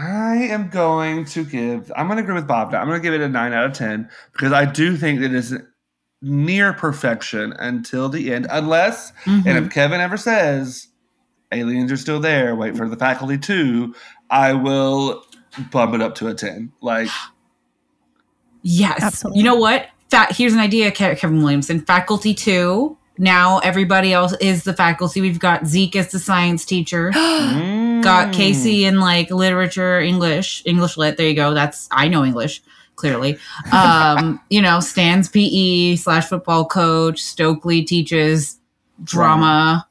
I 0.00 0.36
am 0.36 0.68
going 0.68 1.26
to 1.26 1.44
give. 1.44 1.92
I'm 1.94 2.06
going 2.06 2.16
to 2.16 2.22
agree 2.22 2.34
with 2.34 2.46
Bob. 2.46 2.72
now. 2.72 2.80
I'm 2.80 2.86
going 2.86 2.98
to 2.98 3.02
give 3.02 3.12
it 3.12 3.20
a 3.20 3.28
nine 3.28 3.52
out 3.52 3.66
of 3.66 3.72
ten 3.74 4.08
because 4.32 4.52
I 4.52 4.64
do 4.64 4.96
think 4.96 5.20
it 5.20 5.34
is 5.34 5.54
near 6.22 6.72
perfection 6.72 7.52
until 7.58 8.08
the 8.08 8.32
end, 8.32 8.46
unless 8.50 9.12
Mhm. 9.24 9.44
and 9.46 9.64
if 9.66 9.70
Kevin 9.72 10.00
ever 10.00 10.16
says 10.16 10.88
aliens 11.52 11.90
are 11.92 11.96
still 11.96 12.20
there, 12.20 12.54
wait 12.56 12.76
for 12.76 12.88
the 12.88 12.96
faculty 12.96 13.36
too, 13.38 13.94
I 14.30 14.52
will 14.54 15.22
bump 15.70 15.94
it 15.94 16.00
up 16.00 16.14
to 16.16 16.28
a 16.28 16.34
ten. 16.34 16.72
Like 16.80 17.08
Yes. 18.62 19.02
Absolutely. 19.02 19.38
You 19.38 19.44
know 19.44 19.56
what? 19.56 19.88
Fa- 20.10 20.26
here's 20.30 20.52
an 20.52 20.58
idea, 20.60 20.90
Kevin 20.90 21.42
Williamson. 21.42 21.80
Faculty 21.80 22.34
two. 22.34 22.96
Now 23.18 23.58
everybody 23.58 24.12
else 24.12 24.32
is 24.40 24.64
the 24.64 24.72
faculty. 24.72 25.20
We've 25.20 25.38
got 25.38 25.66
Zeke 25.66 25.96
as 25.96 26.10
the 26.10 26.18
science 26.18 26.64
teacher. 26.64 27.10
mm, 27.14 28.02
got 28.02 28.32
Casey 28.32 28.84
in 28.84 28.98
like 28.98 29.30
literature, 29.30 30.00
English, 30.00 30.62
English 30.64 30.96
lit. 30.96 31.16
There 31.16 31.28
you 31.28 31.34
go. 31.34 31.52
That's 31.52 31.88
I 31.90 32.08
know 32.08 32.24
English 32.24 32.62
clearly. 32.96 33.38
Um, 33.72 34.40
you 34.50 34.60
know, 34.60 34.80
Stan's 34.80 35.28
PE 35.28 35.96
slash 35.96 36.26
football 36.26 36.64
coach. 36.64 37.20
Stokely 37.20 37.82
teaches 37.82 38.58
drama. 39.04 39.86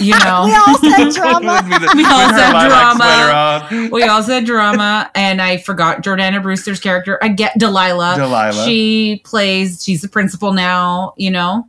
you 0.00 0.18
know, 0.18 0.44
we 0.46 0.54
all 0.54 0.78
said 0.78 1.10
drama. 1.14 1.62
We 1.94 2.04
all 2.04 2.28
said 2.30 2.68
drama. 2.68 3.88
we 3.92 4.02
all 4.02 4.22
said 4.22 4.44
drama, 4.46 5.10
and 5.14 5.40
I 5.40 5.58
forgot 5.58 6.02
Jordana 6.02 6.42
Brewster's 6.42 6.80
character. 6.80 7.18
I 7.22 7.28
get 7.28 7.56
Delilah. 7.58 8.16
Delilah. 8.16 8.64
She 8.64 9.22
plays. 9.24 9.84
She's 9.84 10.02
the 10.02 10.08
principal 10.08 10.52
now. 10.52 11.14
You 11.16 11.30
know, 11.30 11.68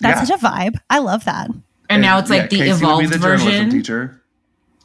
That's 0.00 0.28
Yeah. 0.28 0.36
such 0.36 0.40
a 0.42 0.44
vibe. 0.46 0.74
I 0.90 0.98
love 0.98 1.24
that. 1.24 1.50
and, 1.90 2.02
now 2.02 2.18
it's 2.18 2.30
like 2.30 2.42
yeah, 2.42 2.46
the 2.48 2.56
Casey 2.56 2.70
would 2.72 2.78
be 2.80 2.84
evolved 2.86 3.12
the 3.12 3.18
version. 3.18 3.70
Teacher. 3.70 4.20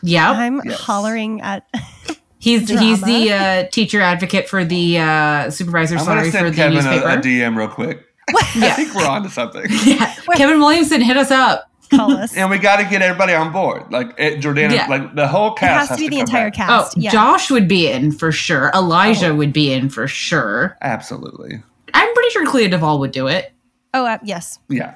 Yep. 0.03 0.36
I'm 0.36 0.62
Yes. 0.66 0.80
hollering 0.80 1.41
at. 1.41 1.68
He's 2.41 2.70
he's 2.70 3.01
the 3.01 3.34
uh, 3.34 3.64
teacher 3.70 3.99
advocate 3.99 4.47
for 4.47 4.64
the 4.64 4.97
uh, 4.97 5.49
supervisor. 5.49 5.97
I'm 5.97 6.05
Sorry 6.05 6.26
for 6.32 6.38
send 6.38 6.47
the 6.47 6.51
Kevin 6.55 6.78
a, 6.78 6.82
newspaper. 6.82 7.07
a 7.10 7.18
DM 7.18 7.57
real 7.57 7.68
quick. 7.68 8.05
I 8.30 8.72
think 8.78 8.95
we're 8.95 9.05
on 9.05 9.24
to 9.24 9.30
something. 9.30 9.66
yeah. 9.86 10.14
Kevin 10.36 10.60
Williamson, 10.60 11.01
hit 11.01 11.18
us 11.18 11.32
up. 11.32 11.70
Call 11.89 12.14
us. 12.14 12.38
And 12.38 12.49
we 12.49 12.57
got 12.57 12.78
to 12.78 12.86
get 12.86 13.01
everybody 13.01 13.34
on 13.34 13.51
board. 13.51 13.91
Like 13.91 14.14
it, 14.18 14.39
Jordana, 14.39 14.72
Yeah. 14.74 14.88
like 14.88 15.16
the 15.16 15.28
whole 15.28 15.53
it 15.53 15.57
cast 15.60 15.89
has 15.89 15.97
to 15.97 16.03
be 16.05 16.07
the 16.07 16.16
come 16.16 16.20
entire 16.28 16.45
back. 16.45 16.53
cast. 16.53 16.97
Oh, 16.97 17.01
yeah. 17.01 17.12
Josh 17.12 17.51
would 17.51 17.68
be 17.68 17.89
in 17.91 18.14
for 18.14 18.32
sure. 18.32 18.72
Elijah 18.74 19.30
Oh. 19.32 19.36
would 19.36 19.51
be 19.51 19.74
in 19.74 19.89
for 19.89 20.07
sure. 20.07 20.78
Absolutely. 20.82 21.62
I'm 21.93 22.14
pretty 22.14 22.30
sure 22.30 22.45
Clea 22.45 22.70
Duvall 22.70 22.99
would 22.99 23.12
do 23.12 23.28
it. 23.28 23.51
Oh, 23.94 24.06
uh, 24.06 24.18
yes. 24.24 24.60
Yeah. 24.70 24.96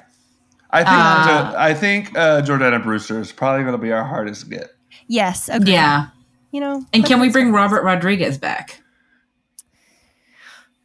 I 0.70 0.78
think 0.84 0.88
Uh, 0.96 1.24
Jo- 1.52 1.58
I 1.58 1.74
think 1.74 2.18
uh, 2.18 2.42
Jordana 2.42 2.82
Brewster 2.82 3.20
is 3.20 3.32
probably 3.32 3.62
going 3.62 3.72
to 3.74 3.78
be 3.82 3.92
our 3.92 4.04
hardest 4.04 4.48
get. 4.50 4.70
Yes. 5.06 5.48
Agreed. 5.48 5.72
Yeah. 5.72 6.08
You 6.52 6.60
know. 6.60 6.84
And 6.92 7.04
can 7.04 7.20
we 7.20 7.26
it's- 7.28 7.32
bring 7.32 7.52
Robert 7.52 7.82
Rodriguez 7.82 8.38
back? 8.38 8.80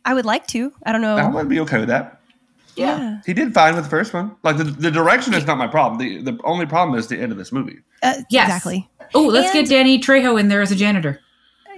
I 0.05 0.13
would 0.13 0.25
like 0.25 0.47
to. 0.47 0.71
I 0.85 0.91
don't 0.91 1.01
know. 1.01 1.17
I 1.17 1.27
would 1.27 1.49
be 1.49 1.59
okay 1.61 1.79
with 1.79 1.89
that. 1.89 2.19
yeah. 2.75 3.19
He 3.25 3.33
did 3.33 3.53
fine 3.53 3.75
with 3.75 3.83
the 3.83 3.89
first 3.89 4.13
one. 4.13 4.35
Like 4.43 4.57
the, 4.57 4.63
the 4.63 4.89
direction 4.91 5.33
is 5.33 5.45
not 5.45 5.57
my 5.57 5.67
problem. 5.67 5.99
The 5.99 6.21
the 6.31 6.39
only 6.45 6.65
problem 6.65 6.97
is 6.97 7.07
the 7.07 7.19
end 7.19 7.31
of 7.31 7.37
this 7.37 7.51
movie. 7.51 7.79
Uh, 8.01 8.13
Yes. 8.29 8.47
Exactly. 8.47 8.89
Oh, 9.13 9.25
let's 9.27 9.53
And- 9.55 9.67
get 9.67 9.69
Danny 9.75 9.99
Trejo 9.99 10.39
in 10.39 10.47
there 10.47 10.61
as 10.61 10.71
a 10.71 10.75
janitor. 10.75 11.19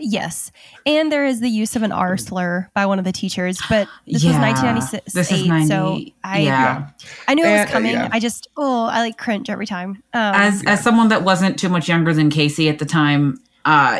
Yes. 0.03 0.51
And 0.85 1.11
there 1.11 1.25
is 1.25 1.39
the 1.39 1.49
use 1.49 1.75
of 1.75 1.83
an 1.83 1.91
R 1.91 2.17
slur 2.17 2.69
by 2.73 2.85
one 2.85 2.99
of 2.99 3.05
the 3.05 3.11
teachers, 3.11 3.59
but 3.69 3.87
this 4.07 4.23
Yeah. 4.23 4.31
was 4.31 4.39
1996. 4.39 5.13
This 5.13 5.31
is 5.31 5.47
90. 5.47 5.67
So 5.67 5.99
I, 6.23 6.39
yeah. 6.39 6.89
I 7.27 7.33
knew 7.33 7.43
it 7.43 7.47
And, 7.47 7.59
was 7.61 7.69
uh, 7.69 7.71
coming. 7.71 7.91
yeah. 7.91 8.09
I 8.11 8.19
just, 8.19 8.47
oh, 8.57 8.85
I 8.85 8.99
like 8.99 9.17
cringe 9.17 9.49
every 9.49 9.65
time. 9.67 10.01
Um, 10.13 10.35
As 10.35 10.63
as 10.65 10.83
someone 10.83 11.09
that 11.09 11.23
wasn't 11.23 11.57
too 11.59 11.69
much 11.69 11.87
younger 11.87 12.13
than 12.13 12.29
Casey 12.29 12.69
at 12.69 12.79
the 12.79 12.85
time, 12.85 13.39
uh, 13.65 13.99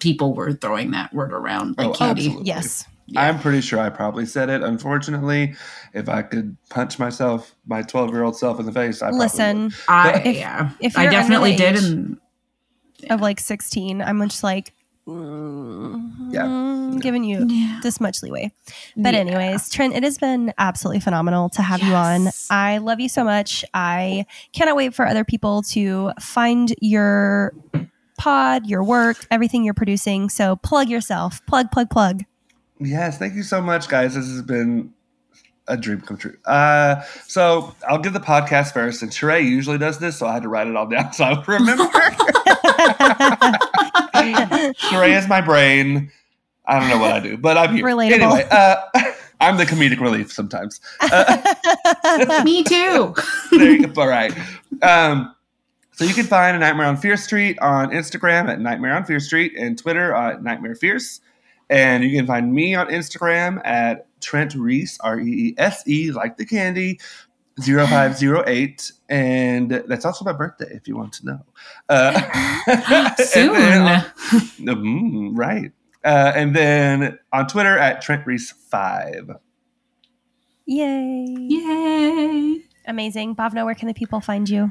people 0.00 0.34
were 0.34 0.52
throwing 0.52 0.90
that 0.92 1.12
word 1.14 1.32
around 1.32 1.76
like 1.78 1.88
Oh, 1.88 1.92
candy. 1.92 2.22
absolutely. 2.26 2.46
yes. 2.46 2.84
I'm 3.16 3.40
pretty 3.40 3.60
sure 3.60 3.80
I 3.80 3.88
probably 3.90 4.24
said 4.24 4.50
it. 4.50 4.62
Unfortunately, 4.62 5.54
if 5.94 6.08
I 6.08 6.22
could 6.22 6.56
punch 6.68 6.98
myself, 7.00 7.56
my 7.66 7.82
12 7.82 8.10
year 8.10 8.22
old 8.22 8.36
self 8.36 8.60
in 8.60 8.66
the 8.66 8.72
face, 8.72 9.02
I 9.02 9.06
probably 9.06 9.18
Listen, 9.20 9.62
would. 9.64 9.74
I 9.88 10.22
If- 10.24 10.36
yeah, 10.36 10.70
if 10.80 10.96
I 10.96 11.06
definitely 11.06 11.56
did, 11.56 11.76
age- 11.76 11.84
and 11.84 12.18
of 13.08 13.20
like 13.20 13.40
16, 13.40 14.00
I'm 14.02 14.20
just 14.28 14.44
like, 14.44 14.72
mm, 15.08 16.32
Yeah. 16.32 16.98
giving 17.00 17.24
you 17.24 17.46
Yeah. 17.48 17.80
this 17.82 18.00
much 18.00 18.22
leeway. 18.22 18.52
But, 18.96 19.14
Yeah. 19.14 19.20
anyways, 19.20 19.68
Trent, 19.70 19.94
it 19.94 20.02
has 20.02 20.18
been 20.18 20.52
absolutely 20.58 21.00
phenomenal 21.00 21.48
to 21.50 21.62
have 21.62 21.82
you 21.82 21.94
on. 21.94 22.28
I 22.50 22.78
love 22.78 23.00
you 23.00 23.08
so 23.08 23.24
much. 23.24 23.64
I 23.74 24.26
cannot 24.52 24.76
wait 24.76 24.94
for 24.94 25.06
other 25.06 25.24
people 25.24 25.62
to 25.70 26.12
find 26.20 26.74
your 26.80 27.52
pod, 28.18 28.66
your 28.66 28.84
work, 28.84 29.26
everything 29.30 29.64
you're 29.64 29.74
producing. 29.74 30.28
So, 30.28 30.56
plug 30.56 30.88
yourself. 30.88 31.44
Plug, 31.46 31.70
plug, 31.70 31.90
plug. 31.90 32.24
Yes, 32.78 33.18
thank 33.18 33.34
you 33.34 33.42
so 33.42 33.60
much, 33.60 33.88
guys. 33.88 34.14
This 34.14 34.26
has 34.26 34.42
been 34.42 34.92
a 35.70 35.76
dream 35.76 36.00
come 36.00 36.16
true. 36.16 36.36
Uh, 36.44 37.02
so 37.26 37.74
I'll 37.88 37.98
give 37.98 38.12
the 38.12 38.20
podcast 38.20 38.72
first, 38.72 39.02
and 39.02 39.10
Sheree 39.10 39.44
usually 39.44 39.78
does 39.78 39.98
this, 39.98 40.18
so 40.18 40.26
I 40.26 40.34
had 40.34 40.42
to 40.42 40.48
write 40.48 40.66
it 40.66 40.76
all 40.76 40.86
down 40.86 41.12
so 41.14 41.24
I 41.24 41.38
would 41.38 41.48
remember. 41.48 41.84
Sheree 44.74 45.16
is 45.16 45.28
my 45.28 45.40
brain. 45.40 46.10
I 46.66 46.78
don't 46.78 46.88
know 46.88 46.98
what 46.98 47.12
I 47.12 47.20
do, 47.20 47.36
but 47.36 47.56
I'm 47.56 47.74
here. 47.74 47.84
Relatable. 47.84 48.12
Anyway, 48.12 48.46
uh, 48.50 48.76
I'm 49.40 49.56
the 49.56 49.64
comedic 49.64 50.00
relief 50.00 50.30
sometimes. 50.32 50.80
Uh, 51.00 52.42
me 52.44 52.62
too. 52.62 53.14
there 53.50 53.70
you 53.70 53.86
go. 53.86 54.02
All 54.02 54.08
right. 54.08 54.36
Um, 54.82 55.34
so 55.92 56.04
you 56.04 56.14
can 56.14 56.26
find 56.26 56.56
a 56.56 56.60
Nightmare 56.60 56.86
on 56.86 56.96
Fear 56.96 57.16
Street 57.16 57.58
on 57.60 57.90
Instagram 57.90 58.48
at 58.48 58.60
Nightmare 58.60 58.94
on 58.94 59.04
Fear 59.04 59.20
Street 59.20 59.54
and 59.56 59.78
Twitter 59.78 60.14
at 60.14 60.42
Nightmare 60.42 60.74
Fierce. 60.74 61.20
And 61.70 62.04
you 62.04 62.16
can 62.16 62.26
find 62.26 62.52
me 62.52 62.74
on 62.74 62.88
Instagram 62.88 63.64
at 63.64 64.06
Trent 64.20 64.54
Reese, 64.54 64.98
R 65.00 65.20
E 65.20 65.48
E 65.48 65.54
S 65.58 65.82
E, 65.88 66.10
like 66.12 66.36
the 66.36 66.44
candy, 66.46 67.00
0508. 67.60 68.92
And 69.08 69.70
that's 69.70 70.04
also 70.04 70.24
my 70.24 70.32
birthday, 70.32 70.68
if 70.72 70.86
you 70.88 70.96
want 70.96 71.12
to 71.14 71.26
know. 71.26 71.40
Uh, 71.88 73.14
Soon. 73.24 73.52
then- 73.54 74.04
Mm, 74.60 75.30
right. 75.36 75.72
Uh, 76.04 76.32
and 76.34 76.54
then 76.56 77.18
on 77.32 77.46
Twitter 77.46 77.76
at 77.76 78.00
Trent 78.02 78.26
Reese 78.26 78.52
5. 78.52 79.30
Yay. 80.66 81.26
Yay. 81.38 82.62
Amazing. 82.86 83.34
Bhavna, 83.36 83.64
where 83.64 83.74
can 83.74 83.88
the 83.88 83.94
people 83.94 84.20
find 84.20 84.48
you? 84.48 84.70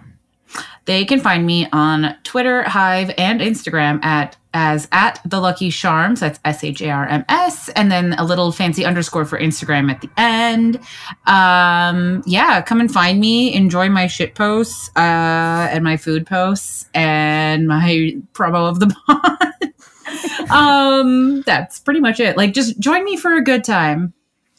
They 0.86 1.06
can 1.06 1.20
find 1.20 1.46
me 1.46 1.68
on 1.72 2.16
Twitter, 2.24 2.64
Hive, 2.64 3.12
and 3.18 3.42
Instagram 3.42 4.04
at 4.04 4.36
as 4.54 4.88
at 4.92 5.20
the 5.24 5.40
Lucky 5.40 5.70
Charms. 5.70 6.20
That's 6.20 6.40
S 6.44 6.64
H 6.64 6.82
A 6.82 6.90
R 6.90 7.08
M 7.08 7.26
S, 7.30 7.70
and 7.70 7.92
then 7.92 8.14
a 8.14 8.24
little 8.24 8.52
fancy 8.52 8.86
underscore 8.86 9.26
for 9.26 9.40
Instagram 9.40 9.92
at 9.92 10.02
the 10.02 10.10
end. 10.18 10.80
Um, 11.28 12.24
yeah, 12.26 12.62
come 12.62 12.80
and 12.80 12.92
find 12.92 13.20
me. 13.20 13.54
Enjoy 13.54 13.90
my 13.90 14.08
shit 14.08 14.36
posts 14.36 14.90
uh, 14.96 15.70
and 15.72 15.84
my 15.84 15.98
food 15.98 16.26
posts 16.26 16.90
and 16.94 17.68
my 17.68 18.18
promo 18.34 18.68
of 18.68 18.80
the 18.80 18.94
pod. 19.06 20.50
um, 20.50 21.42
that's 21.44 21.80
pretty 21.80 22.00
much 22.00 22.20
it. 22.20 22.38
Like, 22.38 22.54
just 22.54 22.80
join 22.80 23.04
me 23.04 23.18
for 23.18 23.36
a 23.36 23.44
good 23.44 23.64
time, 23.64 24.14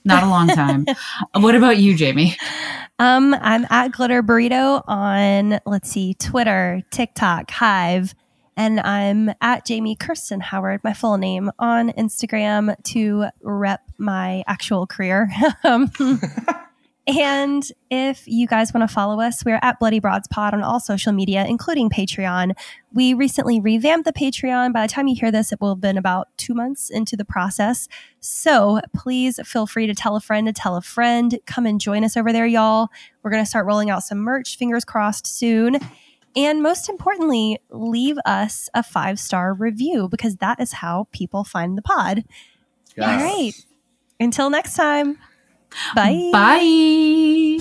not 0.05 0.23
a 0.23 0.29
long 0.29 0.49
time. 0.49 0.87
what 1.35 1.55
about 1.55 1.79
you, 1.79 1.97
Jamie? 1.97 2.37
Um, 2.99 3.35
I'm 3.41 3.67
at 3.71 3.93
Glitter 3.93 4.23
Burrito 4.23 4.83
on, 4.87 5.61
let's 5.67 5.91
see, 5.91 6.15
Twitter, 6.15 6.83
TikTok, 6.91 7.51
Hive, 7.51 8.15
and 8.57 8.81
I'm 8.81 9.33
at 9.41 9.65
Jamie 9.65 9.97
Kirsten 9.97 10.41
Howard, 10.41 10.83
my 10.85 10.93
full 10.93 11.17
name, 11.17 11.51
on 11.59 11.91
Instagram 11.93 12.75
to 12.85 13.27
rep 13.43 13.81
my 13.97 14.45
actual 14.47 14.87
career. 14.87 15.31
and 17.07 17.65
if 17.91 18.27
you 18.27 18.47
guys 18.47 18.75
want 18.75 18.89
to 18.89 18.95
follow 18.95 19.21
us, 19.21 19.45
we're 19.45 19.59
at 19.63 19.81
Bloody 19.81 20.01
Broads 20.01 20.29
Pod 20.29 20.53
on 20.53 20.63
all 20.63 20.79
social 20.79 21.13
media, 21.13 21.47
including 21.47 21.89
Patreon. 21.89 22.53
We 22.93 23.15
recently 23.15 23.59
revamped 23.61 24.05
the 24.05 24.13
Patreon. 24.13 24.73
By 24.73 24.87
the 24.87 24.93
time 24.93 25.09
you 25.09 25.17
hear 25.19 25.31
this, 25.33 25.51
it 25.51 25.61
will 25.61 25.75
have 25.75 25.81
been 25.81 25.97
about 25.97 26.29
two 26.37 26.55
months 26.55 26.91
into 26.91 27.17
the 27.17 27.25
process. 27.25 27.89
So 28.21 28.81
please 28.95 29.41
feel 29.45 29.67
free 29.67 29.87
to 29.87 29.95
tell 29.95 30.15
a 30.15 30.21
friend 30.21 30.47
to 30.47 30.53
tell 30.53 30.77
a 30.77 30.83
friend. 30.83 31.39
Come 31.47 31.67
and 31.67 31.81
join 31.81 32.05
us 32.05 32.17
over 32.17 32.33
there, 32.33 32.47
y'all. 32.47 32.89
We're 33.23 33.31
going 33.31 33.43
to 33.43 33.49
start 33.49 33.67
rolling 33.67 33.91
out 33.91 34.03
some 34.03 34.19
merch, 34.19 34.59
fingers 34.59 34.85
crossed, 34.85 35.27
soon. 35.27 35.79
And 36.37 36.63
most 36.63 36.89
importantly, 36.89 37.59
leave 37.71 38.19
us 38.25 38.69
a 38.75 38.83
five 38.83 39.19
star 39.19 39.55
review 39.55 40.09
because 40.09 40.37
that 40.37 40.61
is 40.61 40.75
how 40.75 41.09
people 41.13 41.45
find 41.45 41.77
the 41.77 41.83
pod. 41.83 42.25
All 43.01 43.07
right. 43.07 43.53
Until 44.21 44.51
next 44.51 44.75
time. 44.75 45.19
Bye. 45.95 46.31
Bye. 46.33 47.59